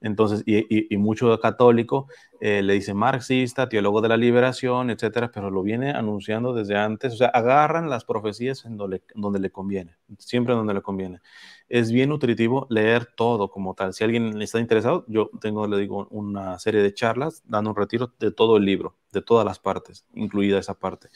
Entonces, 0.01 0.45
y, 0.47 0.95
y, 0.95 0.97
mucho 0.99 1.41
católico 1.41 2.07
eh, 2.41 2.63
le 2.63 2.75
dice 2.75 2.95
marxista, 2.95 3.69
teólogo 3.69 4.01
de 4.01 4.09
la 4.09 4.17
liberación, 4.17 4.89
etcétera, 4.89 5.33
pero 5.35 5.51
lo 5.51 5.65
viene 5.65 5.91
anunciando 5.91 6.55
desde 6.55 6.77
antes. 6.77 7.13
O 7.13 7.17
sea, 7.17 7.27
agarran 7.27 7.91
las 7.91 8.05
profecías 8.05 8.65
en 8.67 8.77
donde 8.77 9.39
le 9.41 9.51
conviene, 9.51 9.97
siempre 10.19 10.55
donde 10.55 10.75
le 10.75 10.83
conviene. 10.83 11.21
Es 11.69 11.91
bien 11.91 12.11
nutritivo 12.11 12.67
leer 12.71 13.07
todo 13.17 13.51
como 13.51 13.75
tal. 13.75 13.93
Si 13.93 14.05
alguien 14.05 14.41
está 14.41 14.61
interesado, 14.61 15.05
yo 15.09 15.31
tengo, 15.41 15.67
le 15.67 15.79
digo, 15.79 16.07
una 16.11 16.59
serie 16.61 16.81
de 16.83 16.95
charlas 16.95 17.43
dando 17.45 17.71
un 17.71 17.77
retiro 17.77 18.13
de 18.21 18.31
todo 18.31 18.57
el 18.57 18.65
libro, 18.65 18.97
de 19.13 19.21
todas 19.23 19.45
las 19.45 19.59
partes, 19.59 20.07
incluida 20.15 20.59
esa 20.61 20.75
parte. 20.79 21.09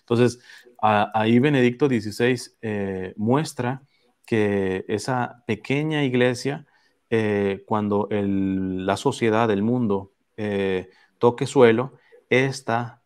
Entonces, 0.00 0.40
ahí 0.80 1.38
Benedicto 1.40 1.88
XVI 1.88 2.56
eh, 2.62 3.14
muestra 3.16 3.82
que 4.26 4.84
esa 4.88 5.42
pequeña 5.46 6.04
iglesia, 6.04 6.66
eh, 7.10 7.64
cuando 7.66 8.08
la 8.10 8.96
sociedad, 8.96 9.50
el 9.50 9.62
mundo, 9.62 10.12
eh, 10.36 10.90
toque 11.18 11.46
suelo, 11.46 11.94
esta 12.30 13.02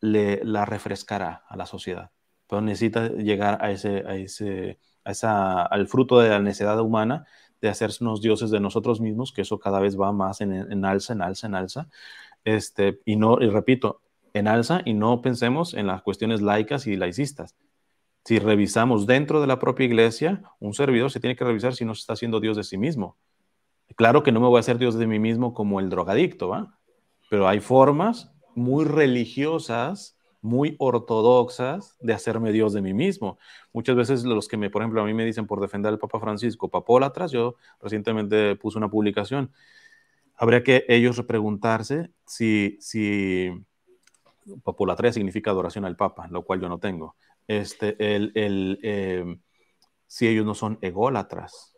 le, 0.00 0.40
la 0.44 0.64
refrescará 0.64 1.44
a 1.48 1.56
la 1.56 1.66
sociedad. 1.66 2.10
Pero 2.48 2.60
necesita 2.62 3.08
llegar 3.08 3.58
a 3.64 3.70
ese, 3.72 4.04
a 4.06 4.16
ese, 4.16 4.78
esa, 5.06 5.62
al 5.62 5.88
fruto 5.88 6.18
de 6.20 6.30
la 6.30 6.40
necesidad 6.40 6.80
humana 6.80 7.26
de 7.60 7.68
hacernos 7.68 8.20
dioses 8.20 8.50
de 8.50 8.60
nosotros 8.60 9.00
mismos, 9.00 9.32
que 9.32 9.42
eso 9.42 9.58
cada 9.58 9.80
vez 9.80 9.98
va 9.98 10.12
más 10.12 10.40
en, 10.40 10.52
en 10.52 10.84
alza, 10.84 11.12
en 11.12 11.22
alza, 11.22 11.46
en 11.46 11.54
alza. 11.54 11.88
Este, 12.44 13.00
y 13.04 13.16
no, 13.16 13.38
y 13.40 13.48
repito, 13.48 14.02
en 14.34 14.48
alza 14.48 14.82
y 14.84 14.94
no 14.94 15.22
pensemos 15.22 15.74
en 15.74 15.86
las 15.86 16.02
cuestiones 16.02 16.42
laicas 16.42 16.86
y 16.86 16.96
laicistas. 16.96 17.56
Si 18.24 18.38
revisamos 18.38 19.06
dentro 19.06 19.40
de 19.40 19.46
la 19.46 19.58
propia 19.58 19.86
iglesia, 19.86 20.42
un 20.58 20.74
servidor 20.74 21.10
se 21.10 21.20
tiene 21.20 21.36
que 21.36 21.44
revisar 21.44 21.74
si 21.74 21.84
no 21.84 21.94
se 21.94 22.00
está 22.00 22.14
haciendo 22.14 22.40
Dios 22.40 22.56
de 22.56 22.64
sí 22.64 22.76
mismo. 22.76 23.16
Claro 23.94 24.22
que 24.22 24.32
no 24.32 24.40
me 24.40 24.48
voy 24.48 24.56
a 24.56 24.60
hacer 24.60 24.78
Dios 24.78 24.96
de 24.96 25.06
mí 25.06 25.18
mismo 25.18 25.54
como 25.54 25.80
el 25.80 25.88
drogadicto, 25.88 26.48
¿va? 26.48 26.78
Pero 27.30 27.48
hay 27.48 27.60
formas 27.60 28.32
muy 28.54 28.84
religiosas, 28.84 30.15
muy 30.40 30.76
ortodoxas 30.78 31.96
de 32.00 32.12
hacerme 32.12 32.52
Dios 32.52 32.72
de 32.72 32.82
mí 32.82 32.94
mismo. 32.94 33.38
Muchas 33.72 33.96
veces 33.96 34.24
los 34.24 34.48
que 34.48 34.56
me, 34.56 34.70
por 34.70 34.82
ejemplo, 34.82 35.02
a 35.02 35.04
mí 35.04 35.14
me 35.14 35.24
dicen 35.24 35.46
por 35.46 35.60
defender 35.60 35.92
al 35.92 35.98
Papa 35.98 36.20
Francisco, 36.20 36.70
papólatras, 36.70 37.32
yo 37.32 37.56
recientemente 37.80 38.56
puse 38.56 38.78
una 38.78 38.90
publicación. 38.90 39.52
Habría 40.36 40.62
que 40.62 40.84
ellos 40.88 41.22
preguntarse 41.22 42.10
si, 42.26 42.76
si 42.80 43.50
papolatría 44.62 45.12
significa 45.12 45.50
adoración 45.50 45.84
al 45.84 45.96
Papa, 45.96 46.28
lo 46.30 46.44
cual 46.44 46.60
yo 46.60 46.68
no 46.68 46.78
tengo. 46.78 47.16
Este, 47.46 47.96
el, 48.14 48.32
el, 48.34 48.78
em, 48.82 49.40
si 50.06 50.28
ellos 50.28 50.44
no 50.46 50.54
son 50.54 50.78
ególatras. 50.82 51.76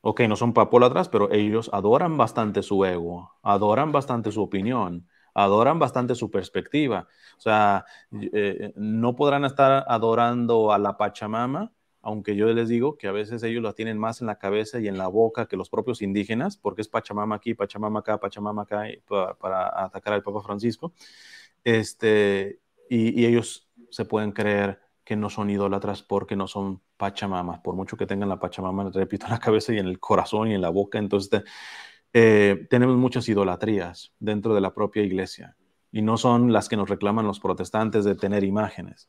Ok, 0.00 0.20
no 0.22 0.36
son 0.36 0.52
papólatras, 0.52 1.08
pero 1.08 1.30
ellos 1.32 1.70
adoran 1.72 2.16
bastante 2.16 2.62
su 2.62 2.84
ego, 2.84 3.32
adoran 3.42 3.90
bastante 3.90 4.30
su 4.30 4.42
opinión, 4.42 5.08
adoran 5.44 5.78
bastante 5.78 6.14
su 6.14 6.30
perspectiva. 6.30 7.08
O 7.36 7.40
sea, 7.40 7.84
eh, 8.32 8.72
no 8.76 9.16
podrán 9.16 9.44
estar 9.44 9.84
adorando 9.88 10.72
a 10.72 10.78
la 10.78 10.96
Pachamama, 10.96 11.72
aunque 12.00 12.36
yo 12.36 12.46
les 12.52 12.68
digo 12.68 12.96
que 12.96 13.08
a 13.08 13.12
veces 13.12 13.42
ellos 13.42 13.62
la 13.62 13.72
tienen 13.72 13.98
más 13.98 14.20
en 14.20 14.26
la 14.28 14.38
cabeza 14.38 14.80
y 14.80 14.88
en 14.88 14.98
la 14.98 15.08
boca 15.08 15.46
que 15.46 15.56
los 15.56 15.68
propios 15.68 16.02
indígenas, 16.02 16.56
porque 16.56 16.82
es 16.82 16.88
Pachamama 16.88 17.36
aquí, 17.36 17.54
Pachamama 17.54 18.00
acá, 18.00 18.18
Pachamama 18.18 18.62
acá, 18.62 18.84
para, 19.06 19.34
para 19.34 19.84
atacar 19.84 20.14
al 20.14 20.22
Papa 20.22 20.40
Francisco 20.42 20.92
este, 21.64 22.60
y, 22.88 23.26
ellos 23.26 23.68
se 23.90 24.04
pueden 24.04 24.32
creer 24.32 24.80
que 25.04 25.16
no 25.16 25.30
son 25.30 25.50
idólatras 25.50 26.02
porque 26.02 26.36
no 26.36 26.46
son 26.46 26.82
pachamamas, 26.96 27.60
por 27.60 27.74
mucho 27.74 27.96
que 27.96 28.06
tengan 28.06 28.28
la 28.28 28.38
pachamama, 28.38 28.90
repito, 28.90 29.26
en 29.26 29.32
la 29.32 29.38
cabeza 29.38 29.72
y 29.72 29.78
en 29.78 29.86
el 29.86 29.98
corazón 30.00 30.48
y 30.48 30.54
en 30.54 30.60
la 30.60 30.70
boca. 30.70 30.98
Entonces, 30.98 31.42
eh, 32.20 32.66
tenemos 32.68 32.96
muchas 32.96 33.28
idolatrías 33.28 34.12
dentro 34.18 34.52
de 34.52 34.60
la 34.60 34.74
propia 34.74 35.04
iglesia 35.04 35.56
y 35.92 36.02
no 36.02 36.16
son 36.16 36.52
las 36.52 36.68
que 36.68 36.76
nos 36.76 36.88
reclaman 36.88 37.28
los 37.28 37.38
protestantes 37.38 38.04
de 38.04 38.16
tener 38.16 38.42
imágenes, 38.42 39.08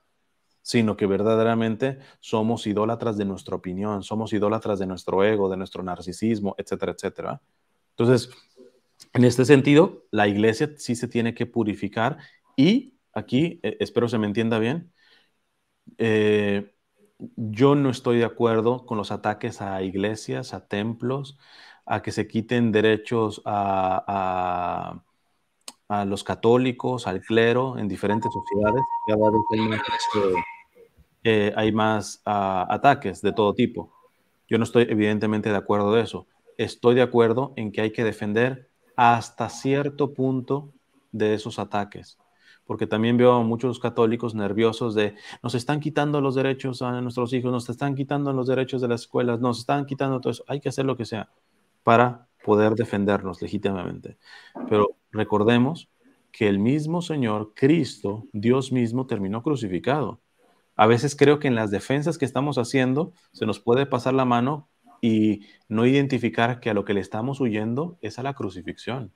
sino 0.62 0.96
que 0.96 1.08
verdaderamente 1.08 1.98
somos 2.20 2.68
idólatras 2.68 3.18
de 3.18 3.26
nuestra 3.26 3.56
opinión, 3.56 4.04
somos 4.04 4.32
idólatras 4.32 4.78
de 4.78 4.86
nuestro 4.86 5.24
ego, 5.24 5.50
de 5.50 5.58
nuestro 5.58 5.82
narcisismo, 5.82 6.54
etcétera, 6.60 6.92
etcétera. 6.92 7.42
Entonces, 7.98 8.30
en 9.14 9.24
este 9.24 9.44
sentido, 9.44 10.06
la 10.12 10.28
iglesia 10.28 10.70
sí 10.78 10.96
se 10.96 11.08
tiene 11.08 11.34
que 11.34 11.48
purificar 11.48 12.20
y 12.56 13.00
aquí, 13.12 13.60
eh, 13.64 13.78
espero 13.80 14.08
se 14.08 14.20
me 14.20 14.28
entienda 14.28 14.60
bien, 14.60 14.94
eh, 15.98 16.76
yo 17.18 17.74
no 17.74 17.90
estoy 17.90 18.20
de 18.20 18.26
acuerdo 18.26 18.86
con 18.86 19.00
los 19.00 19.12
ataques 19.12 19.64
a 19.64 19.82
iglesias, 19.82 20.54
a 20.54 20.68
templos, 20.68 21.40
a 21.90 22.04
que 22.04 22.12
se 22.12 22.28
quiten 22.28 22.72
derechos 22.72 23.42
a, 23.46 25.02
los 26.06 26.24
católicos, 26.24 27.08
al 27.08 27.20
clero 27.20 27.80
en 27.80 27.88
diferentes 27.88 28.32
sociedades. 28.32 28.84
Cada 29.08 29.32
vez 29.32 29.42
hay 29.52 29.68
más, 29.68 29.82
eh, 31.24 31.54
hay 31.56 31.72
más 31.72 32.22
ah, 32.26 32.68
ataques 32.70 33.24
de 33.24 33.32
todo 33.32 33.56
tipo. 33.56 33.92
Yo 34.48 34.60
no 34.60 34.66
estoy 34.66 34.86
evidentemente 34.88 35.50
de 35.50 35.58
acuerdo 35.58 35.92
de 35.96 36.04
eso. 36.04 36.28
Estoy 36.58 36.94
de 36.94 37.02
acuerdo 37.02 37.54
en 37.56 37.72
que 37.72 37.82
hay 37.82 37.92
que 37.92 38.04
defender 38.04 38.70
hasta 38.96 39.50
cierto 39.50 40.14
punto 40.14 40.72
de 41.12 41.34
esos 41.34 41.58
ataques 41.58 42.20
porque 42.66 42.86
también 42.86 43.18
veo 43.18 43.34
a 43.34 43.42
muchos 43.42 43.80
católicos 43.80 44.36
nerviosos 44.36 44.94
de 44.94 45.16
nos 45.42 45.56
están 45.56 45.80
quitando 45.80 46.22
los 46.22 46.36
derechos 46.36 46.84
a 46.84 47.02
nuestros 47.02 47.34
hijos, 47.34 47.52
nos 47.52 47.68
están 47.68 47.96
quitando 47.96 48.32
los 48.32 48.46
derechos 48.46 48.80
de 48.80 48.88
las 48.88 49.02
escuelas, 49.02 49.40
nos 49.40 49.58
están 49.58 49.88
quitando 49.88 50.22
todo 50.22 50.30
eso. 50.30 50.44
Hay 50.48 50.60
que 50.60 50.70
hacer 50.70 50.86
lo 50.86 50.96
que 50.96 51.06
sea 51.06 51.32
para 51.84 52.28
poder 52.44 52.74
defendernos 52.74 53.42
legítimamente. 53.42 54.18
Pero 54.70 54.96
recordemos 55.12 55.90
que 56.32 56.48
el 56.48 56.60
mismo 56.60 57.02
Señor, 57.02 57.54
Cristo, 57.56 58.26
Dios 58.34 58.72
mismo, 58.72 59.08
terminó 59.08 59.44
crucificado. 59.44 60.22
A 60.76 60.88
veces 60.88 61.16
creo 61.16 61.40
que 61.40 61.48
en 61.48 61.56
las 61.56 61.72
defensas 61.72 62.18
que 62.18 62.26
estamos 62.26 62.58
haciendo 62.58 63.14
se 63.32 63.46
nos 63.46 63.60
puede 63.60 63.86
pasar 63.86 64.14
la 64.14 64.26
mano 64.26 64.70
y 65.02 65.42
no 65.68 65.86
identificar 65.86 66.60
que 66.60 66.70
a 66.70 66.74
lo 66.74 66.86
que 66.86 66.94
le 66.94 67.02
estamos 67.02 67.40
huyendo 67.42 67.98
es 68.02 68.20
a 68.20 68.24
la 68.24 68.34
crucifixión. 68.34 69.12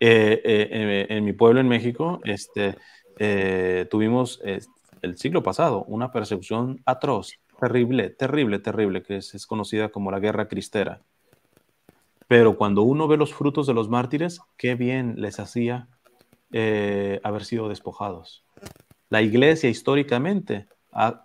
Eh, 0.00 0.40
eh, 0.44 1.06
en 1.10 1.24
mi 1.24 1.32
pueblo 1.32 1.60
en 1.60 1.68
México, 1.68 2.20
este, 2.24 2.76
eh, 3.18 3.86
tuvimos 3.90 4.40
el 5.02 5.16
siglo 5.16 5.42
pasado 5.42 5.84
una 5.84 6.12
persecución 6.12 6.80
atroz, 6.84 7.32
terrible, 7.60 8.10
terrible, 8.10 8.58
terrible, 8.58 9.02
que 9.02 9.16
es, 9.16 9.46
conocida 9.46 9.88
como 9.88 10.10
la 10.10 10.20
guerra 10.20 10.48
cristera. 10.48 11.02
Pero 12.28 12.56
cuando 12.56 12.82
uno 12.82 13.08
ve 13.08 13.16
los 13.16 13.34
frutos 13.34 13.66
de 13.66 13.74
los 13.74 13.88
mártires, 13.88 14.40
qué 14.56 14.74
bien 14.74 15.14
les 15.16 15.40
hacía 15.40 15.88
haber 16.52 17.44
sido 17.44 17.68
despojados. 17.68 18.44
La 19.08 19.22
iglesia 19.22 19.70
históricamente 19.70 20.68
ha, 20.92 21.24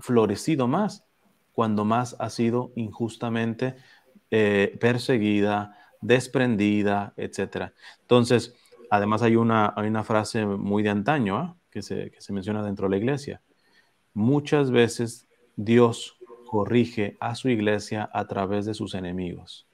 florecido 0.00 0.68
más 0.68 1.04
cuando 1.52 1.84
más 1.84 2.16
ha 2.20 2.30
sido 2.30 2.72
injustamente 2.76 3.74
perseguida, 4.30 5.76
desprendida, 6.00 7.12
etc. 7.16 7.72
Entonces, 8.02 8.54
además 8.90 9.22
hay 9.22 9.34
una, 9.34 9.74
hay 9.76 9.88
una 9.88 10.04
frase 10.04 10.46
muy 10.46 10.84
de 10.84 10.90
antaño 10.90 11.36
¿ah? 11.36 11.56
que, 11.70 11.82
se, 11.82 12.10
que 12.12 12.20
se 12.20 12.32
menciona 12.32 12.62
dentro 12.62 12.86
de 12.86 12.90
la 12.90 12.96
iglesia. 12.98 13.42
Muchas 14.14 14.70
veces 14.70 15.28
Dios 15.56 16.18
corrige 16.46 17.16
a 17.20 17.34
su 17.34 17.48
iglesia 17.48 18.08
a 18.12 18.26
través 18.26 18.64
de 18.64 18.74
sus 18.74 18.94
enemigos. 18.94 19.67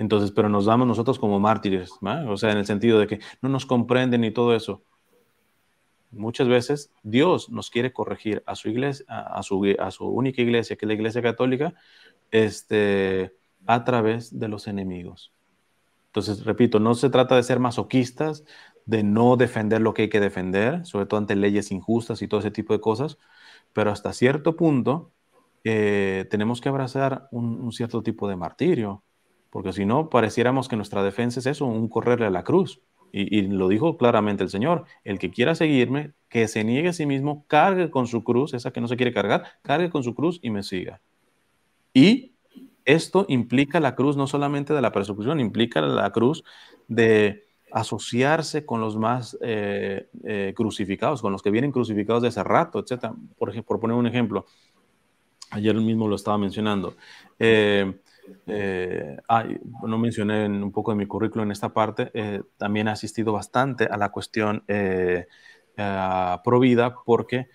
Entonces, 0.00 0.30
pero 0.30 0.48
nos 0.48 0.64
damos 0.64 0.88
nosotros 0.88 1.18
como 1.18 1.38
mártires, 1.38 1.92
o 2.00 2.36
sea, 2.38 2.52
en 2.52 2.58
el 2.58 2.64
sentido 2.64 2.98
de 2.98 3.06
que 3.06 3.20
no 3.42 3.50
nos 3.50 3.66
comprenden 3.66 4.24
y 4.24 4.30
todo 4.30 4.54
eso. 4.54 4.82
Muchas 6.10 6.48
veces 6.48 6.90
Dios 7.02 7.50
nos 7.50 7.68
quiere 7.68 7.92
corregir 7.92 8.42
a 8.46 8.56
su 8.56 8.70
iglesia, 8.70 9.04
a, 9.08 9.42
su, 9.42 9.62
a 9.78 9.90
su 9.90 10.06
única 10.06 10.40
iglesia, 10.40 10.76
que 10.76 10.86
es 10.86 10.88
la 10.88 10.94
iglesia 10.94 11.20
católica, 11.20 11.74
este, 12.30 13.36
a 13.66 13.84
través 13.84 14.38
de 14.38 14.48
los 14.48 14.68
enemigos. 14.68 15.34
Entonces, 16.06 16.46
repito, 16.46 16.80
no 16.80 16.94
se 16.94 17.10
trata 17.10 17.36
de 17.36 17.42
ser 17.42 17.60
masoquistas, 17.60 18.44
de 18.86 19.02
no 19.02 19.36
defender 19.36 19.82
lo 19.82 19.92
que 19.92 20.02
hay 20.02 20.08
que 20.08 20.18
defender, 20.18 20.86
sobre 20.86 21.04
todo 21.04 21.18
ante 21.18 21.36
leyes 21.36 21.70
injustas 21.72 22.22
y 22.22 22.26
todo 22.26 22.40
ese 22.40 22.50
tipo 22.50 22.72
de 22.72 22.80
cosas, 22.80 23.18
pero 23.74 23.90
hasta 23.90 24.14
cierto 24.14 24.56
punto 24.56 25.12
eh, 25.62 26.26
tenemos 26.30 26.62
que 26.62 26.70
abrazar 26.70 27.28
un, 27.32 27.70
cierto 27.70 28.02
tipo 28.02 28.28
de 28.30 28.36
martirio, 28.36 29.04
porque 29.50 29.72
si 29.72 29.84
no, 29.84 30.08
pareciéramos 30.08 30.68
que 30.68 30.76
nuestra 30.76 31.02
defensa 31.02 31.40
es 31.40 31.46
eso, 31.46 31.66
un 31.66 31.88
correrle 31.88 32.26
a 32.26 32.30
la 32.30 32.44
cruz. 32.44 32.80
Y, 33.12 33.36
y, 33.36 33.42
lo 33.42 33.66
dijo 33.68 33.96
claramente 33.96 34.44
el 34.44 34.50
Señor, 34.50 34.84
el 35.02 35.18
que 35.18 35.30
quiera 35.30 35.56
seguirme, 35.56 36.12
que 36.28 36.46
se 36.46 36.62
niegue 36.62 36.90
a 36.90 36.92
sí 36.92 37.06
mismo, 37.06 37.44
cargue 37.48 37.90
con 37.90 38.06
su 38.06 38.22
cruz, 38.22 38.54
esa 38.54 38.72
que 38.72 38.80
no 38.80 38.86
se 38.86 38.96
quiere 38.96 39.12
cargar, 39.12 39.44
cargue 39.62 39.90
con 39.90 40.04
su 40.04 40.14
cruz 40.14 40.38
y 40.42 40.50
me 40.50 40.62
siga. 40.62 41.00
Y 41.92 42.34
esto 42.84 43.26
implica 43.28 43.80
la 43.80 43.94
cruz 43.94 44.16
no 44.16 44.26
solamente 44.26 44.74
de 44.74 44.80
la 44.80 44.92
persecución, 44.92 45.40
implica 45.40 45.80
la 45.80 46.10
cruz 46.10 46.44
de 46.88 47.46
asociarse 47.72 48.66
con 48.66 48.80
los 48.80 48.96
más 48.96 49.38
eh, 49.40 50.08
eh, 50.24 50.52
crucificados, 50.56 51.22
con 51.22 51.32
los 51.32 51.42
que 51.42 51.50
vienen 51.50 51.72
crucificados 51.72 52.22
de 52.22 52.28
hace 52.28 52.42
rato, 52.42 52.80
etc. 52.80 53.12
Por, 53.38 53.64
por 53.64 53.80
poner 53.80 53.96
un 53.96 54.06
ejemplo, 54.06 54.46
ayer 55.50 55.74
mismo 55.76 56.08
lo 56.08 56.16
estaba 56.16 56.38
mencionando. 56.38 56.94
Eh, 57.38 58.00
no 58.46 59.98
mencioné 59.98 60.44
en 60.44 60.62
un 60.62 60.72
poco 60.72 60.90
de 60.92 60.96
mi 60.96 61.06
currículo 61.06 61.42
en 61.42 61.50
esta 61.50 61.72
parte, 61.72 62.42
también 62.56 62.88
he 62.88 62.90
asistido 62.90 63.32
bastante 63.32 63.84
a 63.84 63.96
la 63.96 64.10
cuestión 64.10 64.64
provida 66.44 66.94
porque, 67.04 67.48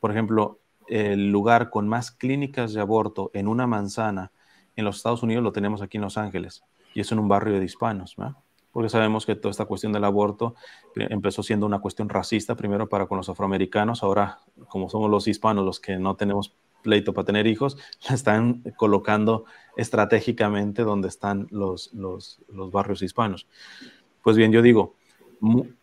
por 0.00 0.10
ejemplo, 0.10 0.60
el 0.88 1.30
lugar 1.30 1.70
con 1.70 1.88
más 1.88 2.10
clínicas 2.10 2.72
de 2.72 2.80
aborto 2.80 3.30
en 3.32 3.46
una 3.46 3.66
manzana 3.66 4.32
en 4.76 4.84
los 4.84 4.96
Estados 4.96 5.22
Unidos 5.22 5.44
lo 5.44 5.52
tenemos 5.52 5.82
aquí 5.82 5.98
en 5.98 6.02
Los 6.02 6.18
Ángeles 6.18 6.64
y 6.94 7.00
es 7.00 7.12
en 7.12 7.18
un 7.18 7.28
barrio 7.28 7.58
de 7.58 7.64
hispanos, 7.64 8.16
porque 8.72 8.88
sabemos 8.88 9.26
que 9.26 9.36
toda 9.36 9.50
esta 9.50 9.66
cuestión 9.66 9.92
del 9.92 10.04
aborto 10.04 10.54
empezó 10.96 11.42
siendo 11.42 11.66
una 11.66 11.80
cuestión 11.80 12.08
racista 12.08 12.56
primero 12.56 12.88
para 12.88 13.06
con 13.06 13.18
los 13.18 13.28
afroamericanos, 13.28 14.02
ahora 14.02 14.40
como 14.68 14.88
somos 14.88 15.10
los 15.10 15.28
hispanos 15.28 15.64
los 15.64 15.80
que 15.80 15.96
no 15.98 16.16
tenemos 16.16 16.54
pleito 16.82 17.12
para 17.12 17.26
tener 17.26 17.46
hijos, 17.46 17.76
la 18.08 18.14
están 18.14 18.62
colocando 18.76 19.44
estratégicamente 19.76 20.82
donde 20.82 21.08
están 21.08 21.46
los, 21.50 21.92
los, 21.92 22.40
barrios 22.72 23.02
hispanos. 23.02 23.46
Pues 24.22 24.36
bien, 24.36 24.52
yo 24.52 24.62
digo, 24.62 24.94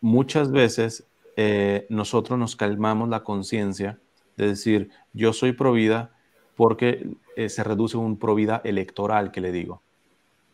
muchas 0.00 0.52
veces 0.52 1.06
eh, 1.36 1.86
nosotros 1.88 2.38
nos 2.38 2.56
calmamos 2.56 3.08
la 3.08 3.24
conciencia 3.24 3.98
de 4.36 4.48
decir, 4.48 4.90
yo 5.12 5.32
soy 5.32 5.52
pro 5.52 5.72
vida 5.72 6.12
porque 6.54 7.08
eh, 7.36 7.48
se 7.48 7.64
reduce 7.64 7.96
un 7.96 8.18
pro 8.18 8.34
vida 8.34 8.60
electoral, 8.64 9.30
que 9.30 9.40
le 9.40 9.52
digo. 9.52 9.82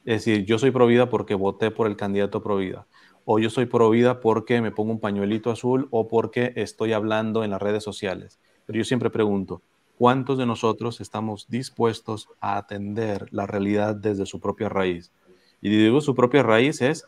Es 0.05 0.24
decir, 0.24 0.45
yo 0.45 0.59
soy 0.59 0.70
pro 0.70 0.86
vida 0.86 1.09
porque 1.09 1.34
voté 1.34 1.70
por 1.70 1.86
el 1.86 1.97
candidato 1.97 2.42
pro 2.42 2.57
vida. 2.57 2.86
O 3.24 3.38
yo 3.38 3.49
soy 3.49 3.64
pro 3.66 3.88
vida 3.88 4.20
porque 4.20 4.61
me 4.61 4.70
pongo 4.70 4.92
un 4.92 5.01
pañuelito 5.01 5.51
azul 5.51 5.88
o 5.90 6.09
porque 6.09 6.53
estoy 6.57 6.92
hablando 6.92 7.42
en 7.42 7.51
las 7.51 7.62
redes 7.62 7.82
sociales. 7.82 8.38
Pero 8.66 8.78
yo 8.78 8.84
siempre 8.84 9.09
pregunto, 9.09 9.62
¿cuántos 9.99 10.38
de 10.38 10.47
nosotros 10.47 11.01
estamos 11.01 11.49
dispuestos 11.49 12.28
a 12.40 12.57
atender 12.57 13.26
la 13.32 13.47
realidad 13.47 13.95
desde 13.95 14.26
su 14.26 14.40
propia 14.40 14.68
raíz? 14.68 15.12
Y 15.61 15.70
digo, 15.70 16.01
su 16.01 16.14
propia 16.14 16.42
raíz 16.42 16.82
es 16.82 17.07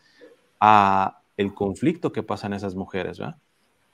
a 0.61 1.21
el 1.37 1.53
conflicto 1.55 2.13
que 2.13 2.23
pasan 2.23 2.53
esas 2.53 2.75
mujeres, 2.75 3.19
¿verdad? 3.19 3.37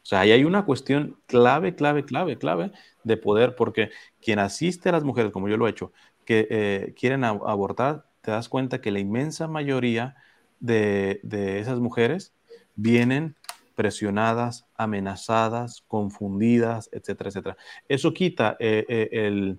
O 0.03 0.05
sea, 0.05 0.21
ahí 0.21 0.33
hay 0.33 0.45
una 0.45 0.65
cuestión 0.65 1.17
clave, 1.27 1.77
clave, 1.77 2.05
clave, 2.05 2.37
clave 2.37 2.73
de 3.05 3.17
poder, 3.17 3.55
porque 3.55 3.91
quien 4.21 4.41
asiste 4.41 4.89
a 4.89 4.93
las 4.93 5.05
mujeres, 5.05 5.31
como 5.31 5.49
yo 5.49 5.57
lo 5.57 5.67
he 5.67 5.71
hecho, 5.71 5.93
que 6.25 6.49
eh, 6.51 6.95
quieren 6.99 7.23
abortar, 7.25 8.07
te 8.21 8.33
das 8.33 8.49
cuenta 8.49 8.81
que 8.81 8.91
la 8.91 8.99
inmensa 8.99 9.47
mayoría 9.47 10.17
de, 10.59 11.21
esas 11.61 11.79
mujeres 11.79 12.33
vienen 12.75 13.37
presionadas, 13.83 14.65
amenazadas, 14.77 15.83
confundidas, 15.89 16.89
etcétera, 16.93 17.31
etcétera. 17.31 17.57
¿Eso 17.89 18.15
quita 18.15 18.57
eh, 18.61 18.87
eh, 18.89 19.09
el, 19.11 19.59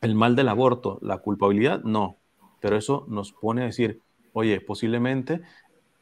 el 0.00 0.14
mal 0.14 0.36
del 0.36 0.48
aborto, 0.48 1.00
la 1.02 1.18
culpabilidad? 1.18 1.82
No, 1.82 2.16
pero 2.60 2.76
eso 2.76 3.06
nos 3.08 3.32
pone 3.32 3.62
a 3.62 3.64
decir, 3.64 4.00
oye, 4.34 4.60
posiblemente 4.60 5.40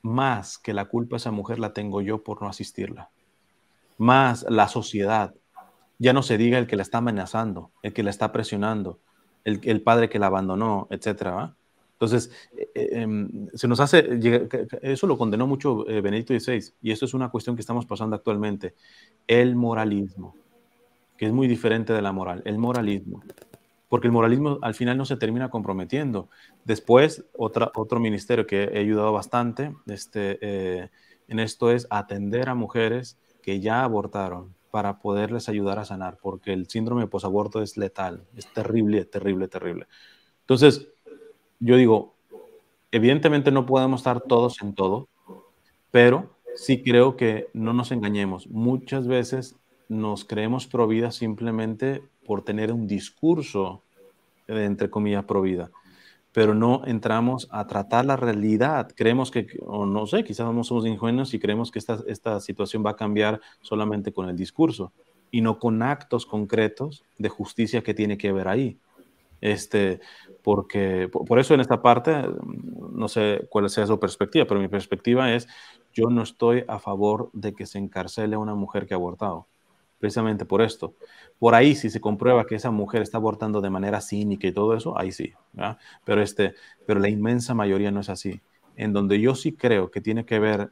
más 0.02 0.58
que 0.58 0.74
la 0.74 0.84
culpa 0.84 1.16
a 1.16 1.22
esa 1.22 1.30
mujer 1.30 1.58
la 1.58 1.72
tengo 1.72 2.02
yo 2.02 2.22
por 2.22 2.42
no 2.42 2.48
asistirla 2.48 3.08
más 3.98 4.46
la 4.48 4.68
sociedad. 4.68 5.34
Ya 5.98 6.12
no 6.12 6.22
se 6.22 6.38
diga 6.38 6.58
el 6.58 6.66
que 6.66 6.76
la 6.76 6.82
está 6.82 6.98
amenazando, 6.98 7.72
el 7.82 7.92
que 7.92 8.04
la 8.04 8.10
está 8.10 8.30
presionando, 8.30 9.00
el, 9.44 9.60
el 9.64 9.82
padre 9.82 10.08
que 10.08 10.20
la 10.20 10.26
abandonó, 10.26 10.86
etcétera. 10.90 11.56
Entonces, 12.00 12.30
eh, 12.56 12.70
eh, 12.76 12.88
em, 12.92 13.48
se 13.54 13.66
nos 13.66 13.80
hace, 13.80 14.20
eso 14.82 15.06
lo 15.08 15.18
condenó 15.18 15.48
mucho 15.48 15.88
eh, 15.88 16.00
Benedicto 16.00 16.32
XVI, 16.32 16.72
y 16.80 16.92
esto 16.92 17.06
es 17.06 17.12
una 17.12 17.28
cuestión 17.28 17.56
que 17.56 17.60
estamos 17.60 17.86
pasando 17.86 18.14
actualmente, 18.14 18.76
el 19.26 19.56
moralismo, 19.56 20.36
que 21.16 21.26
es 21.26 21.32
muy 21.32 21.48
diferente 21.48 21.92
de 21.92 22.00
la 22.00 22.12
moral, 22.12 22.40
el 22.44 22.56
moralismo, 22.56 23.20
porque 23.88 24.06
el 24.06 24.12
moralismo 24.12 24.60
al 24.62 24.74
final 24.74 24.96
no 24.96 25.06
se 25.06 25.16
termina 25.16 25.50
comprometiendo. 25.50 26.28
Después, 26.64 27.24
otra, 27.36 27.72
otro 27.74 27.98
ministerio 27.98 28.46
que 28.46 28.64
he 28.64 28.78
ayudado 28.78 29.12
bastante 29.12 29.74
este, 29.86 30.90
en 31.26 31.40
esto 31.40 31.72
es 31.72 31.88
atender 31.90 32.48
a 32.48 32.54
mujeres 32.54 33.18
que 33.42 33.58
ya 33.58 33.82
abortaron 33.82 34.54
para 34.70 35.00
poderles 35.00 35.48
ayudar 35.48 35.80
a 35.80 35.84
sanar, 35.84 36.18
porque 36.22 36.52
el 36.52 36.68
síndrome 36.68 37.02
de 37.02 37.08
posaborto 37.08 37.60
es 37.60 37.76
letal, 37.76 38.24
es 38.36 38.46
terrible, 38.52 39.04
terrible, 39.04 39.48
terrible. 39.48 39.88
Entonces, 40.48 40.88
yo 41.60 41.76
digo, 41.76 42.14
evidentemente 42.92 43.50
no 43.50 43.66
podemos 43.66 44.00
estar 44.00 44.20
todos 44.20 44.60
en 44.62 44.74
todo, 44.74 45.08
pero 45.90 46.30
sí 46.54 46.82
creo 46.82 47.16
que 47.16 47.48
no 47.52 47.72
nos 47.72 47.92
engañemos. 47.92 48.46
Muchas 48.48 49.06
veces 49.06 49.56
nos 49.88 50.24
creemos 50.24 50.66
pro 50.66 50.86
vida 50.86 51.10
simplemente 51.10 52.02
por 52.26 52.42
tener 52.42 52.72
un 52.72 52.86
discurso, 52.86 53.82
entre 54.46 54.90
comillas, 54.90 55.24
pro 55.24 55.42
vida 55.42 55.70
pero 56.38 56.54
no 56.54 56.82
entramos 56.84 57.48
a 57.50 57.66
tratar 57.66 58.04
la 58.04 58.16
realidad. 58.16 58.92
Creemos 58.94 59.32
que, 59.32 59.48
o 59.66 59.86
no 59.86 60.06
sé, 60.06 60.22
quizás 60.22 60.54
no 60.54 60.62
somos 60.62 60.86
ingenuos 60.86 61.34
y 61.34 61.40
creemos 61.40 61.72
que 61.72 61.80
esta, 61.80 61.98
esta 62.06 62.38
situación 62.38 62.84
va 62.86 62.90
a 62.90 62.96
cambiar 62.96 63.40
solamente 63.60 64.12
con 64.12 64.28
el 64.28 64.36
discurso 64.36 64.92
y 65.32 65.40
no 65.40 65.58
con 65.58 65.82
actos 65.82 66.26
concretos 66.26 67.02
de 67.18 67.28
justicia 67.28 67.82
que 67.82 67.92
tiene 67.92 68.16
que 68.18 68.30
ver 68.30 68.46
ahí. 68.46 68.78
Este, 69.40 70.00
porque 70.42 71.08
por 71.08 71.38
eso 71.38 71.54
en 71.54 71.60
esta 71.60 71.80
parte, 71.82 72.24
no 72.92 73.08
sé 73.08 73.46
cuál 73.50 73.68
sea 73.70 73.86
su 73.86 73.98
perspectiva, 74.00 74.46
pero 74.46 74.60
mi 74.60 74.68
perspectiva 74.68 75.32
es, 75.32 75.48
yo 75.92 76.10
no 76.10 76.22
estoy 76.22 76.64
a 76.68 76.78
favor 76.78 77.30
de 77.32 77.52
que 77.54 77.66
se 77.66 77.78
encarcele 77.78 78.36
a 78.36 78.38
una 78.38 78.54
mujer 78.54 78.86
que 78.86 78.94
ha 78.94 78.96
abortado 78.96 79.46
precisamente 79.98 80.44
por 80.44 80.62
esto. 80.62 80.94
Por 81.38 81.54
ahí, 81.54 81.74
si 81.74 81.90
se 81.90 82.00
comprueba 82.00 82.46
que 82.46 82.54
esa 82.54 82.70
mujer 82.70 83.02
está 83.02 83.18
abortando 83.18 83.60
de 83.60 83.70
manera 83.70 84.00
cínica 84.00 84.46
y 84.46 84.52
todo 84.52 84.74
eso, 84.74 84.98
ahí 84.98 85.12
sí. 85.12 85.32
Pero, 86.04 86.22
este, 86.22 86.54
pero 86.86 87.00
la 87.00 87.08
inmensa 87.08 87.54
mayoría 87.54 87.90
no 87.90 88.00
es 88.00 88.08
así. 88.08 88.40
En 88.76 88.92
donde 88.92 89.20
yo 89.20 89.34
sí 89.34 89.52
creo 89.52 89.90
que 89.90 90.00
tiene 90.00 90.24
que 90.24 90.38
ver 90.38 90.70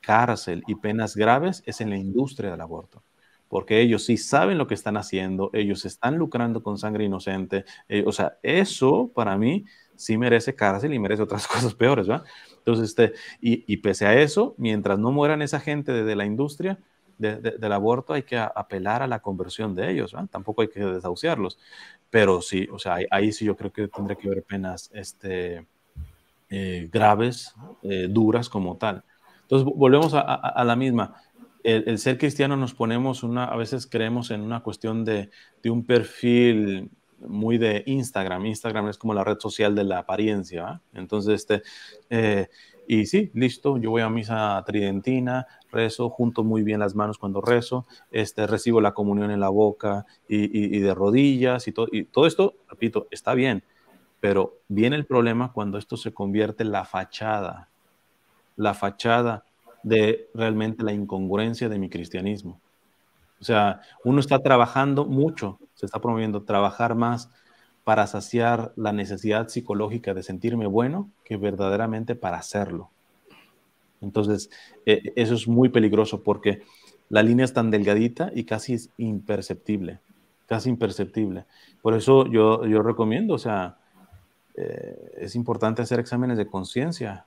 cárcel 0.00 0.62
y 0.66 0.74
penas 0.76 1.16
graves 1.16 1.62
es 1.66 1.80
en 1.80 1.90
la 1.90 1.96
industria 1.96 2.50
del 2.50 2.60
aborto. 2.60 3.02
Porque 3.48 3.80
ellos 3.80 4.04
sí 4.04 4.16
saben 4.16 4.58
lo 4.58 4.66
que 4.66 4.74
están 4.74 4.96
haciendo, 4.96 5.50
ellos 5.52 5.84
están 5.84 6.16
lucrando 6.16 6.62
con 6.62 6.78
sangre 6.78 7.04
inocente. 7.04 7.64
Eh, 7.88 8.04
o 8.06 8.12
sea, 8.12 8.38
eso 8.42 9.10
para 9.14 9.36
mí 9.36 9.64
sí 9.96 10.18
merece 10.18 10.54
cárcel 10.54 10.92
y 10.94 10.98
merece 10.98 11.22
otras 11.22 11.46
cosas 11.48 11.74
peores, 11.74 12.06
¿verdad? 12.06 12.24
Entonces, 12.58 12.90
este, 12.90 13.12
y, 13.40 13.64
y 13.72 13.76
pese 13.78 14.06
a 14.06 14.20
eso, 14.20 14.54
mientras 14.58 14.98
no 14.98 15.12
mueran 15.12 15.42
esa 15.42 15.60
gente 15.60 15.92
de, 15.92 16.04
de 16.04 16.16
la 16.16 16.24
industria, 16.24 16.78
del 17.18 17.72
aborto 17.72 18.12
hay 18.12 18.22
que 18.22 18.36
apelar 18.36 19.02
a 19.02 19.06
la 19.06 19.20
conversión 19.20 19.74
de 19.74 19.90
ellos, 19.90 20.14
tampoco 20.30 20.62
hay 20.62 20.68
que 20.68 20.80
desahuciarlos, 20.80 21.58
pero 22.10 22.40
sí, 22.42 22.68
o 22.72 22.78
sea, 22.78 22.98
ahí, 23.10 23.32
sí 23.32 23.44
yo 23.44 23.56
creo 23.56 23.72
que 23.72 23.88
tendría 23.88 24.16
que 24.16 24.26
haber 24.26 24.42
penas 24.42 24.90
este, 24.92 25.66
eh, 26.50 26.88
graves, 26.92 27.54
eh, 27.82 28.08
duras 28.10 28.48
como 28.48 28.76
tal. 28.76 29.04
Entonces, 29.42 29.68
volvemos 29.76 30.14
a, 30.14 30.64
la 30.64 30.74
misma. 30.74 31.14
El, 31.64 31.98
ser 31.98 32.18
cristiano 32.18 32.56
nos 32.56 32.74
ponemos 32.74 33.22
una, 33.22 33.46
a 33.46 33.56
veces 33.56 33.86
creemos 33.86 34.30
en 34.30 34.42
una 34.42 34.62
cuestión 34.62 35.04
de, 35.04 35.30
de, 35.62 35.70
un 35.70 35.84
perfil 35.84 36.90
muy 37.26 37.58
de 37.58 37.82
Instagram. 37.86 38.46
Instagram 38.46 38.88
es 38.88 38.98
como 38.98 39.14
la 39.14 39.24
red 39.24 39.38
social 39.40 39.74
de 39.74 39.84
la 39.84 39.98
apariencia. 39.98 40.82
Entonces, 40.92 41.34
este, 41.34 41.62
eh, 42.10 42.48
y 42.86 43.06
sí, 43.06 43.30
listo, 43.34 43.78
yo 43.78 43.90
voy 43.90 44.02
a 44.02 44.10
misa 44.10 44.62
tridentina, 44.66 45.46
rezo, 45.70 46.10
junto 46.10 46.44
muy 46.44 46.62
bien 46.62 46.80
las 46.80 46.94
manos 46.94 47.18
cuando 47.18 47.40
rezo, 47.40 47.86
este, 48.10 48.46
recibo 48.46 48.80
la 48.80 48.92
comunión 48.92 49.30
en 49.30 49.40
la 49.40 49.48
boca 49.48 50.04
y, 50.28 50.78
de 50.78 50.94
rodillas 50.94 51.66
y 51.66 51.72
todo, 51.72 51.88
y 51.90 52.04
todo 52.04 52.26
esto, 52.26 52.54
repito, 52.68 53.08
está 53.10 53.34
bien, 53.34 53.64
pero 54.20 54.58
viene 54.68 54.96
el 54.96 55.06
problema 55.06 55.52
cuando 55.52 55.78
esto 55.78 55.96
se 55.96 56.12
convierte 56.12 56.62
en 56.62 56.72
la 56.72 56.84
fachada, 56.84 57.70
la 58.56 58.74
fachada 58.74 59.44
de 59.84 60.28
realmente 60.34 60.82
la 60.82 60.92
incongruencia 60.92 61.68
de 61.68 61.78
mi 61.78 61.88
cristianismo. 61.88 62.60
O 63.40 63.44
sea, 63.44 63.82
uno 64.02 64.18
está 64.18 64.40
trabajando 64.40 65.04
mucho, 65.04 65.60
se 65.74 65.86
está 65.86 66.00
promoviendo 66.00 66.42
trabajar 66.42 66.94
más 66.94 67.30
para 67.84 68.06
saciar 68.06 68.72
la 68.76 68.92
necesidad 68.92 69.48
psicológica 69.48 70.14
de 70.14 70.22
sentirme 70.22 70.66
bueno 70.66 71.10
que 71.24 71.36
verdaderamente 71.36 72.14
para 72.14 72.38
hacerlo. 72.38 72.90
Entonces, 74.00 74.50
eh, 74.86 75.12
eso 75.16 75.34
es 75.34 75.46
muy 75.46 75.68
peligroso 75.68 76.22
porque 76.22 76.62
la 77.10 77.22
línea 77.22 77.44
es 77.44 77.52
tan 77.52 77.70
delgadita 77.70 78.30
y 78.34 78.44
casi 78.44 78.74
es 78.74 78.90
imperceptible. 78.96 80.00
casi 80.46 80.68
imperceptible. 80.68 81.46
Por 81.80 81.94
eso 81.94 82.26
yo, 82.26 82.66
yo 82.66 82.82
recomiendo, 82.82 83.34
o 83.34 83.38
sea, 83.38 83.78
eh, 84.56 85.12
es 85.16 85.34
importante 85.34 85.82
hacer 85.82 85.98
exámenes 86.00 86.38
de 86.38 86.46
conciencia, 86.46 87.26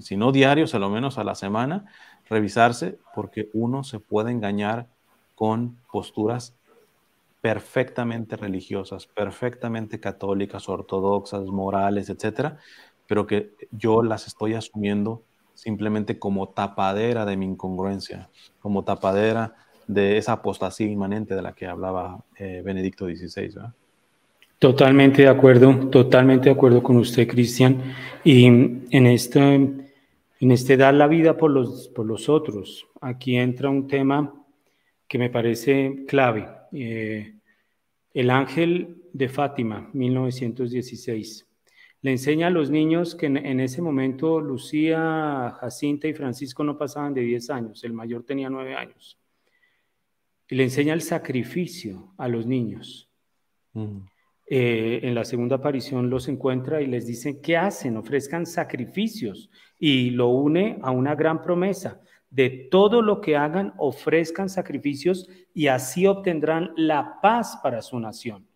si 0.00 0.16
no 0.16 0.32
diarios, 0.32 0.74
a 0.74 0.78
lo 0.78 0.90
menos 0.90 1.18
a 1.18 1.24
la 1.24 1.34
semana, 1.34 1.86
revisarse, 2.28 2.98
porque 3.14 3.50
uno 3.52 3.84
se 3.84 4.00
puede 4.00 4.30
engañar 4.30 4.88
con 5.34 5.78
posturas 5.90 6.54
perfectamente 7.40 8.36
religiosas, 8.36 9.06
perfectamente 9.06 9.98
católicas, 9.98 10.68
ortodoxas, 10.68 11.44
morales, 11.46 12.08
etcétera, 12.08 12.58
pero 13.06 13.26
que 13.26 13.54
yo 13.72 14.02
las 14.02 14.26
estoy 14.28 14.54
asumiendo 14.54 15.24
simplemente 15.54 16.18
como 16.18 16.48
tapadera 16.48 17.26
de 17.26 17.36
mi 17.36 17.46
incongruencia, 17.46 18.30
como 18.60 18.84
tapadera 18.84 19.54
de 19.86 20.18
esa 20.18 20.32
apostasía 20.32 20.86
inmanente 20.86 21.34
de 21.34 21.42
la 21.42 21.52
que 21.54 21.66
hablaba 21.66 22.24
eh, 22.36 22.62
Benedicto 22.64 23.06
XVI. 23.06 23.72
Totalmente 24.62 25.22
de 25.22 25.28
acuerdo, 25.28 25.90
totalmente 25.90 26.44
de 26.44 26.52
acuerdo 26.52 26.84
con 26.84 26.96
usted, 26.96 27.26
Cristian. 27.26 27.82
Y 28.22 28.44
en 28.44 29.06
este, 29.08 29.40
en 29.42 30.50
este 30.52 30.76
dar 30.76 30.94
la 30.94 31.08
vida 31.08 31.36
por 31.36 31.50
los, 31.50 31.88
por 31.88 32.06
los 32.06 32.28
otros, 32.28 32.86
aquí 33.00 33.36
entra 33.36 33.68
un 33.68 33.88
tema 33.88 34.32
que 35.08 35.18
me 35.18 35.30
parece 35.30 36.04
clave. 36.06 36.48
Eh, 36.70 37.34
el 38.14 38.30
ángel 38.30 39.02
de 39.12 39.28
Fátima, 39.28 39.90
1916. 39.94 41.44
Le 42.02 42.12
enseña 42.12 42.46
a 42.46 42.50
los 42.50 42.70
niños 42.70 43.16
que 43.16 43.26
en, 43.26 43.58
ese 43.58 43.82
momento 43.82 44.40
Lucía, 44.40 45.56
Jacinta 45.58 46.06
y 46.06 46.14
Francisco 46.14 46.62
no 46.62 46.78
pasaban 46.78 47.14
de 47.14 47.22
10 47.22 47.50
años, 47.50 47.82
el 47.82 47.94
mayor 47.94 48.22
tenía 48.22 48.48
9 48.48 48.76
años. 48.76 49.18
Y 50.48 50.54
le 50.54 50.62
enseña 50.62 50.94
el 50.94 51.02
sacrificio 51.02 52.14
a 52.16 52.28
los 52.28 52.46
niños. 52.46 53.10
Mm. 53.72 54.11
Eh, 54.46 55.00
en 55.02 55.14
la 55.14 55.24
segunda 55.24 55.56
aparición 55.56 56.10
los 56.10 56.28
encuentra 56.28 56.82
y 56.82 56.86
les 56.86 57.06
dice, 57.06 57.40
¿qué 57.40 57.56
hacen? 57.56 57.96
Ofrezcan 57.96 58.46
sacrificios. 58.46 59.50
Y 59.78 60.10
lo 60.10 60.28
une 60.28 60.78
a 60.82 60.90
una 60.90 61.14
gran 61.14 61.42
promesa. 61.42 62.00
De 62.30 62.48
todo 62.70 63.02
lo 63.02 63.20
que 63.20 63.36
hagan, 63.36 63.74
ofrezcan 63.76 64.48
sacrificios 64.48 65.28
y 65.54 65.66
así 65.66 66.06
obtendrán 66.06 66.72
la 66.76 67.20
paz 67.20 67.58
para 67.62 67.82
su 67.82 67.98
nación. 68.00 68.46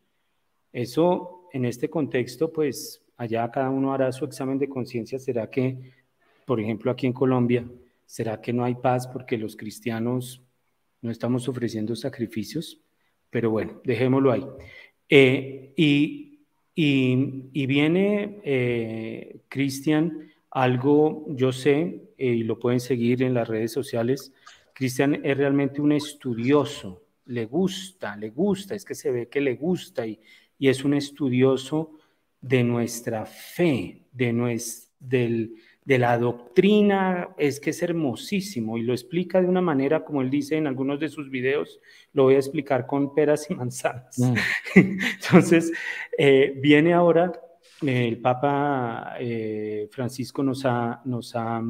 Eso, 0.73 1.49
en 1.53 1.65
este 1.65 1.89
contexto, 1.89 2.53
pues 2.53 3.03
allá 3.17 3.51
cada 3.51 3.71
uno 3.71 3.93
hará 3.93 4.11
su 4.13 4.25
examen 4.25 4.59
de 4.59 4.69
conciencia. 4.69 5.19
¿Será 5.19 5.51
que, 5.51 5.93
por 6.45 6.61
ejemplo, 6.61 6.91
aquí 6.91 7.07
en 7.07 7.13
Colombia, 7.13 7.67
será 8.05 8.41
que 8.41 8.53
no 8.53 8.65
hay 8.65 8.75
paz 8.75 9.07
porque 9.07 9.37
los 9.37 9.57
cristianos 9.57 10.43
no 11.03 11.11
estamos 11.11 11.49
ofreciendo 11.49 11.97
sacrificios? 11.97 12.81
Pero 13.31 13.51
bueno, 13.51 13.81
dejémoslo 13.85 14.33
ahí. 14.33 14.47
Eh, 15.09 15.73
y, 15.77 16.41
y, 16.75 17.67
viene, 17.67 18.41
eh, 18.45 19.41
Cristian, 19.49 20.31
algo, 20.51 21.27
yo 21.31 21.53
sé, 21.53 22.13
eh, 22.19 22.27
y 22.27 22.43
lo 22.43 22.59
pueden 22.59 22.81
seguir 22.81 23.23
en 23.23 23.35
las 23.35 23.49
redes 23.49 23.73
sociales, 23.73 24.33
Cristian 24.73 25.21
es 25.25 25.37
realmente 25.37 25.81
un 25.81 25.93
estudioso, 25.93 27.05
le 27.27 27.47
gusta, 27.47 28.17
le 28.17 28.31
gusta, 28.31 28.75
es 28.75 28.85
que 28.85 28.95
se 28.95 29.11
ve 29.11 29.29
que 29.29 29.41
le 29.41 29.55
gusta 29.55 30.07
y, 30.07 30.21
y 30.59 30.69
es 30.69 30.85
un 30.85 30.95
estudioso 30.95 31.93
de 32.41 32.63
nuestra 32.63 33.27
fe, 33.27 34.03
de, 34.13 34.33
del, 35.01 35.57
de 35.87 35.99
la 35.99 36.19
doctrina, 36.19 37.31
es 37.39 37.61
que 37.61 37.71
es 37.71 37.83
hermosísimo 37.83 38.77
y 38.77 38.83
lo 38.83 38.93
explica 38.93 39.41
de 39.41 39.47
una 39.47 39.63
manera, 39.63 40.05
como 40.05 40.21
él 40.21 40.29
dice 40.29 40.57
en 40.57 40.67
algunos 40.67 41.01
de 41.01 41.09
sus 41.09 41.31
videos, 41.31 41.81
lo 42.13 42.25
voy 42.25 42.35
a 42.35 42.39
explicar 42.39 42.87
con 42.87 43.15
peras 43.15 43.51
y 43.51 43.55
manzanas. 43.55 44.19
Mm. 44.19 44.35
Entonces, 45.23 45.73
eh, 46.19 46.59
viene 46.61 46.93
ahora, 46.93 47.33
el 47.83 48.21
Papa 48.21 49.15
eh, 49.21 49.89
Francisco 49.91 50.43
nos 50.43 50.67
ha, 50.67 51.01
nos 51.05 51.35
ha 51.37 51.63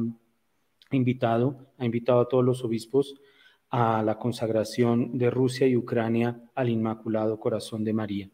invitado, 0.91 1.73
ha 1.77 1.85
invitado 1.85 2.21
a 2.21 2.27
todos 2.27 2.43
los 2.43 2.63
obispos 2.63 3.15
a 3.69 4.01
la 4.01 4.17
consagración 4.17 5.17
de 5.17 5.29
Rusia 5.29 5.67
y 5.67 5.75
Ucrania 5.75 6.39
al 6.55 6.69
Inmaculado 6.69 7.39
Corazón 7.39 7.83
de 7.83 7.93
María. 7.93 8.29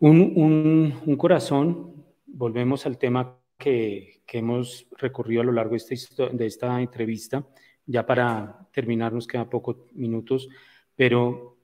Un, 0.00 1.16
corazón, 1.16 2.04
volvemos 2.26 2.86
al 2.86 2.98
tema 2.98 3.38
que, 3.62 4.22
hemos 4.32 4.86
recorrido 4.96 5.42
a 5.42 5.44
lo 5.44 5.52
largo 5.52 5.76
de 5.76 5.94
esta, 5.94 6.28
de 6.28 6.46
esta 6.46 6.80
entrevista, 6.80 7.46
ya 7.84 8.06
para 8.06 8.66
terminar 8.72 9.12
nos 9.12 9.26
quedan 9.26 9.50
pocos 9.50 9.76
minutos, 9.92 10.48
pero 10.96 11.58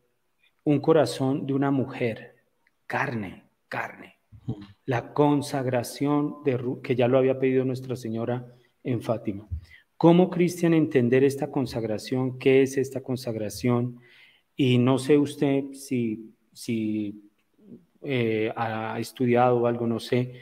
un 0.64 0.80
corazón 0.80 1.46
de 1.46 1.55
una 1.55 1.70
mujer, 1.70 2.36
carne, 2.86 3.44
carne. 3.68 4.18
La 4.84 5.12
consagración 5.12 6.44
de, 6.44 6.59
que 6.82 6.94
ya 6.94 7.09
lo 7.09 7.18
había 7.18 7.38
pedido 7.38 7.64
Nuestra 7.64 7.96
Señora 7.96 8.46
en 8.84 9.01
Fátima. 9.01 9.49
¿Cómo, 9.96 10.30
Cristian, 10.30 10.74
entender 10.74 11.24
esta 11.24 11.51
consagración? 11.51 12.38
¿Qué 12.38 12.62
es 12.62 12.76
esta 12.76 13.03
consagración? 13.03 13.99
Y 14.55 14.78
no 14.78 14.99
sé 14.99 15.18
usted 15.18 15.72
si, 15.72 16.34
si 16.53 17.30
eh, 18.03 18.53
ha 18.55 18.99
estudiado 19.01 19.66
algo, 19.66 19.86
no 19.86 19.99
sé, 19.99 20.34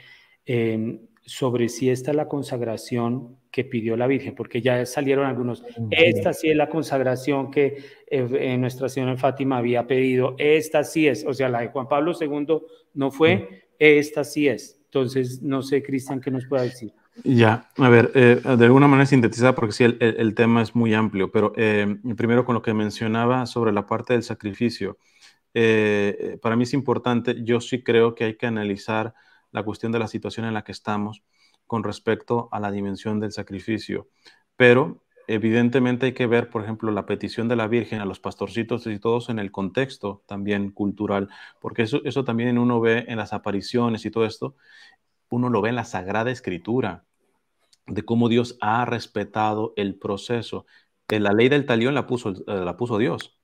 em, 0.44 1.05
sobre 1.26 1.68
si 1.68 1.90
esta 1.90 2.12
es 2.12 2.16
la 2.16 2.28
consagración 2.28 3.36
que 3.50 3.64
pidió 3.64 3.96
la 3.96 4.06
Virgen, 4.06 4.34
porque 4.34 4.62
ya 4.62 4.86
salieron 4.86 5.26
algunos, 5.26 5.64
esta 5.90 6.32
sí 6.32 6.48
es 6.48 6.56
la 6.56 6.68
consagración 6.68 7.50
que 7.50 7.82
eh, 8.06 8.56
Nuestra 8.58 8.88
Señora 8.88 9.12
en 9.12 9.18
Fátima 9.18 9.58
había 9.58 9.86
pedido, 9.86 10.36
esta 10.38 10.84
sí 10.84 11.08
es, 11.08 11.26
o 11.26 11.34
sea, 11.34 11.48
la 11.48 11.60
de 11.60 11.68
Juan 11.68 11.88
Pablo 11.88 12.12
II 12.18 12.62
no 12.94 13.10
fue, 13.10 13.66
esta 13.78 14.24
sí 14.24 14.46
es. 14.46 14.80
Entonces, 14.84 15.42
no 15.42 15.62
sé, 15.62 15.82
Cristian, 15.82 16.20
¿qué 16.20 16.30
nos 16.30 16.46
puede 16.46 16.64
decir? 16.64 16.92
Ya, 17.24 17.70
a 17.76 17.88
ver, 17.88 18.12
eh, 18.14 18.40
de 18.44 18.64
alguna 18.64 18.86
manera 18.86 19.06
sintetizada, 19.06 19.54
porque 19.54 19.72
sí, 19.72 19.84
el, 19.84 20.34
tema 20.34 20.62
es 20.62 20.74
muy 20.74 20.94
amplio, 20.94 21.30
pero 21.32 21.52
primero 22.16 22.44
con 22.44 22.54
lo 22.54 22.62
que 22.62 22.72
mencionaba 22.72 23.46
sobre 23.46 23.72
la 23.72 23.86
parte 23.86 24.12
del 24.12 24.22
sacrificio. 24.22 24.96
Eh, 25.58 26.38
para 26.42 26.54
mí 26.54 26.64
es 26.64 26.74
importante, 26.74 27.42
yo 27.42 27.62
sí 27.62 27.82
creo 27.82 28.14
que 28.14 28.24
hay 28.24 28.36
que 28.36 28.46
analizar 28.46 29.14
la 29.56 29.64
cuestión 29.64 29.90
de 29.90 29.98
la 29.98 30.06
situación 30.06 30.46
en 30.46 30.54
la 30.54 30.62
que 30.62 30.70
estamos 30.70 31.24
con 31.66 31.82
respecto 31.82 32.48
a 32.52 32.60
la 32.60 32.70
dimensión 32.70 33.18
del 33.18 33.32
sacrificio, 33.32 34.08
pero 34.56 35.02
evidentemente 35.26 36.06
hay 36.06 36.12
que 36.12 36.28
ver, 36.28 36.48
por 36.50 36.62
ejemplo, 36.62 36.92
la 36.92 37.06
petición 37.06 37.48
de 37.48 37.56
la 37.56 37.66
Virgen 37.66 38.00
a 38.00 38.04
los 38.04 38.20
pastorcitos 38.20 38.86
y 38.86 39.00
todos 39.00 39.28
en 39.28 39.40
el 39.40 39.50
contexto 39.50 40.22
también 40.26 40.70
cultural, 40.70 41.28
porque 41.60 41.82
eso, 41.82 42.00
eso 42.04 42.22
también 42.22 42.58
uno 42.58 42.80
ve 42.80 43.06
en 43.08 43.16
las 43.16 43.32
apariciones 43.32 44.04
y 44.04 44.12
todo 44.12 44.24
esto, 44.24 44.54
uno 45.30 45.48
lo 45.50 45.60
ve 45.60 45.70
en 45.70 45.76
la 45.76 45.84
Sagrada 45.84 46.30
Escritura, 46.30 47.04
de 47.88 48.04
cómo 48.04 48.28
Dios 48.28 48.56
ha 48.60 48.84
respetado 48.84 49.72
el 49.76 49.96
proceso. 49.96 50.66
En 51.08 51.22
la 51.22 51.32
ley 51.32 51.48
del 51.48 51.66
talión 51.66 51.94
la 51.94 52.06
puso, 52.06 52.30
eh, 52.30 52.64
la 52.64 52.76
puso 52.76 52.98
Dios 52.98 53.36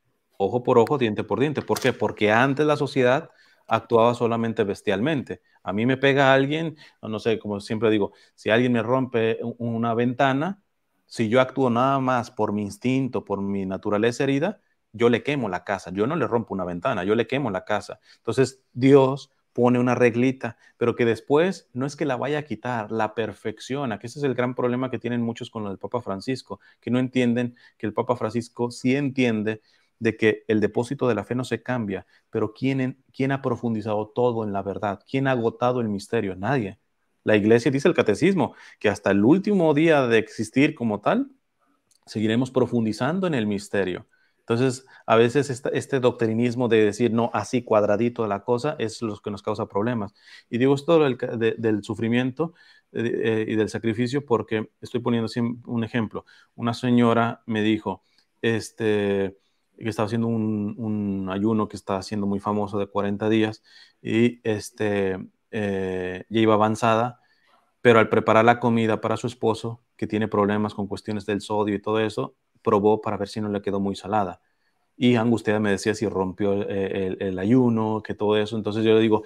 ojo 0.42 0.62
por 0.62 0.78
ojo, 0.78 0.98
diente 0.98 1.24
por 1.24 1.40
diente. 1.40 1.62
¿Por 1.62 1.80
qué? 1.80 1.92
Porque 1.92 2.32
antes 2.32 2.66
la 2.66 2.76
sociedad 2.76 3.30
actuaba 3.66 4.14
solamente 4.14 4.64
bestialmente. 4.64 5.42
A 5.62 5.72
mí 5.72 5.86
me 5.86 5.96
pega 5.96 6.32
alguien, 6.34 6.76
no 7.02 7.18
sé, 7.18 7.38
como 7.38 7.60
siempre 7.60 7.90
digo, 7.90 8.12
si 8.34 8.50
alguien 8.50 8.72
me 8.72 8.82
rompe 8.82 9.38
una 9.58 9.94
ventana, 9.94 10.62
si 11.06 11.28
yo 11.28 11.40
actúo 11.40 11.70
nada 11.70 12.00
más 12.00 12.30
por 12.30 12.52
mi 12.52 12.62
instinto, 12.62 13.24
por 13.24 13.40
mi 13.42 13.66
naturaleza 13.66 14.24
herida, 14.24 14.60
yo 14.92 15.08
le 15.08 15.22
quemo 15.22 15.48
la 15.48 15.64
casa. 15.64 15.90
Yo 15.92 16.06
no 16.06 16.16
le 16.16 16.26
rompo 16.26 16.54
una 16.54 16.64
ventana, 16.64 17.04
yo 17.04 17.14
le 17.14 17.26
quemo 17.26 17.50
la 17.50 17.64
casa. 17.64 18.00
Entonces 18.18 18.62
Dios 18.72 19.30
pone 19.52 19.78
una 19.78 19.94
reglita, 19.94 20.56
pero 20.78 20.96
que 20.96 21.04
después 21.04 21.68
no 21.74 21.84
es 21.86 21.96
que 21.96 22.06
la 22.06 22.16
vaya 22.16 22.38
a 22.38 22.42
quitar, 22.44 22.90
la 22.90 23.14
perfecciona, 23.14 23.98
que 23.98 24.06
ese 24.06 24.18
es 24.18 24.24
el 24.24 24.34
gran 24.34 24.54
problema 24.54 24.90
que 24.90 24.98
tienen 24.98 25.22
muchos 25.22 25.50
con 25.50 25.62
lo 25.64 25.68
del 25.68 25.78
Papa 25.78 26.00
Francisco, 26.00 26.60
que 26.80 26.90
no 26.90 26.98
entienden 26.98 27.56
que 27.76 27.86
el 27.86 27.92
Papa 27.92 28.16
Francisco 28.16 28.70
sí 28.70 28.96
entiende 28.96 29.60
de 30.02 30.16
que 30.16 30.44
el 30.48 30.60
depósito 30.60 31.06
de 31.06 31.14
la 31.14 31.22
fe 31.22 31.36
no 31.36 31.44
se 31.44 31.62
cambia, 31.62 32.06
pero 32.28 32.52
¿quién, 32.52 33.04
¿quién 33.14 33.30
ha 33.30 33.40
profundizado 33.40 34.08
todo 34.08 34.42
en 34.42 34.52
la 34.52 34.60
verdad? 34.60 35.00
¿Quién 35.08 35.28
ha 35.28 35.30
agotado 35.30 35.80
el 35.80 35.88
misterio? 35.88 36.34
Nadie. 36.34 36.80
La 37.22 37.36
iglesia 37.36 37.70
dice 37.70 37.86
el 37.86 37.94
catecismo 37.94 38.56
que 38.80 38.88
hasta 38.88 39.12
el 39.12 39.24
último 39.24 39.72
día 39.74 40.08
de 40.08 40.18
existir 40.18 40.74
como 40.74 41.00
tal, 41.00 41.30
seguiremos 42.04 42.50
profundizando 42.50 43.28
en 43.28 43.34
el 43.34 43.46
misterio. 43.46 44.08
Entonces, 44.40 44.84
a 45.06 45.14
veces 45.14 45.50
este, 45.72 46.00
doctrinismo 46.00 46.66
de 46.66 46.84
decir, 46.84 47.12
no, 47.12 47.30
así 47.32 47.62
cuadradito 47.62 48.26
la 48.26 48.42
cosa, 48.42 48.74
es 48.80 49.02
lo 49.02 49.16
que 49.18 49.30
nos 49.30 49.40
causa 49.40 49.68
problemas. 49.68 50.14
Y 50.50 50.58
digo 50.58 50.74
esto 50.74 50.98
del, 50.98 51.84
sufrimiento 51.84 52.54
eh, 52.90 53.02
eh, 53.04 53.44
y 53.46 53.54
del 53.54 53.68
sacrificio 53.68 54.26
porque 54.26 54.70
estoy 54.80 55.00
poniendo 55.00 55.30
un 55.66 55.84
ejemplo. 55.84 56.24
Una 56.56 56.74
señora 56.74 57.44
me 57.46 57.62
dijo, 57.62 58.02
este, 58.42 59.38
que 59.78 59.88
estaba 59.88 60.06
haciendo 60.06 60.28
un, 60.28 61.28
ayuno 61.30 61.68
que 61.68 61.76
estaba 61.76 61.98
haciendo 61.98 62.26
muy 62.26 62.40
famoso 62.40 62.78
de 62.78 62.86
40 62.86 63.28
días 63.28 63.62
y 64.00 64.40
este, 64.48 65.18
eh, 65.50 66.24
ya 66.28 66.40
iba 66.40 66.54
avanzada, 66.54 67.20
pero 67.80 67.98
al 67.98 68.08
preparar 68.08 68.44
la 68.44 68.60
comida 68.60 69.00
para 69.00 69.16
su 69.16 69.26
esposo, 69.26 69.82
que 69.96 70.06
tiene 70.06 70.28
problemas 70.28 70.74
con 70.74 70.86
cuestiones 70.86 71.26
del 71.26 71.40
sodio 71.40 71.74
y 71.74 71.82
todo 71.82 72.00
eso, 72.00 72.34
probó 72.62 73.00
para 73.00 73.16
ver 73.16 73.28
si 73.28 73.40
no 73.40 73.48
le 73.48 73.62
quedó 73.62 73.80
muy 73.80 73.96
salada. 73.96 74.40
Y 74.96 75.16
Angustia 75.16 75.58
me 75.58 75.70
decía 75.70 75.94
si 75.94 76.06
rompió 76.06 76.52
el, 76.68 77.38
ayuno, 77.38 78.02
que 78.04 78.14
todo 78.14 78.36
eso. 78.36 78.56
Entonces 78.56 78.84
yo 78.84 78.94
le 78.94 79.00
digo, 79.00 79.22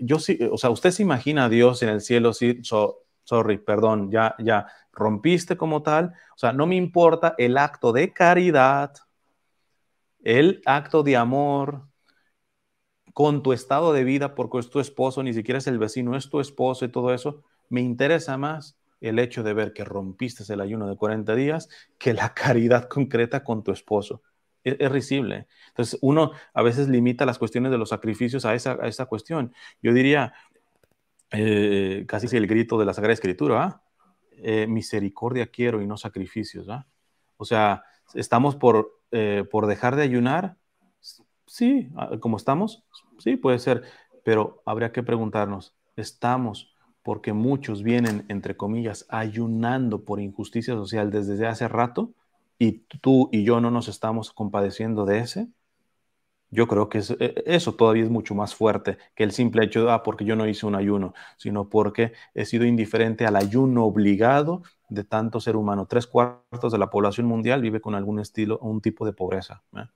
yo 0.00 0.18
sí, 0.18 0.38
o 0.50 0.58
sea, 0.58 0.70
usted 0.70 0.90
se 0.90 1.02
imagina 1.02 1.44
a 1.44 1.48
Dios 1.48 1.82
en 1.82 1.90
el 1.90 2.00
cielo, 2.00 2.32
sí, 2.32 2.60
sorry, 3.24 3.58
perdón, 3.58 4.10
ya, 4.10 4.34
ya, 4.38 4.66
rompiste 4.92 5.56
como 5.56 5.82
tal. 5.82 6.14
O 6.34 6.38
sea, 6.38 6.52
no 6.52 6.66
me 6.66 6.76
importa 6.76 7.34
el 7.38 7.58
acto 7.58 7.92
de 7.92 8.12
caridad, 8.12 8.94
el 10.22 10.62
acto 10.66 11.02
de 11.02 11.16
amor 11.16 11.86
con 13.12 13.42
tu 13.42 13.52
estado 13.52 13.92
de 13.92 14.04
vida, 14.04 14.34
porque 14.34 14.58
es 14.58 14.70
tu 14.70 14.80
esposo, 14.80 15.22
ni 15.22 15.34
siquiera 15.34 15.58
es 15.58 15.66
el 15.66 15.78
vecino, 15.78 16.16
es 16.16 16.30
tu 16.30 16.40
esposo 16.40 16.84
y 16.84 16.88
todo 16.88 17.12
eso. 17.12 17.42
Me 17.68 17.80
interesa 17.80 18.38
más 18.38 18.78
el 19.00 19.18
hecho 19.18 19.42
de 19.42 19.52
ver 19.52 19.72
que 19.72 19.84
rompiste 19.84 20.50
el 20.52 20.60
ayuno 20.60 20.88
de 20.88 20.96
40 20.96 21.34
días 21.34 21.68
que 21.98 22.14
la 22.14 22.32
caridad 22.34 22.88
concreta 22.88 23.44
con 23.44 23.62
tu 23.62 23.72
esposo. 23.72 24.22
Es, 24.64 24.92
risible. 24.92 25.48
Entonces, 25.68 25.98
uno 26.02 26.30
a 26.54 26.62
veces 26.62 26.88
limita 26.88 27.26
las 27.26 27.38
cuestiones 27.38 27.72
de 27.72 27.78
los 27.78 27.88
sacrificios 27.88 28.44
a 28.44 28.54
esa, 28.54 28.78
a 28.80 28.86
esa 28.86 29.06
cuestión. 29.06 29.52
Yo 29.82 29.92
diría, 29.92 30.34
eh, 31.32 32.04
casi 32.06 32.34
el 32.36 32.46
grito 32.46 32.78
de 32.78 32.84
la 32.84 32.94
Sagrada 32.94 33.14
Escritura, 33.14 33.64
¿ah? 33.64 33.82
eh, 34.36 34.66
misericordia 34.68 35.48
quiero 35.48 35.82
y 35.82 35.86
no 35.86 35.96
sacrificios. 35.96 36.68
¿ah? 36.68 36.86
O 37.38 37.44
sea, 37.44 37.82
estamos 38.14 38.54
por, 38.54 39.01
eh, 39.12 39.44
por 39.50 39.66
dejar 39.66 39.96
de 39.96 40.02
ayunar. 40.02 40.56
Sí, 41.46 41.90
ah, 41.96 42.10
como 42.20 42.36
estamos, 42.36 42.84
sí, 43.18 43.36
puede 43.36 43.58
ser, 43.58 43.82
pero 44.24 44.62
habría 44.66 44.92
que 44.92 45.02
preguntarnos, 45.02 45.74
¿estamos 45.96 46.72
porque 47.02 47.32
muchos 47.32 47.82
vienen, 47.82 48.24
entre 48.28 48.56
comillas, 48.56 49.06
ayunando 49.08 50.04
por 50.04 50.20
injusticia 50.20 50.74
social 50.74 51.10
desde 51.10 51.46
hace 51.46 51.68
rato 51.68 52.14
y 52.58 52.84
tú 53.00 53.28
y 53.32 53.44
yo 53.44 53.60
no 53.60 53.70
nos 53.70 53.88
estamos 53.88 54.32
compadeciendo 54.32 55.04
de 55.04 55.18
ese, 55.18 55.48
yo 56.52 56.68
creo 56.68 56.88
que 56.88 56.98
e, 57.18 57.42
eso 57.46 57.74
todavía 57.74 58.04
es 58.04 58.10
mucho 58.10 58.34
más 58.34 58.54
fuerte 58.54 58.98
que 59.14 59.24
el 59.24 59.32
simple 59.32 59.64
hecho 59.64 59.84
de, 59.84 59.90
ah, 59.90 60.02
porque 60.04 60.24
yo 60.24 60.36
no 60.36 60.46
hice 60.46 60.66
un 60.66 60.76
ayuno, 60.76 61.14
sino 61.38 61.68
porque 61.68 62.12
he 62.34 62.44
sido 62.44 62.66
indiferente 62.66 63.26
al 63.26 63.36
ayuno 63.36 63.84
obligado 63.84 64.62
de 64.88 65.02
tanto 65.04 65.40
ser 65.40 65.56
humano. 65.56 65.86
Tres 65.86 66.06
cuartos 66.06 66.70
de 66.70 66.78
la 66.78 66.90
población 66.90 67.26
mundial 67.26 67.62
vive 67.62 67.80
con 67.80 67.94
algún 67.94 68.20
estilo 68.20 68.58
o 68.60 68.68
un 68.68 68.82
tipo 68.82 69.06
de 69.06 69.14
pobreza 69.14 69.64
¿eh? 69.76 69.86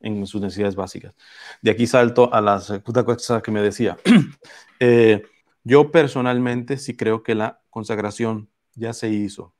en 0.00 0.26
sus 0.26 0.40
necesidades 0.40 0.76
básicas. 0.76 1.14
De 1.62 1.70
aquí 1.70 1.86
salto 1.86 2.32
a 2.34 2.40
la 2.40 2.60
segunda 2.60 3.04
cosa 3.04 3.40
que 3.40 3.52
me 3.52 3.62
decía. 3.62 3.96
eh, 4.80 5.22
yo 5.62 5.90
personalmente 5.92 6.76
sí 6.76 6.96
creo 6.96 7.22
que 7.22 7.34
la 7.36 7.62
consagración 7.70 8.50
ya 8.74 8.92
se 8.92 9.10
hizo 9.10 9.54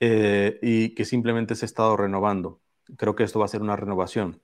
eh, 0.00 0.58
y 0.62 0.94
que 0.94 1.04
simplemente 1.04 1.54
se 1.54 1.64
ha 1.64 1.66
estado 1.66 1.96
renovando. 1.96 2.60
Creo 2.96 3.14
que 3.14 3.24
esto 3.24 3.38
va 3.38 3.44
a 3.46 3.48
ser 3.48 3.62
una 3.62 3.76
renovación. 3.76 4.42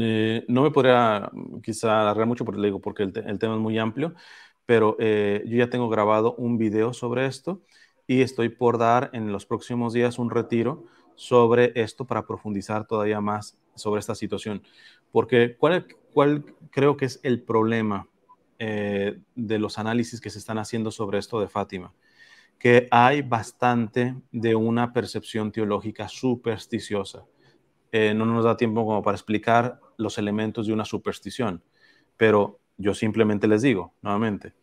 Eh, 0.00 0.44
no 0.48 0.62
me 0.62 0.70
podría 0.70 1.30
quizá 1.62 2.00
alargar 2.00 2.26
mucho 2.26 2.44
porque, 2.44 2.60
digo, 2.60 2.80
porque 2.80 3.04
el, 3.04 3.12
tema 3.12 3.54
es 3.54 3.60
muy 3.60 3.78
amplio, 3.78 4.14
pero 4.66 4.96
eh, 4.98 5.42
yo 5.46 5.56
ya 5.56 5.70
tengo 5.70 5.88
grabado 5.88 6.34
un 6.36 6.58
video 6.58 6.92
sobre 6.92 7.26
esto 7.26 7.62
y 8.06 8.22
estoy 8.22 8.48
por 8.48 8.78
dar 8.78 9.10
en 9.12 9.32
los 9.32 9.46
próximos 9.46 9.92
días 9.92 10.18
un 10.18 10.30
retiro 10.30 10.84
sobre 11.14 11.72
esto 11.74 12.06
para 12.06 12.26
profundizar 12.26 12.86
todavía 12.86 13.20
más 13.20 13.58
sobre 13.74 14.00
esta 14.00 14.14
situación. 14.14 14.62
Porque 15.10 15.56
¿cuál, 15.56 15.86
cuál 16.12 16.44
creo 16.70 16.96
que 16.96 17.06
es 17.06 17.20
el 17.22 17.42
problema 17.42 18.08
eh, 18.60 19.16
de 19.36 19.58
los 19.60 19.78
análisis 19.78 20.20
que 20.20 20.30
se 20.30 20.40
están 20.40 20.58
haciendo 20.58 20.90
sobre 20.90 21.18
esto 21.18 21.40
de 21.40 21.48
Fátima, 21.48 21.94
que 22.58 22.88
hay 22.90 23.22
bastante 23.22 24.16
de 24.32 24.56
una 24.56 24.92
percepción 24.92 25.52
teológica 25.52 26.08
supersticiosa. 26.08 27.24
Eh, 27.92 28.14
no 28.14 28.26
nos 28.26 28.44
da 28.44 28.56
tiempo 28.56 28.84
como 28.84 29.00
para 29.00 29.14
explicar 29.16 29.78
los 29.98 30.16
elementos 30.16 30.66
de 30.66 30.72
una 30.72 30.86
superstición, 30.86 31.62
pero 32.16 32.60
yo 32.78 32.94
simplemente 32.94 33.46
les 33.46 33.60
digo, 33.60 33.92
nuevamente, 34.00 34.54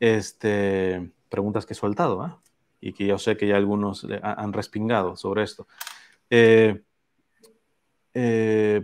este, 0.00 1.10
preguntas 1.28 1.66
que 1.66 1.74
he 1.74 1.76
soltado, 1.76 2.22
¿ah? 2.22 2.40
y 2.80 2.94
que 2.94 3.06
yo 3.06 3.18
sé 3.18 3.36
que 3.36 3.48
ya 3.48 3.56
algunos 3.56 4.06
han 4.22 4.52
respingado 4.52 5.16
sobre 5.16 5.42
esto. 5.42 5.66
Eh, 6.30 6.82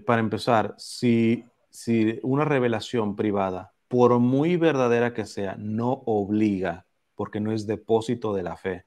para 0.05 0.21
empezar, 0.21 0.75
si, 0.77 1.45
si 1.71 2.19
una 2.23 2.45
revelación 2.45 3.17
privada 3.17 3.73
por 3.89 4.19
muy 4.19 4.57
verdadera 4.57 5.13
que 5.13 5.27
sea, 5.27 5.55
no 5.59 6.03
obliga, 6.07 6.87
porque 7.15 7.41
no 7.41 7.53
es 7.53 7.67
depósito 7.67 8.33
de 8.33 8.43
la 8.43 8.57
fe. 8.57 8.87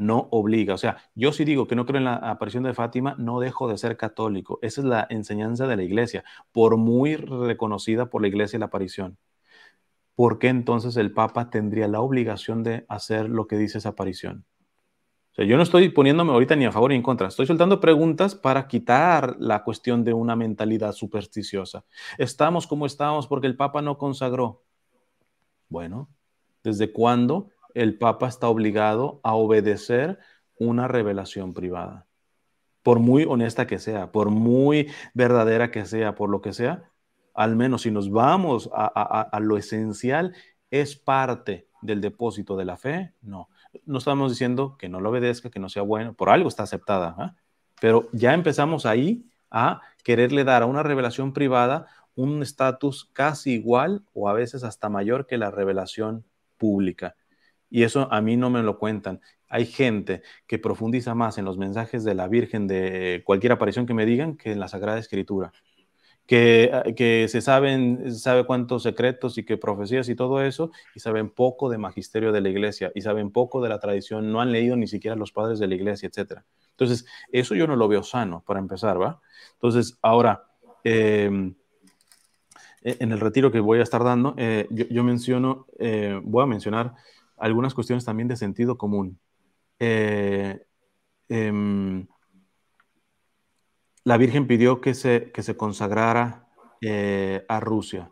No 0.00 0.28
obliga. 0.30 0.72
O 0.72 0.78
sea, 0.78 0.96
yo 1.14 1.30
si 1.30 1.44
digo 1.44 1.66
que 1.66 1.76
no 1.76 1.84
creo 1.84 1.98
en 1.98 2.04
la 2.04 2.14
aparición 2.14 2.62
de 2.64 2.72
Fátima, 2.72 3.16
no 3.18 3.38
dejo 3.38 3.68
de 3.68 3.76
ser 3.76 3.98
católico. 3.98 4.58
Esa 4.62 4.80
es 4.80 4.86
la 4.86 5.06
enseñanza 5.10 5.66
de 5.66 5.76
la 5.76 5.82
iglesia, 5.82 6.24
por 6.52 6.78
muy 6.78 7.16
reconocida 7.16 8.06
por 8.06 8.22
la 8.22 8.28
iglesia 8.28 8.58
la 8.58 8.66
aparición. 8.66 9.18
¿Por 10.14 10.38
qué 10.38 10.48
entonces 10.48 10.96
el 10.96 11.12
Papa 11.12 11.50
tendría 11.50 11.86
la 11.86 12.00
obligación 12.00 12.62
de 12.62 12.86
hacer 12.88 13.28
lo 13.28 13.46
que 13.46 13.58
dice 13.58 13.76
esa 13.76 13.90
aparición? 13.90 14.46
yo 15.36 15.56
no 15.56 15.62
estoy 15.62 15.88
poniéndome 15.88 16.32
ahorita 16.32 16.56
ni 16.56 16.66
a 16.66 16.72
favor 16.72 16.90
ni 16.90 16.96
en 16.96 17.02
contra, 17.02 17.28
estoy 17.28 17.46
soltando 17.46 17.80
preguntas 17.80 18.34
para 18.34 18.66
quitar 18.68 19.36
la 19.38 19.64
cuestión 19.64 20.04
de 20.04 20.12
una 20.12 20.36
mentalidad 20.36 20.92
supersticiosa. 20.92 21.84
Estamos 22.18 22.66
como 22.66 22.84
estamos 22.84 23.26
porque 23.26 23.46
el 23.46 23.56
Papa 23.56 23.80
no 23.80 23.96
consagró. 23.96 24.64
Bueno, 25.68 26.10
¿desde 26.62 26.92
cuándo 26.92 27.48
el 27.74 27.98
Papa 27.98 28.28
está 28.28 28.48
obligado 28.48 29.20
a 29.22 29.34
obedecer 29.34 30.18
una 30.58 30.88
revelación 30.88 31.54
privada? 31.54 32.06
Por 32.82 32.98
muy 32.98 33.24
honesta 33.24 33.66
que 33.66 33.78
sea, 33.78 34.10
por 34.12 34.30
muy 34.30 34.90
verdadera 35.14 35.70
que 35.70 35.84
sea, 35.84 36.14
por 36.14 36.30
lo 36.30 36.40
que 36.40 36.52
sea, 36.52 36.90
al 37.34 37.56
menos 37.56 37.82
si 37.82 37.90
nos 37.90 38.10
vamos 38.10 38.70
a, 38.72 39.38
lo 39.40 39.56
esencial, 39.56 40.34
es 40.70 40.96
parte 40.96 41.68
del 41.82 42.00
depósito 42.00 42.56
de 42.56 42.64
la 42.64 42.76
fe, 42.76 43.14
no 43.22 43.48
no 43.84 43.98
estamos 43.98 44.32
diciendo 44.32 44.76
que 44.78 44.88
no 44.88 45.00
lo 45.00 45.10
obedezca, 45.10 45.50
que 45.50 45.60
no 45.60 45.68
sea 45.68 45.82
bueno, 45.82 46.14
por 46.14 46.30
algo 46.30 46.48
está 46.48 46.64
aceptada, 46.64 47.14
¿ah? 47.18 47.36
pero 47.80 48.08
ya 48.12 48.34
empezamos 48.34 48.86
ahí 48.86 49.30
a 49.50 49.80
quererle 50.04 50.44
dar 50.44 50.62
a 50.62 50.66
una 50.66 50.82
revelación 50.82 51.32
privada 51.32 51.86
un 52.14 52.42
estatus 52.42 53.08
casi 53.12 53.52
igual 53.52 54.04
o 54.12 54.28
a 54.28 54.32
veces 54.32 54.64
hasta 54.64 54.88
mayor 54.88 55.26
que 55.26 55.38
la 55.38 55.50
revelación 55.50 56.24
pública. 56.58 57.14
Y 57.70 57.84
eso 57.84 58.12
a 58.12 58.20
mí 58.20 58.36
no 58.36 58.50
me 58.50 58.62
lo 58.62 58.78
cuentan. 58.78 59.20
Hay 59.48 59.66
gente 59.66 60.22
que 60.46 60.58
profundiza 60.58 61.14
más 61.14 61.38
en 61.38 61.44
los 61.44 61.56
mensajes 61.56 62.04
de 62.04 62.14
la 62.14 62.28
Virgen 62.28 62.66
de 62.66 63.22
cualquier 63.24 63.52
aparición 63.52 63.86
que 63.86 63.94
me 63.94 64.06
digan 64.06 64.36
que 64.36 64.52
en 64.52 64.60
la 64.60 64.68
Sagrada 64.68 64.98
Escritura. 64.98 65.52
Ah, 66.32 66.84
que, 66.96 67.26
se 67.28 67.40
saben, 67.40 68.14
sabe 68.14 68.46
cuántos 68.46 68.84
secretos 68.84 69.36
y 69.36 69.44
qué 69.44 69.56
profecías 69.56 70.08
y 70.08 70.14
todo 70.14 70.42
eso, 70.42 70.70
y 70.94 71.00
saben 71.00 71.28
poco 71.28 71.68
de 71.68 71.78
magisterio 71.78 72.30
de 72.30 72.40
la 72.40 72.48
iglesia, 72.48 72.92
y 72.94 73.00
saben 73.00 73.32
poco 73.32 73.60
de 73.60 73.68
la 73.68 73.80
tradición, 73.80 74.30
no 74.30 74.40
han 74.40 74.52
leído 74.52 74.76
ni 74.76 74.86
siquiera 74.86 75.16
los 75.16 75.32
padres 75.32 75.58
de 75.58 75.66
la 75.66 75.74
iglesia, 75.74 76.08
etc. 76.08 76.42
Entonces, 76.70 77.04
eso 77.32 77.56
yo 77.56 77.66
no 77.66 77.74
lo 77.74 77.88
veo 77.88 78.04
sano, 78.04 78.44
para 78.46 78.60
empezar, 78.60 79.00
¿va? 79.00 79.20
Entonces, 79.54 79.98
ahora, 80.02 80.44
em, 80.84 81.54
e, 82.82 82.96
en 83.00 83.10
el 83.12 83.18
retiro 83.18 83.50
que 83.50 83.60
voy 83.60 83.80
a 83.80 83.82
estar 83.82 84.04
dando, 84.04 84.34
eh, 84.36 84.68
yo, 84.70 85.02
menciono, 85.02 85.66
eh, 85.78 86.20
voy 86.22 86.44
a 86.44 86.46
mencionar 86.46 86.94
algunas 87.40 87.74
cuestiones 87.74 88.04
también 88.04 88.28
de 88.28 88.36
sentido 88.36 88.78
común. 88.78 89.18
Eh, 89.78 90.64
em, 91.28 92.06
la 94.04 94.16
Virgen 94.16 94.46
pidió 94.46 94.80
que 94.80 94.94
se, 94.94 95.30
que 95.32 95.42
se 95.42 95.56
consagrara 95.56 96.48
eh, 96.80 97.44
a 97.48 97.60
Rusia 97.60 98.10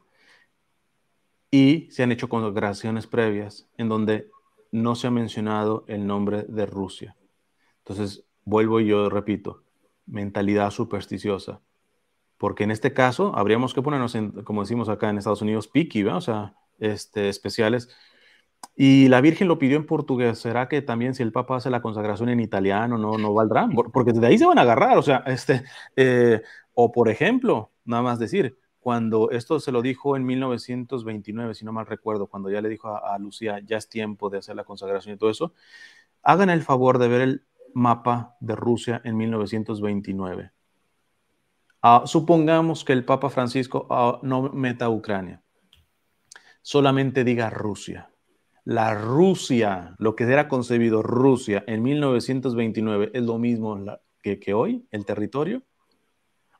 y 1.51 1.89
se 1.91 2.03
han 2.03 2.13
hecho 2.13 2.29
consagraciones 2.29 3.07
previas 3.07 3.69
en 3.79 3.89
donde 3.89 4.31
no 4.71 4.95
se 4.95 5.07
ha 5.07 5.11
mencionado 5.11 5.85
el 5.89 6.07
nombre 6.07 6.43
de 6.43 6.67
Rusia. 6.67 7.17
Entonces, 7.79 8.25
vuelvo 8.45 8.81
y 8.81 8.87
yo 8.89 9.09
repito, 9.09 9.63
mentalidad 10.07 10.71
supersticiosa. 10.71 11.61
Porque 12.37 12.65
en 12.65 12.71
este 12.71 12.93
caso 12.93 13.33
habríamos 13.35 13.75
que 13.75 13.83
ponernos, 13.83 14.15
en, 14.15 14.31
como 14.45 14.63
decimos 14.63 14.89
acá 14.89 15.11
en 15.11 15.19
Estados 15.19 15.43
Unidos, 15.43 15.69
piqui, 15.69 16.05
o 16.05 16.21
sea, 16.21 16.55
este, 16.79 17.29
especiales 17.29 17.89
y 18.81 19.09
la 19.09 19.21
Virgen 19.21 19.49
lo 19.49 19.59
pidió 19.59 19.77
en 19.77 19.87
portugués. 19.87 20.39
¿Será 20.39 20.69
que 20.69 20.83
también 20.83 21.13
si 21.13 21.25
el 21.25 21.33
Papa 21.33 21.57
hace 21.57 21.69
la 21.69 21.83
consagración 21.83 22.29
en 22.29 22.39
italiano 22.39 22.97
no, 22.97 23.19
no 23.19 23.35
valdrá? 23.35 23.69
Porque 23.93 24.13
de 24.13 24.25
ahí 24.25 24.39
se 24.39 24.47
van 24.47 24.59
a 24.59 24.63
agarrar. 24.63 24.97
O 24.99 25.03
sea, 25.03 25.17
este, 25.27 25.65
eh, 25.97 26.43
o 26.75 26.93
por 26.93 27.09
ejemplo, 27.09 27.73
nada 27.85 28.05
más 28.05 28.21
decir, 28.21 28.57
cuando 28.79 29.33
esto 29.33 29.59
se 29.59 29.73
lo 29.73 29.83
dijo 29.83 30.17
en 30.17 30.25
1929, 30.25 31.55
si 31.55 31.65
no 31.65 31.73
mal 31.73 31.87
recuerdo, 31.87 32.29
cuando 32.29 32.51
ya 32.51 32.61
le 32.61 32.69
dijo 32.69 32.89
a, 32.97 33.19
Lucía, 33.19 33.59
ya 33.65 33.79
es 33.79 33.89
tiempo 33.89 34.31
de 34.31 34.39
hacer 34.39 34.55
la 34.55 34.63
consagración 34.63 35.17
y 35.17 35.19
todo 35.19 35.31
eso, 35.31 35.55
hagan 36.23 36.49
el 36.49 36.63
favor 36.63 36.99
de 36.99 37.09
ver 37.09 37.21
el 37.23 37.45
mapa 37.75 38.37
de 38.39 38.55
Rusia 38.55 39.01
en 39.03 39.17
1929. 39.17 40.53
Ah, 41.83 42.03
supongamos 42.07 42.85
que 42.85 42.93
el 42.93 43.05
Papa 43.05 43.29
Francisco 43.29 43.89
ah, 43.91 44.21
no 44.23 44.53
meta 44.53 44.89
Ucrania, 44.89 45.43
solamente 46.63 47.25
diga 47.25 47.51
Rusia 47.51 48.09
la 48.69 48.93
Rusia, 48.93 49.95
lo 49.97 50.15
que 50.15 50.25
era 50.25 50.47
concebido 50.47 51.03
Rusia 51.03 51.65
en 51.67 51.83
1929, 51.83 53.13
es 53.15 53.23
lo 53.23 53.39
mismo 53.39 53.83
que, 54.21 54.53
hoy, 54.53 54.87
el 54.91 55.07
territorio. 55.07 55.63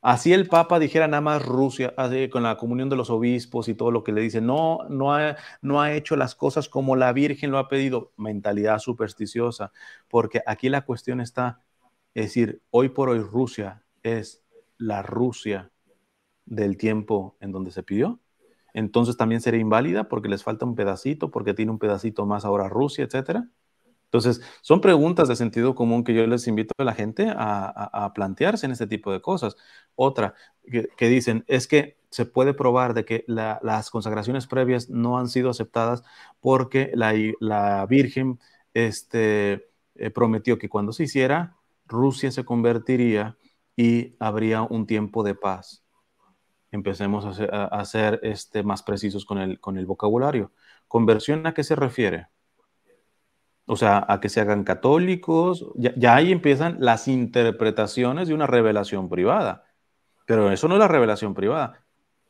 Así 0.01 0.33
el 0.33 0.49
Papa 0.49 0.79
dijera 0.79 1.07
nada 1.07 1.21
más 1.21 1.45
Rusia, 1.45 1.95
con 2.33 2.45
la 2.45 2.57
comunión 2.57 2.89
de 2.89 2.97
los 2.97 3.11
obispos 3.11 3.69
y 3.69 3.75
todo 3.75 3.91
lo 3.91 4.05
que 4.05 4.13
le 4.13 4.23
dice, 4.23 4.41
no, 4.41 4.79
no 4.89 5.15
ha, 5.15 5.37
no 5.61 5.83
ha 5.83 5.93
hecho 5.93 6.17
las 6.17 6.35
cosas 6.35 6.71
como 6.71 6.97
la 6.97 7.13
Virgen 7.13 7.51
lo 7.51 7.59
ha 7.59 7.69
pedido, 7.69 8.15
mentalidad 8.17 8.79
supersticiosa, 8.79 9.71
porque 10.09 10.43
aquí 10.47 10.71
la 10.71 10.87
cuestión 10.87 11.21
está, 11.21 11.61
es 12.15 12.25
decir, 12.25 12.63
hoy 12.71 12.89
por 12.89 13.11
hoy 13.11 13.21
Rusia 13.21 13.85
es 14.03 14.43
la 14.79 15.03
Rusia 15.03 15.71
del 16.47 16.79
tiempo 16.79 17.37
en 17.41 17.53
donde 17.53 17.71
se 17.71 17.83
pidió. 17.83 18.19
Entonces 18.79 19.17
también 19.17 19.41
sería 19.41 19.61
inválida 19.61 20.09
porque 20.09 20.29
les 20.29 20.45
falta 20.45 20.65
un 20.65 20.77
pedacito, 20.77 21.33
porque 21.33 21.53
tiene 21.53 21.73
un 21.73 21.81
pedacito 21.81 22.27
más 22.27 22.45
ahora 22.45 22.69
Rusia, 22.69 23.05
etcétera. 23.05 23.49
Entonces, 24.05 24.41
son 24.63 24.81
preguntas 24.81 25.27
de 25.29 25.35
sentido 25.35 25.75
común 25.75 26.05
que 26.05 26.15
yo 26.15 26.25
les 26.29 26.47
invito 26.47 26.73
a 26.79 26.85
la 26.85 26.95
gente 26.95 27.27
a, 27.37 28.13
plantearse 28.15 28.67
en 28.67 28.73
este 28.73 28.87
tipo 28.87 29.13
de 29.13 29.21
cosas. 29.21 29.57
Otra, 29.97 30.35
que, 30.97 31.09
dicen, 31.09 31.45
es 31.49 31.67
que 31.67 31.99
se 32.11 32.25
puede 32.25 32.55
probar 32.55 32.95
de 32.95 33.05
que 33.05 33.25
las 33.27 33.91
consagraciones 33.91 34.47
previas 34.47 34.89
no 34.89 35.19
han 35.19 35.29
sido 35.29 35.51
aceptadas 35.51 36.05
porque 36.41 36.93
la, 36.95 37.85
Virgen 37.87 38.39
este, 38.75 39.71
eh, 39.97 40.11
prometió 40.11 40.59
que 40.59 40.69
cuando 40.69 40.93
se 40.93 41.03
hiciera, 41.03 41.57
Rusia 41.87 42.31
se 42.31 42.45
convertiría 42.45 43.37
y 43.77 44.15
habría 44.21 44.63
un 44.63 44.87
tiempo 44.87 45.25
de 45.25 45.35
paz. 45.35 45.83
Empecemos 46.71 47.25
a 47.51 47.85
ser, 47.85 48.21
este, 48.23 48.63
más 48.63 48.83
precisos 48.83 49.25
con 49.25 49.39
el, 49.39 49.59
con 49.61 49.79
el 49.79 49.87
vocabulario. 49.87 50.53
¿Conversión 50.87 51.47
a 51.47 51.55
qué 51.55 51.65
se 51.65 51.77
refiere? 51.77 52.29
o 53.69 53.77
sea, 53.77 54.05
a 54.09 54.19
que 54.19 54.31
se 54.31 54.41
hagan 54.41 54.65
católicos, 54.65 55.67
ya, 55.77 56.15
ahí 56.15 56.33
empiezan 56.33 56.79
las 56.81 57.07
interpretaciones 57.07 58.27
de 58.27 58.35
una 58.35 58.47
revelación 58.47 59.11
privada. 59.11 59.67
Pero 60.25 60.51
eso 60.51 60.69
no 60.69 60.75
es 60.75 60.81
la 60.81 60.89
revelación 60.89 61.35
privada, 61.35 61.85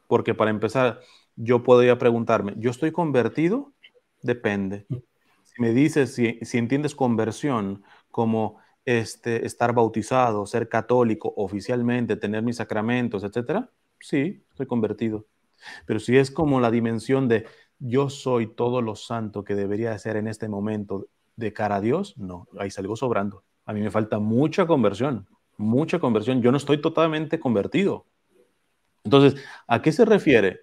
porque 0.09 0.35
para 0.35 0.51
empezar, 0.51 1.01
yo 1.37 1.63
podría 1.63 1.97
preguntarme, 1.97 2.55
¿yo 2.57 2.73
estoy 2.73 2.91
convertido? 2.91 3.73
Depende. 4.21 4.87
Si 5.45 5.63
me 5.63 5.73
dices, 5.73 6.13
si, 6.13 6.59
entiendes 6.59 6.97
conversión 6.97 7.85
como 8.11 8.59
este, 8.85 9.47
estar 9.47 9.73
bautizado, 9.73 10.45
ser 10.45 10.69
católico 10.69 11.33
oficialmente, 11.37 12.17
tener 12.17 12.43
mis 12.43 12.57
sacramentos, 12.57 13.23
etcétera, 13.23 13.71
sí, 14.01 14.45
estoy 14.51 14.67
convertido. 14.67 15.27
Pero 15.87 16.01
si 16.01 16.17
es 16.17 16.31
como 16.31 16.61
la 16.61 16.71
dimensión 16.71 17.29
de 17.29 17.47
yo 17.79 18.11
soy 18.11 18.47
todo 18.47 18.83
lo 18.83 18.97
santo 18.97 19.45
que 19.45 19.55
debería 19.55 19.97
ser 19.99 20.17
en 20.17 20.29
este 20.29 20.49
momento 20.49 21.07
de 21.37 21.53
cara 21.53 21.77
a 21.77 21.81
Dios, 21.81 22.17
no, 22.19 22.49
ahí 22.59 22.71
salgo 22.71 22.97
sobrando. 22.97 23.45
A 23.65 23.73
mí 23.73 23.81
me 23.81 23.91
falta 23.91 24.19
mucha 24.19 24.67
conversión, 24.67 25.29
mucha 25.57 25.99
conversión. 25.99 26.43
Yo 26.43 26.51
no 26.51 26.57
estoy 26.57 26.81
totalmente 26.81 27.39
convertido. 27.39 28.07
Entonces, 29.05 29.41
¿a 29.67 29.81
qué 29.83 29.93
se 29.93 30.05
refiere? 30.05 30.61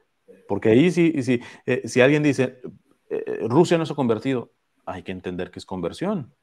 Porque 0.47 0.69
ahí 0.69 0.91
si, 0.91 1.23
si, 1.23 1.41
eh, 1.65 1.83
si 1.85 2.01
alguien 2.01 2.23
dice, 2.23 2.59
eh, 3.09 3.39
Rusia 3.47 3.77
no 3.77 3.85
se 3.85 3.93
ha 3.93 3.95
convertido, 3.95 4.51
hay 4.85 5.03
que 5.03 5.11
entender 5.11 5.51
que 5.51 5.59
es 5.59 5.65
conversión. 5.65 6.33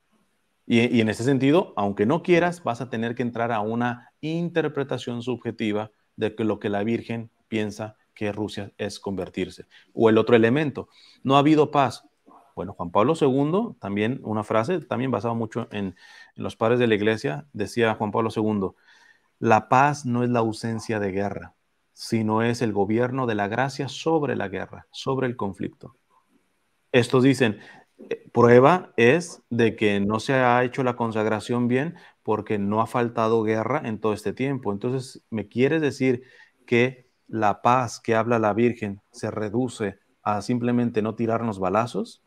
Y, 0.66 1.00
en 1.00 1.08
ese 1.08 1.24
sentido, 1.24 1.72
aunque 1.76 2.06
no 2.06 2.22
quieras, 2.22 2.62
vas 2.62 2.80
a 2.80 2.88
tener 2.88 3.14
que 3.14 3.22
entrar 3.22 3.52
a 3.52 3.60
una 3.60 4.12
interpretación 4.20 5.22
subjetiva 5.22 5.90
de 6.16 6.34
que 6.34 6.44
lo 6.44 6.58
que 6.58 6.68
la 6.68 6.84
Virgen 6.84 7.30
piensa 7.48 7.96
que 8.14 8.32
Rusia 8.32 8.72
es 8.78 9.00
convertirse. 9.00 9.66
O 9.94 10.08
el 10.08 10.18
otro 10.18 10.36
elemento, 10.36 10.88
no 11.22 11.36
ha 11.36 11.40
habido 11.40 11.70
paz. 11.70 12.04
Bueno, 12.54 12.74
Juan 12.74 12.90
Pablo 12.90 13.14
II, 13.18 13.76
también 13.80 14.20
una 14.24 14.44
frase, 14.44 14.80
también 14.80 15.10
basada 15.10 15.34
mucho 15.34 15.68
en, 15.70 15.96
los 16.34 16.56
padres 16.56 16.78
de 16.78 16.86
la 16.86 16.94
iglesia, 16.94 17.46
decía 17.52 17.94
Juan 17.94 18.10
Pablo 18.10 18.30
II, 18.34 18.70
la 19.38 19.68
paz 19.68 20.06
no 20.06 20.22
es 20.22 20.30
la 20.30 20.40
ausencia 20.40 21.00
de 21.00 21.12
guerra, 21.12 21.54
sino 21.92 22.42
es 22.42 22.62
el 22.62 22.72
gobierno 22.72 23.26
de 23.26 23.34
la 23.34 23.48
gracia 23.48 23.88
sobre 23.88 24.36
la 24.36 24.48
guerra, 24.48 24.86
sobre 24.90 25.26
el 25.26 25.36
conflicto. 25.36 25.96
Estos 26.92 27.22
dicen, 27.22 27.58
eh, 27.98 28.28
prueba 28.32 28.92
es 28.96 29.42
de 29.50 29.76
que 29.76 30.00
no 30.00 30.20
se 30.20 30.34
ha 30.34 30.62
hecho 30.64 30.82
la 30.82 30.96
consagración 30.96 31.68
bien 31.68 31.96
porque 32.22 32.58
no 32.58 32.80
ha 32.80 32.86
faltado 32.86 33.42
guerra 33.42 33.82
en 33.84 33.98
todo 33.98 34.12
este 34.12 34.32
tiempo. 34.32 34.72
Entonces, 34.72 35.24
¿me 35.30 35.48
quieres 35.48 35.80
decir 35.80 36.22
que 36.66 37.10
la 37.28 37.62
paz 37.62 38.00
que 38.00 38.14
habla 38.14 38.38
la 38.38 38.52
Virgen 38.52 39.00
se 39.10 39.30
reduce 39.30 39.98
a 40.22 40.42
simplemente 40.42 41.02
no 41.02 41.14
tirarnos 41.14 41.58
balazos? 41.58 42.22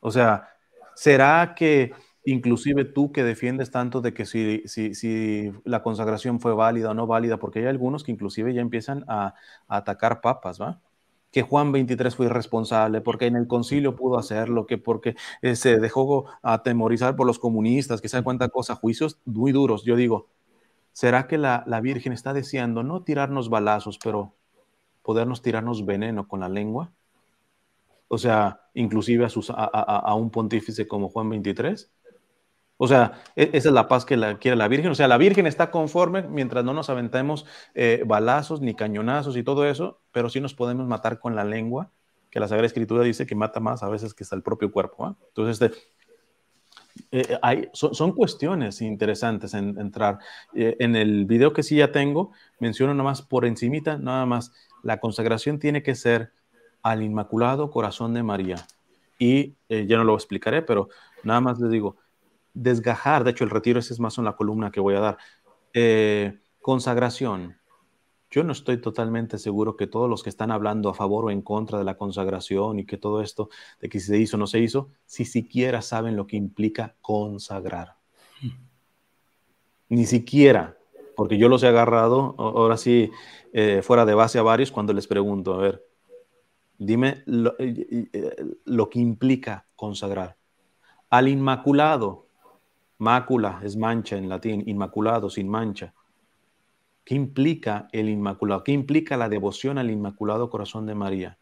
O 0.00 0.10
sea, 0.10 0.48
¿será 0.94 1.54
que 1.56 1.92
inclusive 2.26 2.84
tú 2.84 3.12
que 3.12 3.22
defiendes 3.22 3.70
tanto 3.70 4.00
de 4.00 4.12
que 4.12 4.26
si, 4.26 4.62
si, 4.66 5.52
la 5.64 5.82
consagración 5.82 6.40
fue 6.40 6.54
válida 6.54 6.90
o 6.90 6.94
no 6.94 7.06
válida, 7.06 7.38
porque 7.38 7.60
hay 7.60 7.66
algunos 7.66 8.02
que 8.02 8.12
inclusive 8.12 8.52
ya 8.52 8.60
empiezan 8.60 9.04
a, 9.08 9.34
atacar 9.68 10.20
papas, 10.20 10.60
¿va? 10.60 10.80
Que 11.36 11.42
Juan 11.42 11.70
23 11.70 12.16
fue 12.16 12.24
irresponsable, 12.24 13.02
porque 13.02 13.26
en 13.26 13.36
el 13.36 13.46
concilio 13.46 13.94
pudo 13.94 14.16
hacerlo, 14.16 14.66
que 14.66 14.78
porque 14.78 15.16
eh, 15.42 15.54
se 15.54 15.76
dejó 15.76 16.24
atemorizar 16.40 17.14
por 17.14 17.26
los 17.26 17.38
comunistas, 17.38 18.00
que 18.00 18.08
se 18.08 18.22
cuenta 18.22 18.48
cosa, 18.48 18.74
juicios 18.74 19.20
muy 19.26 19.52
duros. 19.52 19.84
Yo 19.84 19.96
digo, 19.96 20.28
¿será 20.92 21.26
que 21.26 21.36
la, 21.36 21.62
la 21.66 21.82
Virgen 21.82 22.14
está 22.14 22.32
deseando 22.32 22.82
no 22.82 23.02
tirarnos 23.02 23.50
balazos, 23.50 23.98
pero 24.02 24.32
podernos 25.02 25.42
tirarnos 25.42 25.84
veneno 25.84 26.26
con 26.26 26.40
la 26.40 26.48
lengua? 26.48 26.90
O 28.08 28.16
sea, 28.16 28.62
inclusive 28.72 29.26
a, 29.26 29.28
sus, 29.28 29.50
a, 29.50 30.14
un 30.14 30.30
pontífice 30.30 30.88
como 30.88 31.10
Juan 31.10 31.28
23. 31.28 31.92
O 32.78 32.88
sea, 32.88 33.22
e, 33.36 33.50
esa 33.52 33.68
es 33.68 33.74
la 33.74 33.88
paz 33.88 34.04
que 34.04 34.16
la, 34.16 34.38
quiere 34.38 34.56
la 34.56 34.68
Virgen. 34.68 34.90
O 34.90 34.94
sea, 34.94 35.08
la 35.08 35.18
Virgen 35.18 35.46
está 35.46 35.70
conforme 35.70 36.22
mientras 36.22 36.64
no 36.64 36.72
nos 36.72 36.90
aventemos 36.90 37.46
eh, 37.74 38.02
balazos 38.06 38.60
ni 38.60 38.74
cañonazos 38.74 39.36
y 39.36 39.42
todo 39.42 39.66
eso, 39.66 40.00
pero 40.12 40.28
sí 40.28 40.40
nos 40.40 40.54
podemos 40.54 40.86
matar 40.86 41.18
con 41.18 41.34
la 41.34 41.44
lengua, 41.44 41.90
que 42.30 42.40
la 42.40 42.48
Sagrada 42.48 42.66
Escritura 42.66 43.02
dice 43.02 43.26
que 43.26 43.34
mata 43.34 43.60
más 43.60 43.82
a 43.82 43.88
veces 43.88 44.14
que 44.14 44.24
hasta 44.24 44.36
el 44.36 44.42
propio 44.42 44.70
cuerpo. 44.70 45.16
Entonces, 45.28 45.60
este, 45.60 45.78
eh, 47.10 47.38
hay, 47.42 47.68
son, 47.72 48.12
cuestiones 48.12 48.80
interesantes 48.80 49.54
en 49.54 49.78
entrar. 49.78 50.18
Eh, 50.54 50.76
en 50.80 50.96
el 50.96 51.24
video 51.26 51.52
que 51.52 51.62
sí 51.62 51.76
ya 51.76 51.92
tengo, 51.92 52.32
menciono 52.58 52.94
nada 52.94 53.04
más 53.04 53.22
por 53.22 53.44
encimita, 53.44 53.98
nada 53.98 54.26
más, 54.26 54.52
la 54.82 54.98
consagración 54.98 55.58
tiene 55.58 55.82
que 55.82 55.94
ser 55.94 56.32
al 56.82 57.02
Inmaculado 57.02 57.70
Corazón 57.70 58.14
de 58.14 58.22
María. 58.22 58.56
Y 59.18 59.54
eh, 59.68 59.86
ya 59.88 59.96
no 59.96 60.04
lo 60.04 60.14
explicaré, 60.14 60.62
pero 60.62 60.88
nada 61.24 61.40
más 61.40 61.58
les 61.58 61.70
digo, 61.70 61.96
desgajar, 62.56 63.24
de 63.24 63.30
hecho 63.30 63.44
el 63.44 63.50
retiro 63.50 63.78
ese 63.78 63.92
es 63.92 64.00
más 64.00 64.18
en 64.18 64.24
la 64.24 64.36
columna 64.36 64.70
que 64.70 64.80
voy 64.80 64.94
a 64.94 65.00
dar. 65.00 65.18
Eh, 65.72 66.38
consagración. 66.60 67.56
Yo 68.30 68.42
no 68.42 68.52
estoy 68.52 68.78
totalmente 68.80 69.38
seguro 69.38 69.76
que 69.76 69.86
todos 69.86 70.10
los 70.10 70.22
que 70.22 70.30
están 70.30 70.50
hablando 70.50 70.88
a 70.88 70.94
favor 70.94 71.26
o 71.26 71.30
en 71.30 71.42
contra 71.42 71.78
de 71.78 71.84
la 71.84 71.96
consagración 71.96 72.78
y 72.80 72.86
que 72.86 72.96
todo 72.96 73.22
esto, 73.22 73.50
de 73.80 73.88
que 73.88 74.00
se 74.00 74.18
hizo 74.18 74.36
o 74.36 74.40
no 74.40 74.46
se 74.46 74.58
hizo, 74.58 74.90
si 75.04 75.24
siquiera 75.24 75.80
saben 75.80 76.16
lo 76.16 76.26
que 76.26 76.36
implica 76.36 76.96
consagrar. 77.00 77.96
Ni 79.88 80.04
siquiera, 80.06 80.76
porque 81.14 81.38
yo 81.38 81.48
los 81.48 81.62
he 81.62 81.68
agarrado, 81.68 82.34
ahora 82.38 82.76
sí, 82.76 83.10
eh, 83.52 83.80
fuera 83.82 84.04
de 84.04 84.14
base 84.14 84.38
a 84.38 84.42
varios, 84.42 84.72
cuando 84.72 84.92
les 84.92 85.06
pregunto, 85.06 85.54
a 85.54 85.58
ver, 85.58 85.86
Dime 86.78 87.24
eh, 87.58 88.08
eh, 88.12 88.36
lo, 88.64 88.90
que 88.90 88.98
implica 88.98 89.66
consagrar. 89.76 90.36
Al 91.08 91.28
Inmaculado, 91.28 92.25
mácula 92.98 93.60
es 93.62 93.76
mancha 93.76 94.16
en 94.16 94.28
latín, 94.28 94.62
Inmaculado, 94.66 95.30
sin 95.30 95.48
mancha. 95.48 95.94
¿Qué 97.04 97.14
implica 97.14 97.88
el 97.92 98.08
Inmaculado? 98.08 98.64
¿Qué 98.64 98.72
implica 98.72 99.16
la 99.16 99.28
devoción 99.28 99.78
al 99.78 99.90
Inmaculado 99.90 100.50
Corazón 100.50 100.86
de 100.86 100.94
María? 100.94 101.38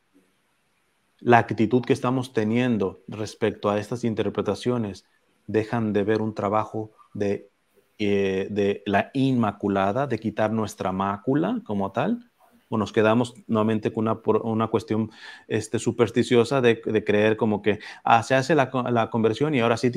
La 1.20 1.38
actitud 1.38 1.82
que 1.82 1.92
estamos 1.92 2.32
teniendo 2.32 3.02
respecto 3.08 3.70
a 3.70 3.78
estas 3.78 4.04
interpretaciones 4.04 5.06
dejan 5.46 5.92
de 5.92 6.04
ver 6.04 6.20
un 6.20 6.34
trabajo 6.34 6.92
de, 7.14 7.48
eh, 7.98 8.48
de 8.50 8.82
la 8.84 9.10
Inmaculada, 9.14 10.06
de 10.06 10.18
quitar 10.18 10.52
nuestra 10.52 10.92
mácula 10.92 11.62
como 11.64 11.92
tal, 11.92 12.30
o 12.68 12.78
nos 12.78 12.92
quedamos 12.92 13.34
nuevamente 13.46 13.92
con 13.92 14.08
una, 14.08 14.20
una 14.42 14.68
cuestión 14.68 15.10
este, 15.48 15.78
supersticiosa 15.78 16.60
de, 16.60 16.80
creer 17.04 17.36
como 17.36 17.62
que 17.62 17.78
ah, 18.02 18.22
se 18.22 18.34
hace 18.34 18.54
la, 18.54 18.70
la, 18.90 19.10
conversión 19.10 19.54
y 19.54 19.60
ahora 19.60 19.76
sí, 19.76 19.90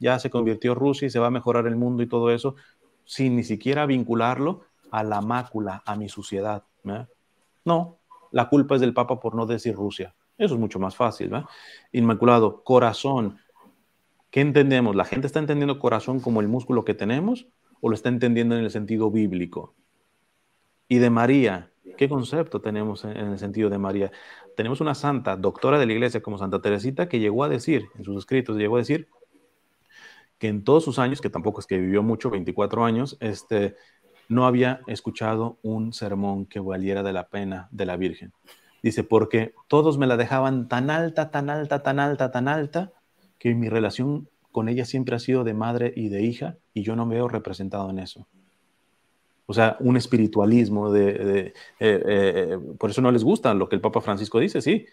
ya 0.00 0.18
se 0.18 0.30
convirtió 0.30 0.74
Rusia 0.74 1.06
y 1.06 1.10
se 1.10 1.18
va 1.18 1.28
a 1.28 1.30
mejorar 1.30 1.66
el 1.66 1.76
mundo 1.76 2.02
y 2.02 2.06
todo 2.06 2.30
eso, 2.30 2.56
sin 3.04 3.36
ni 3.36 3.44
siquiera 3.44 3.86
vincularlo 3.86 4.62
a 4.90 5.02
la 5.04 5.20
mácula, 5.20 5.82
a 5.86 5.96
mi 5.96 6.08
suciedad. 6.08 6.64
No, 7.64 7.98
la 8.30 8.48
culpa 8.48 8.74
es 8.74 8.80
del 8.80 8.94
Papa 8.94 9.20
por 9.20 9.34
no 9.34 9.46
decir 9.46 9.74
Rusia. 9.74 10.14
Eso 10.38 10.54
es 10.54 10.60
mucho 10.60 10.78
más 10.78 10.96
fácil. 10.96 11.30
Inmaculado, 11.92 12.62
corazón. 12.64 13.38
¿Qué 14.30 14.40
entendemos? 14.40 14.96
¿La 14.96 15.04
gente 15.04 15.26
está 15.26 15.38
entendiendo 15.38 15.78
corazón 15.78 16.20
como 16.20 16.40
el 16.40 16.48
músculo 16.48 16.84
que 16.84 16.94
tenemos 16.94 17.46
o 17.80 17.88
lo 17.88 17.94
está 17.94 18.08
entendiendo 18.08 18.56
en 18.56 18.64
el 18.64 18.70
sentido 18.70 19.10
bíblico? 19.10 19.74
Y 20.88 20.98
de 20.98 21.10
María, 21.10 21.71
¿Qué 21.96 22.08
concepto 22.08 22.60
tenemos 22.60 23.04
en, 23.04 23.16
el 23.16 23.38
sentido 23.38 23.68
de 23.68 23.78
María? 23.78 24.12
Tenemos 24.56 24.80
una 24.80 24.94
santa, 24.94 25.36
doctora 25.36 25.78
de 25.78 25.86
la 25.86 25.92
iglesia 25.92 26.22
como 26.22 26.38
Santa 26.38 26.60
Teresita, 26.60 27.08
que 27.08 27.18
llegó 27.18 27.44
a 27.44 27.48
decir, 27.48 27.86
en 27.96 28.04
sus 28.04 28.16
escritos, 28.16 28.56
llegó 28.56 28.76
a 28.76 28.80
decir 28.80 29.08
que 30.38 30.48
en 30.48 30.64
todos 30.64 30.84
sus 30.84 30.98
años, 30.98 31.20
que 31.20 31.30
tampoco 31.30 31.60
es 31.60 31.66
que 31.66 31.78
vivió 31.78 32.02
mucho, 32.02 32.30
24 32.30 32.84
años, 32.84 33.16
este, 33.20 33.76
no 34.28 34.46
había 34.46 34.80
escuchado 34.86 35.58
un 35.62 35.92
sermón 35.92 36.46
que 36.46 36.60
valiera 36.60 37.02
de 37.02 37.12
la 37.12 37.28
pena 37.28 37.68
de 37.70 37.86
la 37.86 37.96
Virgen. 37.96 38.32
Dice, 38.82 39.04
porque 39.04 39.54
todos 39.68 39.98
me 39.98 40.06
la 40.06 40.16
dejaban 40.16 40.68
tan 40.68 40.90
alta, 40.90 41.30
tan 41.30 41.50
alta, 41.50 41.82
tan 41.82 42.00
alta, 42.00 42.32
tan 42.32 42.48
alta, 42.48 42.92
que 43.38 43.54
mi 43.54 43.68
relación 43.68 44.28
con 44.50 44.68
ella 44.68 44.84
siempre 44.84 45.16
ha 45.16 45.20
sido 45.20 45.44
de 45.44 45.54
madre 45.54 45.92
y 45.94 46.08
de 46.08 46.22
hija, 46.22 46.56
y 46.74 46.82
yo 46.82 46.96
no 46.96 47.06
me 47.06 47.16
veo 47.16 47.28
representado 47.28 47.88
en 47.90 48.00
eso. 48.00 48.26
O 49.46 49.54
sea, 49.54 49.76
un 49.80 49.96
espiritualismo 49.96 50.92
de... 50.92 51.46
Eh, 51.46 51.52
eh, 51.80 52.58
por 52.78 52.90
eso 52.90 53.02
no 53.02 53.10
les 53.10 53.24
gusta 53.24 53.54
lo 53.54 53.68
que 53.68 53.76
el 53.76 53.80
Papa 53.80 54.00
Francisco 54.00 54.38
dice, 54.38 54.62
sí, 54.62 54.86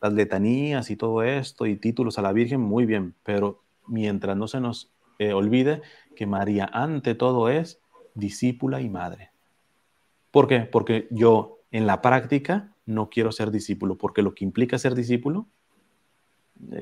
las 0.00 0.12
letanías 0.12 0.90
y 0.90 0.96
todo 0.96 1.22
esto 1.22 1.66
y 1.66 1.76
títulos 1.76 2.18
a 2.18 2.22
la 2.22 2.32
Virgen, 2.32 2.60
muy 2.60 2.84
bien, 2.84 3.14
pero 3.22 3.62
mientras 3.86 4.36
no 4.36 4.48
se 4.48 4.60
nos 4.60 4.90
eh, 5.18 5.32
olvide 5.32 5.82
que 6.16 6.26
María 6.26 6.68
ante 6.72 7.14
todo 7.14 7.48
es 7.48 7.80
discípula 8.14 8.80
y 8.80 8.88
madre. 8.88 9.30
¿Por 10.30 10.48
qué? 10.48 10.60
Porque 10.60 11.06
yo 11.10 11.60
en 11.70 11.86
la 11.86 12.02
práctica 12.02 12.74
no 12.84 13.08
quiero 13.08 13.30
ser 13.30 13.50
discípulo, 13.50 13.96
porque 13.96 14.22
lo 14.22 14.34
que 14.34 14.44
implica 14.44 14.78
ser 14.78 14.94
discípulo 14.94 15.46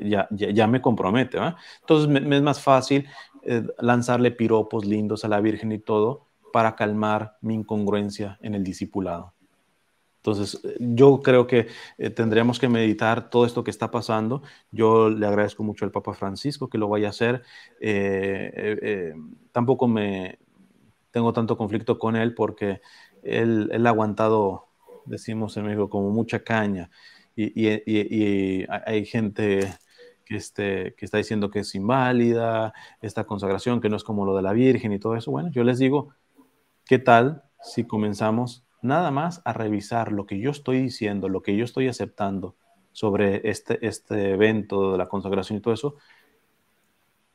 ya, 0.02 0.28
ya, 0.30 0.66
me 0.66 0.82
compromete. 0.82 1.38
Entonces 1.80 2.08
me, 2.08 2.36
es 2.36 2.42
más 2.42 2.60
fácil 2.60 3.06
lanzarle 3.78 4.30
piropos 4.30 4.84
lindos 4.84 5.24
a 5.24 5.28
la 5.28 5.40
Virgen 5.40 5.72
y 5.72 5.78
todo 5.78 6.30
para 6.53 6.76
calmar 6.76 7.36
mi 7.40 7.55
incongruencia 7.55 8.38
en 8.42 8.55
el 8.55 8.64
discipulado. 8.64 9.34
Entonces, 10.20 10.61
yo 10.78 11.22
creo 11.22 11.46
que 11.46 11.68
eh, 11.96 12.11
tendríamos 12.11 12.59
que 12.59 12.68
meditar 12.68 13.30
todo 13.30 13.46
esto 13.46 13.64
que 13.64 13.70
está 13.70 13.90
pasando. 13.90 14.42
Yo 14.70 15.09
le 15.09 15.26
agradezco 15.26 15.62
mucho 15.62 15.86
al 15.86 15.92
Papa 15.92 16.12
Francisco 16.12 16.68
que 16.68 16.76
lo 16.76 16.88
vaya 16.88 17.07
a 17.07 17.11
hacer. 17.11 17.42
Eh, 17.80 18.78
eh, 18.82 19.14
tampoco 19.51 19.88
me 19.88 20.38
tengo 21.11 21.32
tanto 21.32 21.57
conflicto 21.57 21.98
con 21.98 22.16
él 22.16 22.34
porque 22.34 22.82
él, 23.22 23.70
ha 23.72 23.88
aguantado, 23.88 24.66
decimos 25.07 25.57
en 25.57 25.64
México, 25.64 25.88
como 25.88 26.11
mucha 26.11 26.44
caña. 26.44 26.90
Y, 27.34 28.66
hay 28.68 29.07
gente 29.07 29.72
este, 30.28 30.94
que 30.98 31.07
está 31.07 31.16
diciendo 31.16 31.51
que 31.51 31.61
es 31.61 31.74
inválida, 31.74 32.74
esta 33.01 33.24
consagración, 33.24 33.80
que 33.80 33.88
no 33.88 33.96
es 33.96 34.05
como 34.05 34.26
lo 34.26 34.36
de 34.36 34.42
la 34.42 34.53
Virgen 34.53 34.92
y 34.92 34.98
todo 34.98 35.16
eso. 35.16 35.30
Bueno, 35.30 35.51
yo 35.51 35.64
les 35.64 35.78
digo, 35.78 36.11
¿qué 36.91 36.99
tal 36.99 37.45
si 37.62 37.84
comenzamos 37.84 38.64
nada 38.82 39.12
más 39.12 39.43
a 39.45 39.53
revisar 39.53 40.11
lo 40.11 40.26
que 40.26 40.41
yo 40.41 40.51
estoy 40.51 40.82
diciendo, 40.82 41.28
lo 41.28 41.41
que 41.41 41.57
yo 41.57 41.64
estoy 41.64 41.86
aceptando 41.86 42.57
sobre 42.91 43.49
este, 43.49 43.86
este 43.86 44.32
evento 44.32 44.91
de 44.91 44.99
la 44.99 45.09
consagración 45.09 45.57
y 45.57 45.61
todo 45.61 45.72
eso, 45.72 45.95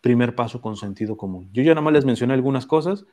primer 0.02 0.36
paso 0.36 0.60
con 0.60 0.76
sentido 0.76 1.16
común. 1.16 1.50
Yo 1.54 1.64
ya 1.64 1.72
nada 1.72 1.84
más 1.84 1.94
les 1.94 2.04
mencioné 2.04 2.34
algunas 2.34 2.66
cosas 2.66 3.06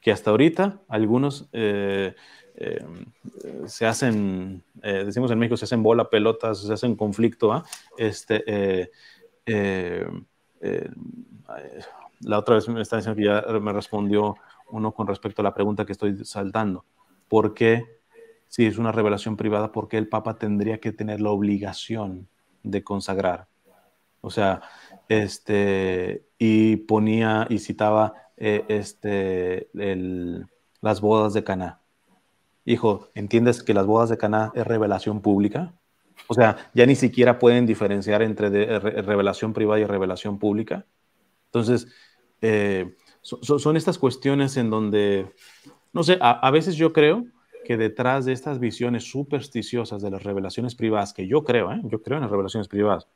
que 0.00 0.10
hasta 0.10 0.30
ahorita 0.30 0.80
algunos 0.88 1.50
eh, 1.52 2.14
eh, 2.54 2.86
se 3.66 3.84
hacen, 3.84 4.64
eh, 4.82 5.02
decimos 5.04 5.30
en 5.32 5.38
México, 5.38 5.58
se 5.58 5.66
hacen 5.66 5.82
bola, 5.82 6.08
pelotas, 6.08 6.62
se 6.62 6.72
hacen 6.72 6.96
conflicto. 6.96 7.52
¿ah? 7.52 7.62
Este, 7.98 8.90
la 12.20 12.38
otra 12.38 12.54
vez 12.54 12.66
me 12.70 12.80
está 12.80 12.96
diciendo 12.96 13.18
que 13.18 13.24
ya 13.24 13.60
me 13.60 13.72
respondió 13.74 14.36
uno 14.74 14.92
con 14.92 15.06
respecto 15.06 15.40
a 15.40 15.44
la 15.44 15.54
pregunta 15.54 15.86
que 15.86 15.92
estoy 15.92 16.24
saltando. 16.24 16.84
¿Por 17.28 17.54
qué, 17.54 17.84
si 18.48 18.66
es 18.66 18.76
una 18.76 18.92
revelación 18.92 19.36
privada, 19.36 19.72
por 19.72 19.88
qué 19.88 19.98
el 19.98 20.08
Papa 20.08 20.36
tendría 20.36 20.78
que 20.78 20.92
tener 20.92 21.20
la 21.20 21.30
obligación 21.30 22.28
de 22.62 22.82
consagrar? 22.82 23.46
O 24.20 24.30
sea, 24.30 24.62
este, 25.08 26.24
y 26.38 26.76
ponía 26.76 27.46
y 27.48 27.58
citaba 27.58 28.14
eh, 28.36 28.64
este, 28.68 29.68
las 30.80 31.00
bodas 31.00 31.34
de 31.34 31.44
Caná. 31.44 31.80
Hijo, 32.64 33.10
¿entiendes 33.14 33.62
que 33.62 33.74
las 33.74 33.86
bodas 33.86 34.08
de 34.08 34.18
Caná 34.18 34.50
es 34.54 34.66
revelación 34.66 35.20
pública? 35.20 35.74
O 36.26 36.34
sea, 36.34 36.56
ya 36.74 36.86
ni 36.86 36.96
siquiera 36.96 37.38
pueden 37.38 37.66
diferenciar 37.66 38.22
entre 38.22 38.48
revelación 38.78 39.52
privada 39.52 39.80
y 39.80 39.84
revelación 39.84 40.38
pública. 40.38 40.86
Entonces, 41.46 41.86
eh, 42.40 42.96
son 43.24 43.76
estas 43.76 43.98
cuestiones 43.98 44.56
en 44.56 44.70
donde 44.70 45.32
no 45.94 46.02
sé, 46.02 46.18
a, 46.20 46.50
veces 46.50 46.74
yo 46.74 46.92
creo 46.92 47.24
que 47.64 47.76
detrás 47.76 48.24
de 48.24 48.32
estas 48.32 48.58
visiones 48.58 49.04
supersticiosas 49.04 50.02
de 50.02 50.10
las 50.10 50.24
revelaciones 50.24 50.74
privadas, 50.74 51.14
que 51.14 51.28
yo 51.28 51.44
creo, 51.44 51.70
¿eh? 51.70 51.80
yo 51.84 52.02
creo 52.02 52.18
en 52.18 52.22
las 52.22 52.32
revelaciones 52.32 52.66
privadas, 52.66 53.06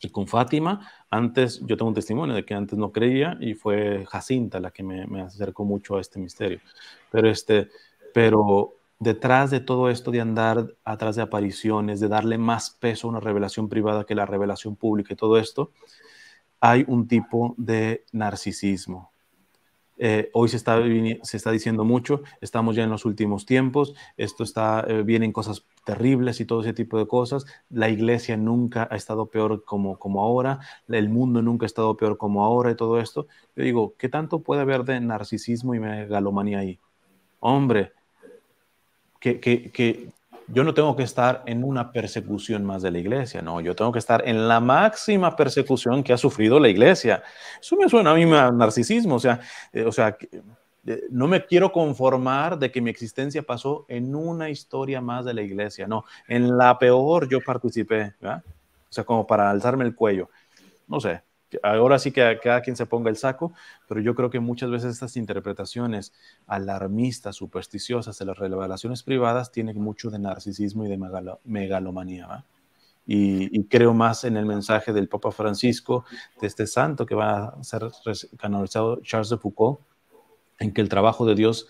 y 0.00 0.10
con 0.10 0.28
Fátima, 0.28 0.88
antes, 1.10 1.60
yo 1.66 1.76
tengo 1.76 1.88
un 1.88 1.94
testimonio 1.94 2.36
de 2.36 2.44
que 2.44 2.54
antes 2.54 2.78
no 2.78 2.92
creía 2.92 3.36
y 3.40 3.54
fue 3.54 4.06
Jacinta 4.06 4.60
la 4.60 4.70
que 4.70 4.84
me, 4.84 5.22
acercó 5.22 5.64
mucho 5.64 5.96
a 5.96 6.00
este 6.00 6.20
misterio. 6.20 6.60
Pero, 7.10 7.28
este, 7.28 7.68
pero 8.12 8.74
detrás 9.00 9.50
de 9.50 9.58
todo 9.58 9.90
esto 9.90 10.12
de 10.12 10.20
andar 10.20 10.68
atrás 10.84 11.16
de 11.16 11.22
apariciones, 11.22 11.98
de 11.98 12.08
darle 12.08 12.38
más 12.38 12.70
peso 12.70 13.08
a 13.08 13.10
una 13.10 13.20
revelación 13.20 13.68
privada 13.68 14.04
que 14.04 14.14
la 14.14 14.26
revelación 14.26 14.76
pública 14.76 15.14
y 15.14 15.16
todo 15.16 15.36
esto, 15.36 15.72
hay 16.60 16.84
un 16.86 17.08
tipo 17.08 17.54
de 17.56 18.04
narcisismo, 18.12 19.10
eh, 19.96 20.30
hoy 20.32 20.48
se 20.48 20.56
está, 20.56 20.80
se 21.22 21.36
está 21.36 21.50
diciendo 21.50 21.84
mucho, 21.84 22.22
estamos 22.40 22.76
ya 22.76 22.84
en 22.84 22.90
los 22.90 23.04
últimos 23.04 23.46
tiempos, 23.46 23.94
esto 24.16 24.42
está, 24.42 24.84
eh, 24.88 25.02
vienen 25.02 25.32
cosas 25.32 25.64
terribles 25.84 26.40
y 26.40 26.44
todo 26.44 26.62
ese 26.62 26.72
tipo 26.72 26.98
de 26.98 27.06
cosas. 27.06 27.44
La 27.70 27.88
iglesia 27.88 28.36
nunca 28.36 28.88
ha 28.90 28.96
estado 28.96 29.26
peor 29.26 29.64
como, 29.64 29.98
como 29.98 30.22
ahora, 30.22 30.60
el 30.88 31.08
mundo 31.08 31.42
nunca 31.42 31.64
ha 31.64 31.68
estado 31.68 31.96
peor 31.96 32.18
como 32.18 32.44
ahora 32.44 32.70
y 32.70 32.76
todo 32.76 33.00
esto. 33.00 33.26
Yo 33.56 33.64
digo, 33.64 33.94
¿qué 33.98 34.08
tanto 34.08 34.40
puede 34.40 34.62
haber 34.62 34.84
de 34.84 35.00
narcisismo 35.00 35.74
y 35.74 35.80
megalomanía 35.80 36.60
ahí? 36.60 36.78
Hombre, 37.40 37.92
que, 39.20 39.40
que, 39.40 39.70
que 39.70 40.08
yo 40.48 40.64
no 40.64 40.74
tengo 40.74 40.94
que 40.96 41.02
estar 41.02 41.42
en 41.46 41.64
una 41.64 41.90
persecución 41.92 42.64
más 42.64 42.82
de 42.82 42.90
la 42.90 42.98
iglesia, 42.98 43.42
no, 43.42 43.60
yo 43.60 43.74
tengo 43.74 43.92
que 43.92 43.98
estar 43.98 44.26
en 44.28 44.48
la 44.48 44.60
máxima 44.60 45.34
persecución 45.36 46.02
que 46.02 46.12
ha 46.12 46.18
sufrido 46.18 46.60
la 46.60 46.68
iglesia. 46.68 47.22
Eso 47.60 47.76
me 47.76 47.88
suena 47.88 48.10
a 48.10 48.14
mí 48.14 48.24
a 48.24 48.50
narcisismo, 48.50 49.16
o 49.16 49.20
sea, 49.20 49.40
eh, 49.72 49.84
o 49.84 49.92
sea, 49.92 50.16
eh, 50.86 51.04
no 51.10 51.26
me 51.26 51.44
quiero 51.46 51.72
conformar 51.72 52.58
de 52.58 52.70
que 52.70 52.80
mi 52.80 52.90
existencia 52.90 53.42
pasó 53.42 53.86
en 53.88 54.14
una 54.14 54.50
historia 54.50 55.00
más 55.00 55.24
de 55.24 55.34
la 55.34 55.42
iglesia, 55.42 55.86
no, 55.86 56.04
en 56.28 56.56
la 56.56 56.78
peor 56.78 57.28
yo 57.28 57.40
participé, 57.40 58.14
o 58.22 58.40
sea, 58.90 59.04
como 59.04 59.26
para 59.26 59.50
alzarme 59.50 59.84
el 59.84 59.94
cuello, 59.94 60.28
no 60.86 61.00
sé, 61.00 61.22
ahora 61.62 61.98
sí 61.98 62.12
que 62.12 62.38
cada 62.42 62.60
quien 62.60 62.76
se 62.76 62.86
ponga 62.86 63.10
el 63.10 63.16
saco, 63.16 63.52
pero 63.88 64.00
yo 64.00 64.14
creo 64.14 64.30
que 64.30 64.40
muchas 64.40 64.70
veces 64.70 64.92
estas 64.92 65.16
interpretaciones 65.16 66.12
alarmistas, 66.46 67.36
supersticiosas 67.36 68.18
de 68.18 68.24
las 68.24 68.38
revelaciones 68.38 69.02
privadas 69.02 69.52
tienen 69.52 69.80
mucho 69.80 70.10
de 70.10 70.18
narcisismo 70.18 70.84
y 70.84 70.88
de 70.88 70.98
megalomanía. 71.44 72.44
Y, 73.06 73.64
creo 73.64 73.92
más 73.92 74.24
en 74.24 74.36
el 74.36 74.46
mensaje 74.46 74.92
del 74.92 75.08
Papa 75.08 75.30
Francisco, 75.30 76.04
de 76.40 76.46
este 76.46 76.66
santo 76.66 77.04
que 77.04 77.14
va 77.14 77.48
a 77.48 77.62
ser 77.62 77.90
canonizado, 78.38 79.00
Charles 79.02 79.28
de 79.28 79.36
Foucault, 79.36 79.80
en 80.58 80.72
que 80.72 80.80
el 80.80 80.88
trabajo 80.88 81.26
de 81.26 81.34
Dios 81.34 81.68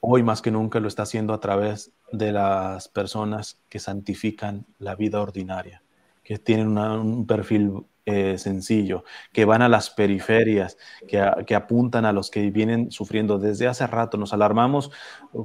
hoy 0.00 0.22
más 0.22 0.42
que 0.42 0.50
nunca 0.50 0.78
lo 0.80 0.88
está 0.88 1.02
haciendo 1.02 1.32
a 1.32 1.40
través 1.40 1.92
de 2.12 2.32
las 2.32 2.88
personas 2.88 3.58
que 3.68 3.78
santifican 3.78 4.66
la 4.78 4.94
vida 4.94 5.20
ordinaria, 5.20 5.82
que 6.22 6.38
tienen 6.38 6.76
un 6.78 7.26
perfil 7.26 7.84
eh, 8.08 8.38
sencillo, 8.38 9.02
que 9.32 9.44
van 9.44 9.62
a 9.62 9.68
las 9.68 9.90
periferias, 9.90 10.78
que, 11.08 11.54
apuntan 11.56 12.04
a 12.04 12.12
los 12.12 12.30
que 12.30 12.50
vienen 12.52 12.92
sufriendo 12.92 13.40
desde 13.40 13.66
hace 13.66 13.84
rato. 13.84 14.16
Nos 14.16 14.32
alarmamos 14.32 14.92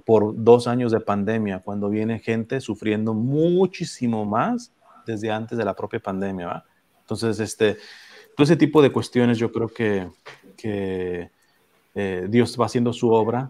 por 0.05 0.35
dos 0.43 0.67
años 0.67 0.91
de 0.91 0.99
pandemia, 0.99 1.59
cuando 1.59 1.89
viene 1.89 2.19
gente 2.19 2.61
sufriendo 2.61 3.15
muchísimo 3.15 4.25
más 4.25 4.71
desde 5.07 5.31
antes 5.31 5.57
de 5.57 5.65
la 5.65 5.75
propia 5.75 5.99
pandemia. 5.99 6.63
Entonces, 6.99 7.39
este, 7.39 7.77
todo 8.37 8.43
ese 8.43 8.57
tipo 8.57 8.83
de 8.83 8.91
cuestiones 8.91 9.39
yo 9.39 9.51
creo 9.51 9.67
que, 9.67 10.07
que 10.55 11.31
eh, 11.95 12.27
Dios 12.29 12.55
va 12.61 12.67
haciendo 12.67 12.93
su 12.93 13.09
obra 13.09 13.49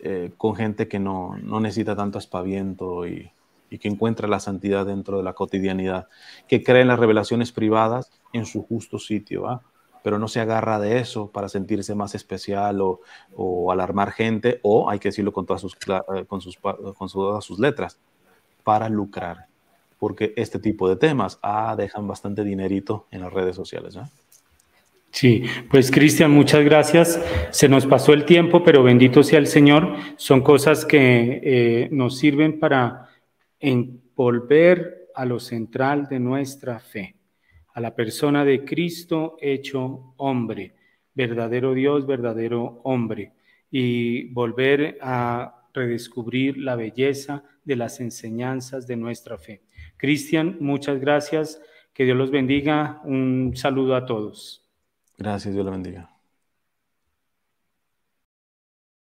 eh, 0.00 0.32
con 0.38 0.56
gente 0.56 0.88
que 0.88 0.98
no, 0.98 1.36
no 1.42 1.60
necesita 1.60 1.94
tanto 1.94 2.16
aspaviento 2.16 3.06
y, 3.06 3.30
y 3.74 3.78
que 3.78 3.88
encuentra 3.88 4.28
la 4.28 4.38
santidad 4.38 4.86
dentro 4.86 5.18
de 5.18 5.24
la 5.24 5.32
cotidianidad, 5.32 6.06
que 6.46 6.62
cree 6.62 6.82
en 6.82 6.88
las 6.88 6.98
revelaciones 7.00 7.50
privadas 7.50 8.12
en 8.32 8.46
su 8.46 8.62
justo 8.62 9.00
sitio, 9.00 9.62
pero 10.04 10.16
no 10.20 10.28
se 10.28 10.38
agarra 10.38 10.78
de 10.78 11.00
eso 11.00 11.32
para 11.32 11.48
sentirse 11.48 11.96
más 11.96 12.14
especial 12.14 12.80
o, 12.80 13.72
alarmar 13.72 14.12
gente, 14.12 14.60
o 14.62 14.88
hay 14.88 15.00
que 15.00 15.08
decirlo 15.08 15.32
con 15.32 15.44
todas 15.44 15.60
sus, 15.60 15.74
eh, 15.74 16.24
con 16.28 16.40
sus, 16.40 16.56
con 16.56 17.08
sus 17.08 17.58
letras, 17.58 17.98
para 18.62 18.88
lucrar, 18.88 19.46
porque 19.98 20.32
este 20.36 20.60
tipo 20.60 20.88
de 20.88 20.94
temas 20.94 21.40
ah, 21.42 21.74
dejan 21.76 22.06
bastante 22.06 22.44
dinerito 22.44 23.08
en 23.10 23.22
las 23.22 23.32
redes 23.32 23.56
sociales. 23.56 23.98
Sí, 25.10 25.42
pues 25.68 25.90
Cristian, 25.90 26.30
muchas 26.30 26.64
gracias. 26.64 27.20
Se 27.50 27.68
nos 27.68 27.86
pasó 27.86 28.12
el 28.12 28.24
tiempo, 28.24 28.62
pero 28.62 28.84
bendito 28.84 29.24
sea 29.24 29.40
el 29.40 29.48
Señor. 29.48 29.96
Son 30.16 30.42
cosas 30.42 30.84
que 30.84 31.40
eh, 31.42 31.88
nos 31.90 32.18
sirven 32.18 32.60
para 32.60 33.13
en 33.64 34.02
volver 34.14 35.08
a 35.14 35.24
lo 35.24 35.40
central 35.40 36.06
de 36.06 36.20
nuestra 36.20 36.78
fe, 36.78 37.16
a 37.72 37.80
la 37.80 37.94
persona 37.94 38.44
de 38.44 38.62
Cristo 38.62 39.38
hecho 39.40 40.12
hombre, 40.18 40.74
verdadero 41.14 41.72
Dios, 41.72 42.06
verdadero 42.06 42.82
hombre. 42.84 43.32
y 43.76 44.28
volver 44.32 44.98
a 45.00 45.66
redescubrir 45.72 46.58
la 46.58 46.76
belleza 46.76 47.42
de 47.64 47.74
las 47.74 47.98
enseñanzas 47.98 48.86
de 48.86 48.94
nuestra 48.94 49.36
fe. 49.36 49.62
Cristian, 49.96 50.58
muchas 50.60 51.00
gracias. 51.00 51.60
Que 51.92 52.04
Dios 52.04 52.16
los 52.16 52.30
bendiga. 52.30 53.00
Un 53.04 53.52
saludo 53.56 53.96
a 53.96 54.06
todos. 54.06 54.62
Gracias, 55.18 55.54
Dios 55.54 55.64
los 55.64 55.74
bendiga. 55.74 56.13